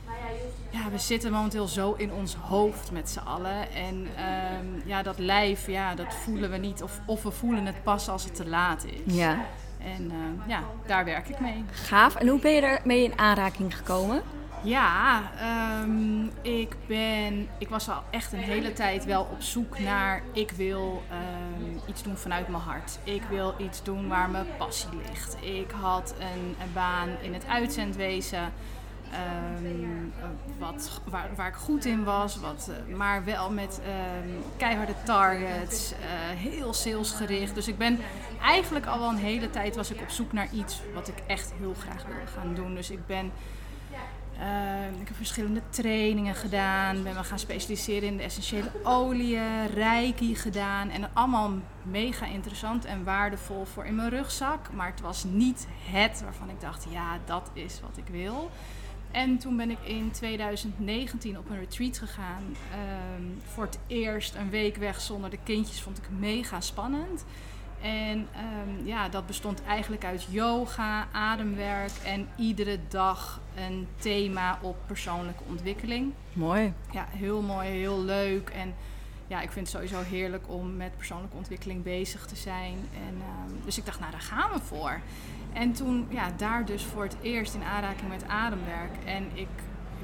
ja, 0.70 0.90
we 0.90 0.98
zitten 0.98 1.32
momenteel 1.32 1.66
zo 1.66 1.94
in 1.96 2.12
ons 2.12 2.34
hoofd 2.34 2.90
met 2.92 3.10
z'n 3.10 3.18
allen. 3.18 3.72
En 3.72 4.08
ehm, 4.16 4.88
ja, 4.88 5.02
dat 5.02 5.18
lijf, 5.18 5.66
ja, 5.66 5.94
dat 5.94 6.14
voelen 6.14 6.50
we 6.50 6.56
niet. 6.56 6.82
Of, 6.82 7.00
of 7.06 7.22
we 7.22 7.30
voelen 7.30 7.66
het 7.66 7.82
pas 7.82 8.08
als 8.08 8.24
het 8.24 8.34
te 8.34 8.46
laat 8.46 8.84
is. 8.84 9.14
Ja, 9.14 9.38
En 9.78 10.10
ehm, 10.10 10.50
ja, 10.50 10.60
daar 10.86 11.04
werk 11.04 11.28
ik 11.28 11.40
mee. 11.40 11.64
gaaf. 11.70 12.14
En 12.14 12.28
hoe 12.28 12.40
ben 12.40 12.52
je 12.52 12.60
ermee 12.60 13.04
in 13.04 13.18
aanraking 13.18 13.76
gekomen? 13.76 14.22
Ja, 14.62 15.22
ehm, 15.38 16.24
ik, 16.42 16.76
ben, 16.86 17.48
ik 17.58 17.68
was 17.68 17.88
al 17.88 18.02
echt 18.10 18.32
een 18.32 18.38
hele 18.38 18.72
tijd 18.72 19.04
wel 19.04 19.28
op 19.32 19.42
zoek 19.42 19.78
naar... 19.78 20.22
ik 20.32 20.50
wil 20.50 21.02
ehm, 21.10 21.90
iets 21.90 22.02
doen 22.02 22.16
vanuit 22.16 22.48
mijn 22.48 22.62
hart. 22.62 22.98
Ik 23.04 23.22
wil 23.30 23.54
iets 23.58 23.82
doen 23.82 24.08
waar 24.08 24.30
mijn 24.30 24.46
passie 24.58 24.88
ligt. 25.06 25.36
Ik 25.40 25.70
had 25.70 26.14
een, 26.18 26.56
een 26.62 26.72
baan 26.72 27.08
in 27.22 27.34
het 27.34 27.46
uitzendwezen... 27.46 28.52
ehm, 29.12 30.28
wat, 30.58 31.00
waar, 31.04 31.28
waar 31.36 31.48
ik 31.48 31.54
goed 31.54 31.84
in 31.84 32.04
was, 32.04 32.40
wat, 32.40 32.70
eh, 32.88 32.96
maar 32.96 33.24
wel 33.24 33.50
met 33.50 33.80
keiharde 34.56 34.94
targets, 35.04 35.92
eh, 35.92 35.98
heel 36.36 36.72
salesgericht. 36.72 37.54
Dus 37.54 37.68
ik 37.68 37.78
ben 37.78 37.98
eigenlijk 38.42 38.86
al 38.86 38.98
wel 38.98 39.08
een 39.08 39.16
hele 39.16 39.50
tijd 39.50 39.76
was 39.76 39.90
ik 39.90 40.00
op 40.00 40.10
zoek 40.10 40.32
naar 40.32 40.48
iets 40.52 40.80
wat 40.94 41.08
ik 41.08 41.22
echt 41.26 41.52
heel 41.58 41.74
graag 41.78 42.04
wilde 42.06 42.26
gaan 42.26 42.54
doen. 42.54 42.74
Dus 42.74 42.90
ik 42.90 43.06
ben 43.06 43.32
eh, 44.38 45.00
ik 45.00 45.08
heb 45.08 45.16
verschillende 45.16 45.62
trainingen 45.70 46.34
gedaan. 46.34 47.02
Ben 47.02 47.14
me 47.14 47.24
gaan 47.24 47.38
specialiseren 47.38 48.08
in 48.08 48.16
de 48.16 48.22
essentiële 48.22 48.70
oliën, 48.82 49.66
reiki 49.66 50.34
gedaan. 50.34 50.90
En 50.90 51.10
allemaal 51.12 51.52
mega 51.82 52.26
interessant 52.26 52.84
en 52.84 53.04
waardevol 53.04 53.64
voor 53.64 53.84
in 53.84 53.94
mijn 53.94 54.08
rugzak. 54.08 54.72
Maar 54.72 54.90
het 54.90 55.00
was 55.00 55.24
niet 55.24 55.66
het 55.90 56.22
waarvan 56.22 56.50
ik 56.50 56.60
dacht, 56.60 56.86
ja, 56.90 57.18
dat 57.24 57.50
is 57.52 57.80
wat 57.80 57.96
ik 57.96 58.06
wil. 58.10 58.50
En 59.10 59.38
toen 59.38 59.56
ben 59.56 59.70
ik 59.70 59.78
in 59.84 60.10
2019 60.10 61.38
op 61.38 61.50
een 61.50 61.58
retreat 61.58 61.98
gegaan. 61.98 62.42
Ehm, 62.72 63.22
voor 63.52 63.64
het 63.64 63.78
eerst 63.86 64.34
een 64.34 64.50
week 64.50 64.76
weg 64.76 65.00
zonder 65.00 65.30
de 65.30 65.38
kindjes 65.44 65.80
vond 65.80 65.98
ik 65.98 66.04
mega 66.18 66.60
spannend. 66.60 67.24
En 67.82 68.28
ehm, 68.34 68.86
ja, 68.86 69.08
dat 69.08 69.26
bestond 69.26 69.62
eigenlijk 69.64 70.04
uit 70.04 70.26
yoga, 70.30 71.08
ademwerk 71.12 71.92
en 72.04 72.28
iedere 72.36 72.78
dag 72.88 73.40
een 73.56 73.88
thema 73.96 74.58
op 74.62 74.76
persoonlijke 74.86 75.42
ontwikkeling. 75.48 76.12
Mooi. 76.32 76.72
Ja, 76.90 77.06
heel 77.10 77.42
mooi, 77.42 77.68
heel 77.68 78.00
leuk. 78.00 78.48
En 78.48 78.74
ja, 79.26 79.40
ik 79.40 79.50
vind 79.50 79.72
het 79.72 79.76
sowieso 79.76 80.10
heerlijk 80.10 80.44
om 80.48 80.76
met 80.76 80.96
persoonlijke 80.96 81.36
ontwikkeling 81.36 81.82
bezig 81.82 82.26
te 82.26 82.36
zijn. 82.36 82.78
En, 82.94 83.14
ehm, 83.20 83.64
dus 83.64 83.78
ik 83.78 83.84
dacht, 83.84 84.00
nou 84.00 84.10
daar 84.10 84.20
gaan 84.20 84.52
we 84.52 84.60
voor. 84.60 85.00
En 85.52 85.72
toen, 85.72 86.06
ja, 86.10 86.30
daar 86.36 86.64
dus 86.64 86.84
voor 86.84 87.02
het 87.02 87.16
eerst 87.22 87.54
in 87.54 87.62
aanraking 87.62 88.08
met 88.08 88.28
ademwerk. 88.28 88.92
En 89.04 89.24
ik, 89.34 89.34
ik 89.34 89.48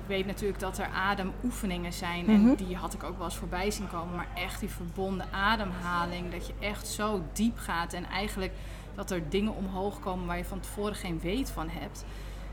weet 0.06 0.26
natuurlijk 0.26 0.60
dat 0.60 0.78
er 0.78 0.86
ademoefeningen 0.86 1.92
zijn. 1.92 2.24
Mhm. 2.24 2.30
En 2.30 2.54
die 2.54 2.76
had 2.76 2.94
ik 2.94 3.02
ook 3.02 3.16
wel 3.16 3.26
eens 3.26 3.36
voorbij 3.36 3.70
zien 3.70 3.88
komen. 3.88 4.16
Maar 4.16 4.28
echt 4.34 4.60
die 4.60 4.68
verbonden 4.68 5.26
ademhaling. 5.32 6.32
Dat 6.32 6.46
je 6.46 6.52
echt 6.60 6.86
zo 6.86 7.22
diep 7.32 7.58
gaat. 7.58 7.92
En 7.92 8.04
eigenlijk 8.04 8.52
dat 8.94 9.10
er 9.10 9.28
dingen 9.28 9.54
omhoog 9.54 10.00
komen 10.00 10.26
waar 10.26 10.36
je 10.36 10.44
van 10.44 10.60
tevoren 10.60 10.94
geen 10.94 11.20
weet 11.20 11.50
van 11.50 11.68
hebt. 11.68 12.04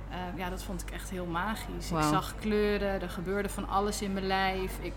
Eh, 0.09 0.37
ja, 0.37 0.49
dat 0.49 0.63
vond 0.63 0.81
ik 0.81 0.91
echt 0.91 1.09
heel 1.09 1.25
magisch. 1.25 1.91
Ik 1.91 2.01
zag 2.01 2.35
kleuren, 2.39 3.01
er 3.01 3.09
gebeurde 3.09 3.49
van 3.49 3.69
alles 3.69 4.01
in 4.01 4.13
mijn 4.13 4.27
lijf. 4.27 4.77
Ik, 4.81 4.93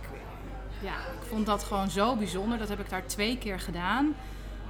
ja, 0.80 0.94
ik 0.94 1.26
vond 1.28 1.46
dat 1.46 1.62
gewoon 1.62 1.90
zo 1.90 2.16
bijzonder. 2.16 2.58
Dat 2.58 2.68
heb 2.68 2.80
ik 2.80 2.90
daar 2.90 3.06
twee 3.06 3.38
keer 3.38 3.60
gedaan. 3.60 4.14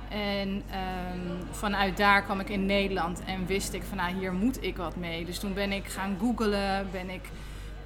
En 0.09 0.63
ehm, 0.71 1.47
vanuit 1.51 1.97
daar 1.97 2.23
kwam 2.23 2.41
ik 2.41 2.49
in 2.49 2.67
Nederland 2.67 3.25
en 3.25 3.47
wist 3.47 3.73
ik 3.73 3.83
van 3.83 3.97
nou, 3.97 4.15
hier 4.15 4.33
moet 4.33 4.63
ik 4.63 4.77
wat 4.77 4.97
mee. 4.97 5.25
Dus 5.25 5.39
toen 5.39 5.55
ben 5.55 5.73
ik 5.73 5.87
gaan 5.87 6.17
googlen, 6.21 6.89
ben 6.91 7.11
ik 7.11 7.31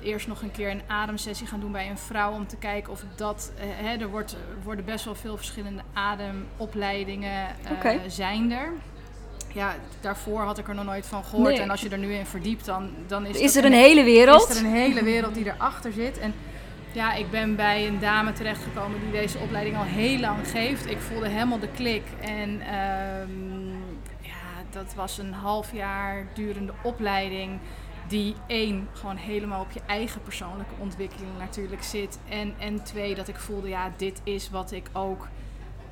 eerst 0.03 0.27
nog 0.29 0.43
een 0.43 0.51
keer 0.51 0.71
een 0.71 0.83
ademsessie 0.87 1.47
gaan 1.47 1.61
doen 1.61 1.73
bij 1.73 1.91
een 1.91 1.99
vrouw 1.99 2.33
om 2.33 2.47
te 2.47 2.57
kijken 2.57 2.93
of 2.93 3.05
dat. 3.17 3.53
eh, 3.59 3.65
hè, 3.71 3.97
er 3.97 4.09
wordt, 4.09 4.37
worden 4.63 4.85
best 4.85 5.05
wel 5.05 5.15
veel 5.15 5.37
verschillende 5.37 5.83
ademopleidingen 5.93 7.47
eh, 7.65 7.73
Oké. 7.73 7.99
zijn 8.07 8.53
er. 8.53 8.73
Ja, 9.53 9.75
daarvoor 10.01 10.41
had 10.41 10.59
ik 10.59 10.69
er 10.69 10.75
nog 10.75 10.85
nooit 10.85 11.07
van 11.07 11.25
gehoord. 11.25 11.49
Nee. 11.49 11.61
En 11.61 11.71
als 11.71 11.81
je 11.81 11.89
er 11.89 11.99
nu 11.99 12.13
in 12.15 12.27
verdiept, 12.27 12.65
dan, 12.65 12.91
dan 13.07 13.27
is, 13.27 13.39
Is 13.39 13.57
er 13.57 13.65
een 13.65 13.73
hele 13.73 14.05
wereld? 14.05 14.49
is 14.49 14.59
er 14.59 14.65
een 14.65 14.73
hele 14.73 15.05
wereld 15.05 15.35
die 15.35 15.47
erachter 15.47 15.93
zit. 15.93 16.19
En 16.19 16.35
ja, 16.93 17.15
ik 17.15 17.31
ben 17.31 17.57
bij 17.57 17.87
een 17.87 17.99
dame 17.99 18.33
terechtgekomen 18.33 19.01
die 19.01 19.11
deze 19.11 19.39
opleiding 19.39 19.77
al 19.77 19.83
heel 19.85 20.19
lang 20.21 20.49
geeft. 20.49 20.91
Ik 20.91 20.99
voelde 20.99 21.29
helemaal 21.29 21.59
de 21.59 21.69
klik. 21.69 22.03
En 22.21 22.61
ehm, 22.61 23.69
ja, 24.21 24.65
dat 24.71 24.95
was 24.95 25.19
een 25.19 25.33
half 25.33 25.73
jaar 25.73 26.27
durende 26.35 26.73
opleiding. 26.83 27.59
Die 28.09 28.35
één, 28.47 28.89
gewoon 28.93 29.17
helemaal 29.17 29.61
op 29.61 29.71
je 29.71 29.81
eigen 29.87 30.23
persoonlijke 30.23 30.75
ontwikkeling 30.79 31.39
natuurlijk 31.39 31.83
zit. 31.83 32.19
En, 32.29 32.55
en 32.59 32.83
twee, 32.83 33.15
dat 33.15 33.29
ik 33.29 33.37
voelde, 33.37 33.69
ja, 33.69 33.93
dit 33.97 34.21
is 34.25 34.51
wat 34.51 34.73
ik 34.73 34.91
ook 34.93 35.29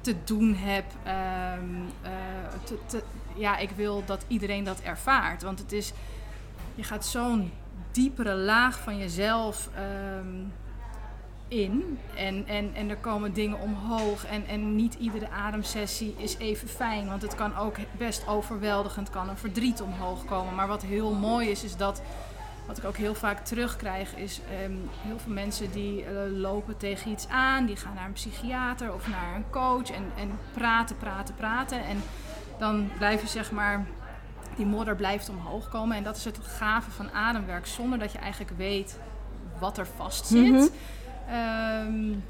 te 0.01 0.17
doen 0.25 0.55
heb. 0.55 0.85
Ehm, 1.03 1.75
eh, 2.03 3.01
ja, 3.35 3.57
ik 3.59 3.71
wil 3.71 4.03
dat 4.07 4.25
iedereen 4.29 4.65
dat 4.65 4.81
ervaart. 4.81 5.43
Want 5.43 5.59
het 5.59 5.73
is, 5.73 5.93
je 6.75 6.83
gaat 6.83 7.07
zo'n 7.07 7.53
diepere 7.91 8.35
laag 8.35 8.81
van 8.81 8.99
jezelf 8.99 9.69
ehm, 9.75 10.45
in. 11.49 11.99
En, 12.17 12.47
en, 12.47 12.75
en 12.75 12.91
er 12.91 12.97
komen 12.97 13.33
dingen 13.33 13.61
omhoog. 13.61 14.27
En, 14.27 14.47
en 14.47 14.77
niet 14.77 14.95
iedere 14.95 15.31
ademsessie 15.31 16.15
is 16.17 16.37
even 16.39 16.69
fijn. 16.69 17.09
Want 17.09 17.23
het 17.23 17.35
kan 17.35 17.57
ook 17.57 17.77
best 17.99 18.29
overweldigend, 18.29 19.11
kan 19.11 19.29
een 19.29 19.37
verdriet 19.37 19.81
omhoog 19.81 20.25
komen. 20.25 20.55
Maar 20.55 20.69
wat 20.69 20.83
heel 20.83 21.15
mooi 21.15 21.51
is, 21.51 21.65
is 21.65 21.77
dat 21.77 22.03
wat 22.67 22.79
ik 22.79 22.85
ook 22.85 22.97
heel 22.97 23.15
vaak 23.15 23.45
terugkrijg, 23.45 24.17
is 24.17 24.41
ehm, 24.51 24.73
heel 25.01 25.19
veel 25.19 25.33
mensen 25.33 25.71
die 25.71 26.05
eh, 26.05 26.13
lopen 26.33 26.77
tegen 26.77 27.11
iets 27.11 27.29
aan. 27.29 27.67
Die 27.67 27.77
gaan 27.77 27.95
naar 27.95 28.07
een 28.07 28.13
psychiater 28.13 28.95
of 28.95 29.09
naar 29.09 29.35
een 29.35 29.51
coach 29.51 29.91
en, 29.91 30.05
en 30.17 30.39
praten, 30.53 30.97
praten, 30.97 31.35
praten. 31.35 31.85
En 31.85 32.03
dan 32.59 32.91
blijven 32.99 33.29
zeg 33.29 33.51
maar, 33.51 33.87
die 34.57 34.67
modder 34.67 34.97
blijft 34.97 35.29
omhoog 35.29 35.69
komen. 35.69 35.97
En 35.97 36.03
dat 36.03 36.17
is 36.17 36.25
het 36.25 36.39
gave 36.43 36.91
van 36.91 37.11
ademwerk, 37.11 37.67
zonder 37.67 37.99
dat 37.99 38.13
je 38.13 38.19
eigenlijk 38.19 38.57
weet 38.57 38.99
wat 39.59 39.79
er 39.79 39.87
vast 39.97 40.27
zit. 40.27 40.73
Um, 41.29 42.23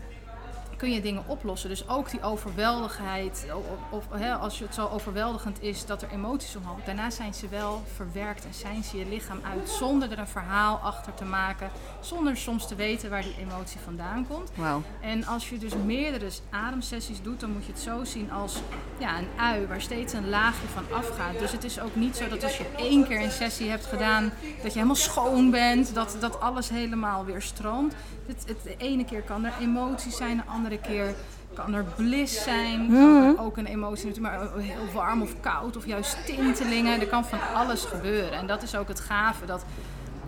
kun 0.77 0.93
je 0.93 1.01
dingen 1.01 1.25
oplossen. 1.27 1.69
Dus 1.69 1.89
ook 1.89 2.11
die 2.11 2.23
overweldigheid, 2.23 3.47
of, 3.55 3.65
of 3.91 4.19
hè, 4.19 4.35
als 4.35 4.59
het 4.59 4.75
zo 4.75 4.89
overweldigend 4.89 5.63
is 5.63 5.87
dat 5.87 6.03
er 6.03 6.11
emoties 6.11 6.57
omhoog. 6.57 6.85
Daarna 6.85 7.11
zijn 7.11 7.35
ze 7.35 7.49
wel 7.49 7.83
verwerkt 7.95 8.45
en 8.45 8.55
zijn 8.55 8.85
ze 8.85 8.99
je 8.99 9.07
lichaam 9.07 9.41
uit 9.43 9.69
zonder 9.69 10.13
er 10.13 10.19
een 10.19 10.27
verhaal 10.27 10.77
achter 10.77 11.15
te 11.15 11.25
maken. 11.25 11.71
Zonder 12.01 12.37
soms 12.37 12.69
te 12.69 12.75
weten 12.75 13.11
waar 13.11 13.23
die 13.23 13.37
emotie 13.39 13.81
vandaan 13.81 14.27
komt. 14.29 14.51
Wow. 14.55 14.83
En 15.01 15.27
als 15.27 15.49
je 15.49 15.59
dus 15.59 15.73
meerdere 15.85 16.31
ademsessies 16.51 17.23
doet, 17.23 17.41
dan 17.41 17.51
moet 17.51 17.65
je 17.65 17.73
het 17.73 17.81
zo 17.81 18.05
zien 18.05 18.33
als 18.33 18.61
ja, 18.99 19.19
een 19.19 19.29
ui 19.37 19.67
waar 19.67 19.81
steeds 19.81 20.13
een 20.13 20.29
laagje 20.29 20.67
van 20.69 20.85
afgaat. 20.97 21.39
Dus 21.39 21.53
het 21.53 21.65
is 21.65 21.81
ook 21.81 21.95
niet 21.95 22.17
zo 22.17 22.29
dat 22.29 22.43
als 22.43 22.59
je 22.59 22.67
één 22.77 23.07
keer 23.07 23.23
een 23.23 23.31
sessie 23.31 23.71
hebt 23.71 23.87
gedaan, 23.87 24.33
dat 24.63 24.73
je 24.73 24.79
helemaal 24.79 24.95
schoon 24.95 25.51
bent, 25.51 25.95
dat, 25.95 26.17
dat 26.21 26.41
alles 26.41 26.69
helemaal 26.69 27.25
weer 27.25 27.43
stroomt. 27.43 27.95
Het, 28.27 28.45
het, 28.47 28.63
de 28.63 28.77
ene 28.77 29.05
keer 29.05 29.23
kan 29.23 29.45
er 29.45 29.53
emoties 29.61 30.17
zijn, 30.17 30.37
de 30.37 30.43
andere 30.47 30.66
keer 30.71 31.15
kan 31.55 31.75
er 31.75 31.85
bliss 31.85 32.43
zijn. 32.43 32.87
Mhm. 32.87 33.41
Ook 33.41 33.57
een 33.57 33.67
emotie 33.67 34.07
natuurlijk, 34.07 34.35
maar 34.35 34.63
heel 34.63 34.93
warm 34.93 35.23
of 35.23 35.41
koud 35.41 35.77
of 35.77 35.87
juist 35.87 36.27
tintelingen. 36.27 37.01
Er 37.01 37.07
kan 37.07 37.25
van 37.25 37.39
alles 37.55 37.85
gebeuren. 37.85 38.33
En 38.33 38.47
dat 38.47 38.63
is 38.63 38.77
ook 38.77 38.89
het 38.89 39.01
gave, 39.01 39.47
dat, 39.47 39.65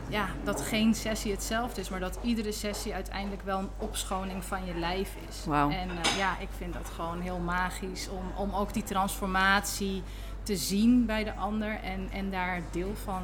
ja, 0.09 0.26
dat 0.45 0.61
geen 0.61 0.95
sessie 0.95 1.32
hetzelfde 1.32 1.80
is, 1.80 1.89
maar 1.89 2.01
dat 2.01 2.18
iedere 2.22 2.53
sessie 2.53 2.95
uiteindelijk 2.95 3.43
wel 3.43 3.59
een 3.59 3.70
opschoning 3.78 4.45
van 4.45 4.64
je 4.66 4.74
lijf 4.74 5.14
is. 5.28 5.45
Wow. 5.45 5.72
En 5.72 5.89
uh, 5.89 6.18
ja, 6.18 6.39
ik 6.41 6.49
vind 6.57 6.72
dat 6.72 6.91
gewoon 6.95 7.20
heel 7.20 7.39
magisch 7.39 8.09
om, 8.09 8.45
om 8.45 8.55
ook 8.55 8.72
die 8.72 8.82
transformatie 8.82 10.03
te 10.43 10.57
zien 10.57 11.07
bij 11.07 11.24
de 11.24 11.34
ander 11.34 11.78
en, 11.82 12.09
en 12.12 12.30
daar 12.30 12.62
deel 12.70 12.95
van 13.05 13.22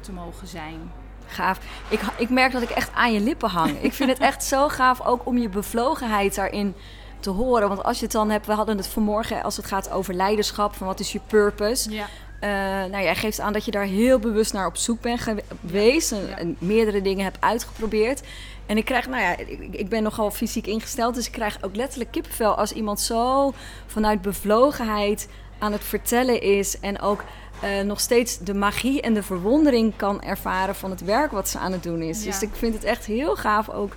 te 0.00 0.12
mogen 0.12 0.46
zijn. 0.46 0.90
Gaaf. 1.26 1.58
Ik, 1.88 2.00
ik 2.16 2.30
merk 2.30 2.52
dat 2.52 2.62
ik 2.62 2.70
echt 2.70 2.90
aan 2.94 3.12
je 3.12 3.20
lippen 3.20 3.48
hang. 3.48 3.82
ik 3.82 3.92
vind 3.92 4.10
het 4.10 4.18
echt 4.18 4.44
zo 4.44 4.68
gaaf 4.68 5.06
ook 5.06 5.26
om 5.26 5.38
je 5.38 5.48
bevlogenheid 5.48 6.34
daarin 6.34 6.74
te 7.20 7.30
horen. 7.30 7.68
Want 7.68 7.82
als 7.82 7.98
je 7.98 8.04
het 8.04 8.12
dan 8.12 8.30
hebt, 8.30 8.46
we 8.46 8.52
hadden 8.52 8.76
het 8.76 8.86
vanmorgen 8.86 9.42
als 9.42 9.56
het 9.56 9.66
gaat 9.66 9.90
over 9.90 10.14
leiderschap, 10.14 10.74
van 10.74 10.86
wat 10.86 11.00
is 11.00 11.12
je 11.12 11.20
purpose. 11.26 11.90
Ja. 11.90 12.06
Uh, 12.40 12.50
nou, 12.90 13.02
jij 13.02 13.14
geeft 13.14 13.40
aan 13.40 13.52
dat 13.52 13.64
je 13.64 13.70
daar 13.70 13.84
heel 13.84 14.18
bewust 14.18 14.52
naar 14.52 14.66
op 14.66 14.76
zoek 14.76 15.00
bent 15.00 15.20
geweest 15.20 16.12
en, 16.12 16.38
en, 16.38 16.56
meerdere 16.58 17.02
dingen 17.02 17.24
hebt 17.24 17.40
uitgeprobeerd. 17.40 18.22
En 18.66 18.76
ik 18.76 18.84
krijg, 18.84 19.08
nou 19.08 19.22
ja, 19.22 19.36
ik, 19.36 19.68
ik, 19.70 19.88
ben 19.88 20.02
nogal 20.02 20.30
fysiek 20.30 20.66
ingesteld, 20.66 21.14
dus 21.14 21.26
ik 21.26 21.32
krijg 21.32 21.58
ook 21.60 21.76
letterlijk 21.76 22.10
kippenvel 22.10 22.54
als 22.54 22.72
iemand 22.72 23.00
zo 23.00 23.52
vanuit 23.86 24.22
bevlogenheid 24.22 25.28
aan 25.58 25.72
het 25.72 25.84
vertellen 25.84 26.42
is 26.42 26.80
en 26.80 27.00
ook 27.00 27.24
uh, 27.64 27.80
nog 27.80 28.00
steeds 28.00 28.38
de 28.38 28.54
magie 28.54 29.00
en 29.00 29.14
de 29.14 29.22
verwondering 29.22 29.92
kan 29.96 30.22
ervaren 30.22 30.74
van 30.74 30.90
het 30.90 31.00
werk 31.04 31.30
wat 31.30 31.48
ze 31.48 31.58
aan 31.58 31.72
het 31.72 31.82
doen 31.82 32.02
is. 32.02 32.22
Dus 32.22 32.42
ik 32.42 32.50
vind 32.52 32.74
het 32.74 32.84
echt 32.84 33.04
heel 33.04 33.36
gaaf 33.36 33.70
ook 33.70 33.96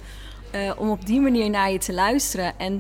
uh, 0.56 0.72
om 0.78 0.90
op 0.90 1.06
die 1.06 1.20
manier 1.22 1.50
naar 1.50 1.72
je 1.72 1.78
te 1.78 1.94
luisteren. 1.94 2.54
En 2.58 2.74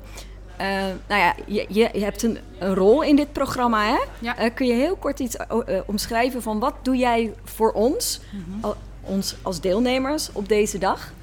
uh, 0.61 0.67
nou 1.07 1.21
ja, 1.21 1.35
je, 1.45 1.65
je 1.91 2.03
hebt 2.03 2.23
een, 2.23 2.37
een, 2.59 2.75
rol 2.75 3.03
in 3.03 3.15
dit 3.15 3.31
programma, 3.31 3.85
hè? 3.85 3.97
Ja. 4.19 4.49
kun 4.49 4.67
je 4.67 4.73
heel 4.73 4.95
kort 4.95 5.19
iets 5.19 5.35
omschrijven 5.85 6.41
van 6.41 6.59
wat 6.59 6.73
doe 6.81 6.95
jij 6.95 7.33
voor 7.43 7.71
ons, 7.71 8.21
Mhm. 8.31 8.73
ons 9.01 9.35
als 9.41 9.61
deelnemers 9.61 10.29
op 10.31 10.49
deze 10.49 10.77
dag? 10.77 11.13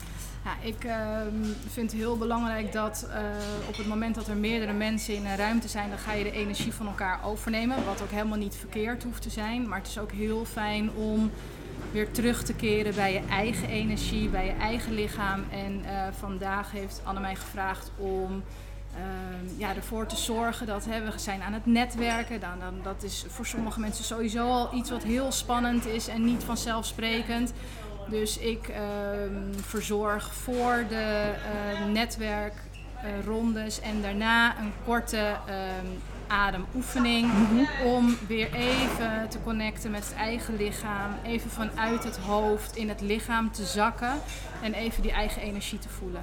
Ja, 0.46 0.56
ik 0.60 0.84
ehm, 0.84 1.44
vind 1.68 1.90
het 1.90 2.00
heel 2.00 2.16
belangrijk 2.16 2.72
dat 2.72 3.08
eh, 3.10 3.20
op 3.68 3.76
het 3.76 3.86
moment 3.86 4.14
dat 4.14 4.28
er 4.28 4.36
meerdere 4.36 4.72
mensen 4.72 5.14
in 5.14 5.26
een 5.26 5.36
ruimte 5.36 5.68
zijn, 5.68 5.88
dan 5.88 5.98
ga 5.98 6.12
je 6.12 6.24
de 6.24 6.30
energie 6.30 6.72
van 6.72 6.86
elkaar 6.86 7.20
overnemen. 7.24 7.84
Wat 7.84 8.02
ook 8.02 8.10
helemaal 8.10 8.38
niet 8.38 8.54
verkeerd 8.54 9.02
hoeft 9.02 9.22
te 9.22 9.30
zijn. 9.30 9.68
Maar 9.68 9.78
het 9.78 9.86
is 9.86 9.98
ook 9.98 10.12
heel 10.12 10.44
fijn 10.44 10.90
om 10.92 11.30
weer 11.92 12.10
terug 12.10 12.42
te 12.42 12.54
keren 12.54 12.94
bij 12.94 13.12
je 13.12 13.22
eigen 13.30 13.68
energie, 13.68 14.28
bij 14.28 14.46
je 14.46 14.52
eigen 14.52 14.92
lichaam. 14.92 15.44
En 15.50 15.84
eh, 15.84 16.12
vandaag 16.18 16.70
heeft 16.70 17.00
Anne 17.04 17.20
mij 17.20 17.36
gevraagd 17.36 17.90
om 17.96 18.42
ehm, 18.94 19.58
ja, 19.58 19.74
ervoor 19.74 20.06
te 20.06 20.16
zorgen 20.16 20.66
dat 20.66 20.84
hè, 20.84 21.04
we 21.04 21.18
zijn 21.18 21.42
aan 21.42 21.52
het 21.52 21.66
netwerken. 21.66 22.40
Dan, 22.40 22.58
dan, 22.60 22.74
dat 22.82 23.02
is 23.02 23.24
voor 23.28 23.46
sommige 23.46 23.80
mensen 23.80 24.04
sowieso 24.04 24.50
al 24.50 24.74
iets 24.74 24.90
wat 24.90 25.02
heel 25.02 25.32
spannend 25.32 25.86
is 25.86 26.08
en 26.08 26.24
niet 26.24 26.44
vanzelfsprekend. 26.44 27.52
Dus 28.08 28.38
ik 28.38 28.68
ehm, 28.68 29.52
verzorg 29.66 30.34
voor 30.34 30.84
de 30.88 31.32
uh, 31.78 31.92
netwerkrondes 31.92 33.80
en 33.80 34.02
daarna 34.02 34.58
een 34.58 34.72
korte 34.84 35.16
ehm, 35.46 35.86
ademoefening 36.26 37.32
om 37.84 38.16
weer 38.26 38.52
even 38.54 39.28
te 39.28 39.38
connecten 39.44 39.90
met 39.90 40.04
het 40.04 40.14
eigen 40.14 40.56
lichaam, 40.56 41.10
even 41.24 41.50
vanuit 41.50 42.04
het 42.04 42.16
hoofd 42.16 42.76
in 42.76 42.88
het 42.88 43.00
lichaam 43.00 43.52
te 43.52 43.64
zakken 43.64 44.12
en 44.62 44.74
even 44.74 45.02
die 45.02 45.12
eigen 45.12 45.42
energie 45.42 45.78
te 45.78 45.88
voelen. 45.88 46.22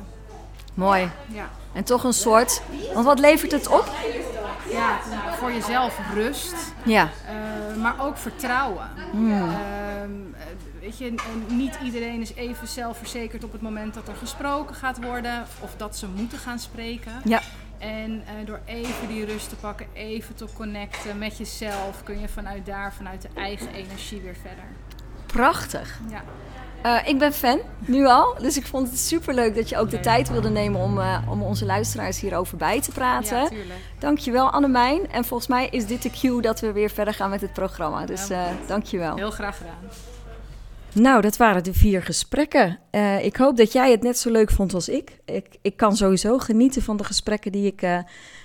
Mooi. 0.73 1.09
Ja. 1.27 1.49
En 1.73 1.83
toch 1.83 2.03
een 2.03 2.13
soort, 2.13 2.61
want 2.93 3.05
wat 3.05 3.19
levert 3.19 3.51
het 3.51 3.67
op? 3.67 3.91
Ja, 4.71 4.99
voor 5.37 5.51
jezelf 5.51 5.99
rust, 6.13 6.55
Ja. 6.83 7.09
uh, 7.73 7.81
maar 7.81 7.95
ook 7.99 8.17
vertrouwen. 8.17 8.89
Uh, 9.15 9.43
weet 10.83 10.97
je, 10.97 11.13
niet 11.47 11.77
iedereen 11.83 12.21
is 12.21 12.33
even 12.33 12.67
zelfverzekerd 12.67 13.43
op 13.43 13.51
het 13.51 13.61
moment 13.61 13.93
dat 13.93 14.07
er 14.07 14.15
gesproken 14.15 14.75
gaat 14.75 15.03
worden 15.03 15.45
of 15.59 15.75
dat 15.77 15.97
ze 15.97 16.07
moeten 16.07 16.37
gaan 16.37 16.59
spreken. 16.59 17.11
Ja. 17.23 17.41
En 17.77 18.11
uh, 18.11 18.45
door 18.45 18.59
even 18.65 19.07
die 19.07 19.25
rust 19.25 19.49
te 19.49 19.55
pakken, 19.55 19.87
even 19.93 20.35
te 20.35 20.45
connecten 20.53 21.17
met 21.17 21.37
jezelf, 21.37 22.03
kun 22.03 22.19
je 22.19 22.27
vanuit 22.29 22.65
daar, 22.65 22.93
vanuit 22.93 23.21
de 23.21 23.27
eigen 23.35 23.73
energie 23.73 24.21
weer 24.21 24.35
verder. 24.35 24.63
Prachtig. 25.25 25.99
Ja. 26.09 26.23
Uh, 26.85 27.07
ik 27.07 27.19
ben 27.19 27.33
fan, 27.33 27.59
nu 27.79 28.05
al. 28.05 28.35
Dus 28.39 28.57
ik 28.57 28.65
vond 28.65 28.89
het 28.89 28.99
superleuk 28.99 29.55
dat 29.55 29.69
je 29.69 29.77
ook 29.77 29.89
de 29.89 29.99
tijd 29.99 30.29
wilde 30.29 30.49
nemen 30.49 30.81
om, 30.81 30.97
uh, 30.97 31.17
om 31.29 31.41
onze 31.41 31.65
luisteraars 31.65 32.19
hierover 32.19 32.57
bij 32.57 32.81
te 32.81 32.91
praten. 32.91 33.37
Ja, 33.37 33.47
tuurlijk. 33.47 33.79
Dankjewel 33.99 34.49
Annemijn. 34.49 35.11
En 35.11 35.25
volgens 35.25 35.49
mij 35.49 35.67
is 35.67 35.85
dit 35.85 36.01
de 36.01 36.09
cue 36.09 36.41
dat 36.41 36.59
we 36.59 36.71
weer 36.71 36.89
verder 36.89 37.13
gaan 37.13 37.29
met 37.29 37.41
het 37.41 37.53
programma. 37.53 38.05
Dus 38.05 38.29
uh, 38.29 38.41
dankjewel. 38.67 39.15
Heel 39.15 39.31
graag 39.31 39.57
gedaan. 39.57 40.12
Nou, 40.93 41.21
dat 41.21 41.37
waren 41.37 41.63
de 41.63 41.73
vier 41.73 42.03
gesprekken. 42.03 42.79
Uh, 42.91 43.25
ik 43.25 43.35
hoop 43.35 43.57
dat 43.57 43.71
jij 43.71 43.91
het 43.91 44.01
net 44.01 44.17
zo 44.17 44.31
leuk 44.31 44.51
vond 44.51 44.73
als 44.73 44.89
ik. 44.89 45.19
Ik, 45.25 45.57
ik 45.61 45.77
kan 45.77 45.95
sowieso 45.95 46.37
genieten 46.37 46.81
van 46.81 46.97
de 46.97 47.03
gesprekken 47.03 47.51
die 47.51 47.65
ik 47.65 47.81
uh, 47.81 47.99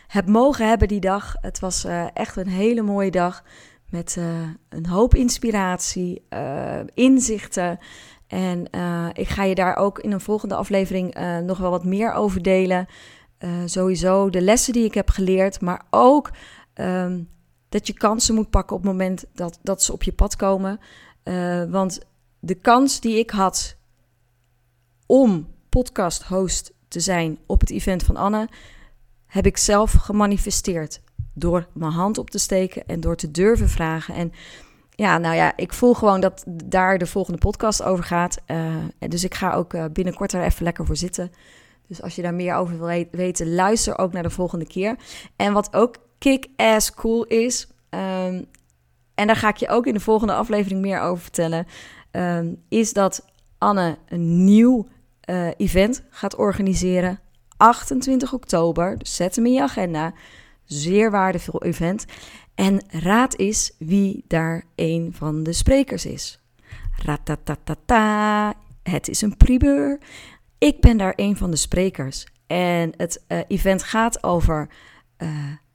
heb 0.07 0.29
mogen 0.29 0.69
hebben 0.69 0.89
die 0.89 1.01
dag. 1.01 1.35
Het 1.41 1.59
was 1.59 1.85
uh, 1.85 2.07
echt 2.15 2.37
een 2.37 2.49
hele 2.49 2.83
mooie 2.83 3.11
dag 3.11 3.45
met 3.91 4.19
een 4.69 4.87
hoop 4.87 5.15
inspiratie, 5.15 6.23
inzichten. 6.95 7.79
En 8.27 8.65
ik 9.13 9.29
ga 9.29 9.45
je 9.45 9.55
daar 9.55 9.77
ook 9.77 9.99
in 9.99 10.13
een 10.13 10.21
volgende 10.21 10.55
aflevering 10.55 11.15
nog 11.45 11.59
wel 11.59 11.71
wat 11.71 11.85
meer 11.85 12.13
over 12.13 12.43
delen. 12.43 12.87
sowieso 13.65 14.31
de 14.31 14.41
lessen 14.41 14.73
die 14.73 14.85
ik 14.85 14.95
heb 14.95 15.11
geleerd, 15.11 15.61
maar 15.61 15.83
ook 15.91 16.31
um, 16.75 17.29
dat 17.69 17.87
je 17.87 17.93
kansen 17.93 18.35
moet 18.35 18.51
pakken 18.51 18.77
op 18.77 18.83
het 18.83 18.91
moment 18.91 19.25
dat, 19.35 19.59
dat 19.63 19.83
ze 19.83 19.93
op 19.93 20.03
je 20.03 20.13
pad 20.13 20.37
komen. 20.37 20.81
want 21.71 22.01
de 22.39 22.55
kans 22.55 23.01
die 23.01 23.19
ik 23.19 23.31
had 23.31 23.77
om 25.07 25.49
podcast 25.69 26.23
host 26.23 26.73
te 26.89 27.01
zijn 27.01 27.39
op 27.47 27.61
het 27.61 27.71
event 27.71 28.03
van 28.03 28.17
Anne, 28.17 28.49
heb 29.27 29.47
ik 29.47 29.57
zelf 29.57 29.93
gemanifesteerd. 29.93 31.01
Door 31.35 31.67
mijn 31.73 31.93
hand 31.93 32.19
op 32.19 32.31
te 32.31 32.39
steken 32.39 32.87
en 32.87 33.01
door 33.01 33.17
te 33.17 33.31
durven 33.31 33.69
vragen. 33.69 34.15
En 34.15 34.33
ja, 34.91 35.19
nou 35.19 35.35
ja, 35.35 35.53
ik 35.57 35.73
voel 35.73 35.95
gewoon 35.95 36.21
dat 36.21 36.45
daar 36.65 36.99
de 36.99 37.07
volgende 37.07 37.39
podcast 37.39 37.83
over 37.83 38.05
gaat. 38.05 38.39
Uh, 38.47 38.77
dus 38.99 39.25
ik 39.25 39.35
ga 39.35 39.53
ook 39.53 39.75
uh, 39.75 39.85
binnenkort 39.93 40.33
er 40.33 40.43
even 40.43 40.65
lekker 40.65 40.87
voor 40.87 40.97
zitten. 40.97 41.33
Dus 41.87 42.03
als 42.03 42.15
je 42.15 42.23
daar 42.23 42.35
meer 42.35 42.55
over 42.55 42.79
wil 42.79 43.07
weten, 43.11 43.55
luister 43.55 43.99
ook 43.99 44.13
naar 44.13 44.23
de 44.23 44.31
volgende 44.31 44.67
keer. 44.67 44.97
En 45.37 45.53
wat 45.53 45.75
ook 45.75 45.97
kick-ass 46.19 46.95
cool 46.95 47.25
is, 47.25 47.69
um, 47.91 48.47
en 49.15 49.27
daar 49.27 49.37
ga 49.37 49.49
ik 49.49 49.57
je 49.57 49.69
ook 49.69 49.87
in 49.87 49.95
de 49.95 50.01
volgende 50.01 50.35
aflevering 50.35 50.81
meer 50.81 51.01
over 51.01 51.23
vertellen 51.23 51.67
um, 52.11 52.63
is 52.69 52.93
dat 52.93 53.25
Anne 53.59 53.99
een 54.09 54.45
nieuw 54.45 54.87
uh, 55.31 55.49
event 55.57 56.03
gaat 56.11 56.37
organiseren. 56.37 57.21
28 57.57 58.33
oktober, 58.33 58.99
dus 58.99 59.17
zet 59.17 59.37
hem 59.37 59.47
in 59.47 59.53
je 59.53 59.63
agenda. 59.63 60.13
Zeer 60.65 61.11
waardevol 61.11 61.63
event. 61.63 62.05
En 62.55 62.83
raad 62.89 63.37
eens 63.39 63.73
wie 63.79 64.25
daar 64.27 64.65
een 64.75 65.13
van 65.17 65.43
de 65.43 65.53
sprekers 65.53 66.07
is. 66.07 66.41
Ratatatata. 67.05 68.55
het 68.83 69.09
is 69.09 69.23
een 69.23 69.37
primeur. 69.37 69.99
Ik 70.59 70.81
ben 70.81 70.97
daar 70.97 71.13
een 71.17 71.37
van 71.37 71.51
de 71.51 71.57
sprekers. 71.57 72.27
En 72.47 72.93
het 72.97 73.25
uh, 73.29 73.39
event 73.49 73.83
gaat 73.83 74.23
over 74.23 74.69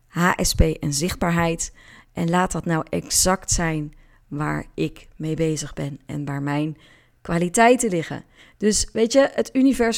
HSP 0.08 0.62
en 0.62 0.94
zichtbaarheid. 0.94 1.74
En 2.14 2.30
laat 2.30 2.52
dat 2.52 2.66
nou 2.66 2.86
exact 2.90 3.52
zijn 3.52 3.94
waar 4.38 4.66
ik 4.74 5.08
mee 5.16 5.36
bezig 5.36 5.74
ben 5.74 6.00
en 6.06 6.26
waar 6.26 6.42
mijn 6.42 6.78
kwaliteiten 7.22 7.90
liggen. 7.90 8.24
Dus 8.58 8.90
weet 8.94 9.14
je, 9.14 9.30
het, 9.34 9.50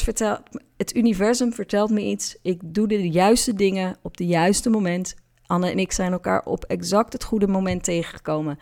vertelt, 0.02 0.40
het 0.76 0.96
universum 0.96 1.52
vertelt 1.52 1.90
me 1.90 2.00
iets. 2.00 2.36
Ik 2.42 2.60
doe 2.64 2.88
de 2.88 3.08
juiste 3.08 3.54
dingen 3.54 3.96
op 4.02 4.16
de 4.16 4.26
juiste 4.26 4.70
moment. 4.70 5.14
Anne 5.46 5.70
en 5.70 5.78
ik 5.78 5.92
zijn 5.92 6.12
elkaar 6.12 6.44
op 6.44 6.64
exact 6.64 7.12
het 7.12 7.24
goede 7.24 7.46
moment 7.46 7.84
tegengekomen. 7.84 8.58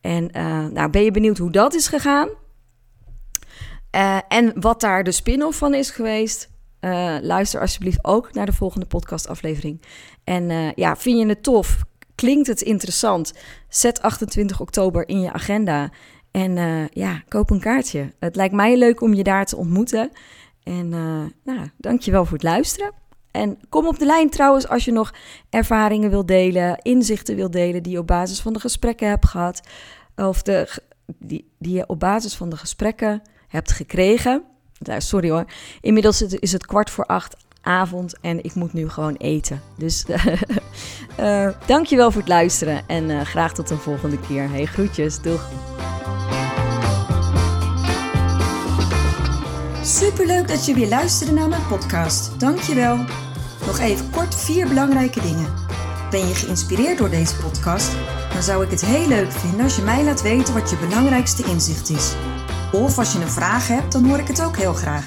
En 0.00 0.30
uh, 0.36 0.66
nou, 0.66 0.90
ben 0.90 1.04
je 1.04 1.10
benieuwd 1.10 1.38
hoe 1.38 1.50
dat 1.50 1.74
is 1.74 1.88
gegaan? 1.88 2.28
Uh, 3.96 4.18
en 4.28 4.60
wat 4.60 4.80
daar 4.80 5.04
de 5.04 5.12
spin-off 5.12 5.58
van 5.58 5.74
is 5.74 5.90
geweest? 5.90 6.50
Uh, 6.80 7.16
luister 7.20 7.60
alsjeblieft 7.60 8.04
ook 8.04 8.32
naar 8.32 8.46
de 8.46 8.52
volgende 8.52 8.86
podcastaflevering. 8.86 9.82
En 10.24 10.72
ja, 10.74 10.96
vind 10.96 11.18
je 11.18 11.26
het 11.26 11.42
tof? 11.42 11.88
Klinkt 12.20 12.46
het 12.46 12.60
interessant? 12.60 13.32
Zet 13.68 14.02
28 14.02 14.60
oktober 14.60 15.08
in 15.08 15.20
je 15.20 15.32
agenda. 15.32 15.90
En 16.30 16.56
uh, 16.56 16.88
ja, 16.88 17.22
koop 17.28 17.50
een 17.50 17.60
kaartje. 17.60 18.12
Het 18.18 18.36
lijkt 18.36 18.54
mij 18.54 18.76
leuk 18.76 19.00
om 19.00 19.14
je 19.14 19.22
daar 19.22 19.46
te 19.46 19.56
ontmoeten. 19.56 20.10
En 20.62 20.92
uh, 20.92 21.54
nou, 21.54 21.70
dankjewel 21.76 22.24
voor 22.24 22.32
het 22.32 22.42
luisteren. 22.42 22.92
En 23.30 23.58
kom 23.68 23.86
op 23.86 23.98
de 23.98 24.04
lijn 24.04 24.30
trouwens 24.30 24.68
als 24.68 24.84
je 24.84 24.92
nog 24.92 25.14
ervaringen 25.50 26.10
wilt 26.10 26.28
delen, 26.28 26.78
inzichten 26.82 27.36
wilt 27.36 27.52
delen 27.52 27.82
die 27.82 27.92
je 27.92 27.98
op 27.98 28.06
basis 28.06 28.40
van 28.40 28.52
de 28.52 28.60
gesprekken 28.60 29.08
hebt 29.08 29.26
gehad. 29.26 29.60
Of 30.16 30.42
de, 30.42 30.80
die, 31.18 31.50
die 31.58 31.74
je 31.74 31.86
op 31.86 32.00
basis 32.00 32.34
van 32.34 32.48
de 32.48 32.56
gesprekken 32.56 33.22
hebt 33.48 33.72
gekregen. 33.72 34.42
Sorry 34.98 35.30
hoor. 35.30 35.44
Inmiddels 35.80 36.22
is 36.22 36.52
het 36.52 36.66
kwart 36.66 36.90
voor 36.90 37.06
acht 37.06 37.36
avond 37.70 38.14
en 38.20 38.44
ik 38.44 38.54
moet 38.54 38.72
nu 38.72 38.88
gewoon 38.88 39.14
eten. 39.14 39.60
Dus 39.76 40.04
uh, 41.20 41.48
dankjewel 41.66 42.10
voor 42.10 42.20
het 42.20 42.30
luisteren 42.30 42.82
en 42.86 43.26
graag 43.26 43.52
tot 43.52 43.68
de 43.68 43.76
volgende 43.76 44.18
keer. 44.18 44.50
Hey, 44.50 44.66
groetjes. 44.66 45.20
Doeg. 45.20 45.48
Superleuk 49.82 50.48
dat 50.48 50.66
je 50.66 50.74
weer 50.74 50.88
luisterde 50.88 51.32
naar 51.32 51.48
mijn 51.48 51.66
podcast. 51.68 52.40
Dankjewel. 52.40 52.96
Nog 53.66 53.78
even 53.78 54.10
kort 54.10 54.34
vier 54.34 54.68
belangrijke 54.68 55.20
dingen. 55.20 55.46
Ben 56.10 56.28
je 56.28 56.34
geïnspireerd 56.34 56.98
door 56.98 57.10
deze 57.10 57.36
podcast? 57.36 57.96
Dan 58.32 58.42
zou 58.42 58.64
ik 58.64 58.70
het 58.70 58.84
heel 58.84 59.08
leuk 59.08 59.32
vinden 59.32 59.60
als 59.60 59.76
je 59.76 59.82
mij 59.82 60.04
laat 60.04 60.22
weten 60.22 60.54
wat 60.54 60.70
je 60.70 60.76
belangrijkste 60.76 61.44
inzicht 61.44 61.90
is. 61.90 62.14
Of 62.72 62.98
als 62.98 63.12
je 63.12 63.20
een 63.20 63.30
vraag 63.30 63.68
hebt, 63.68 63.92
dan 63.92 64.08
hoor 64.08 64.18
ik 64.18 64.28
het 64.28 64.42
ook 64.42 64.56
heel 64.56 64.74
graag. 64.74 65.06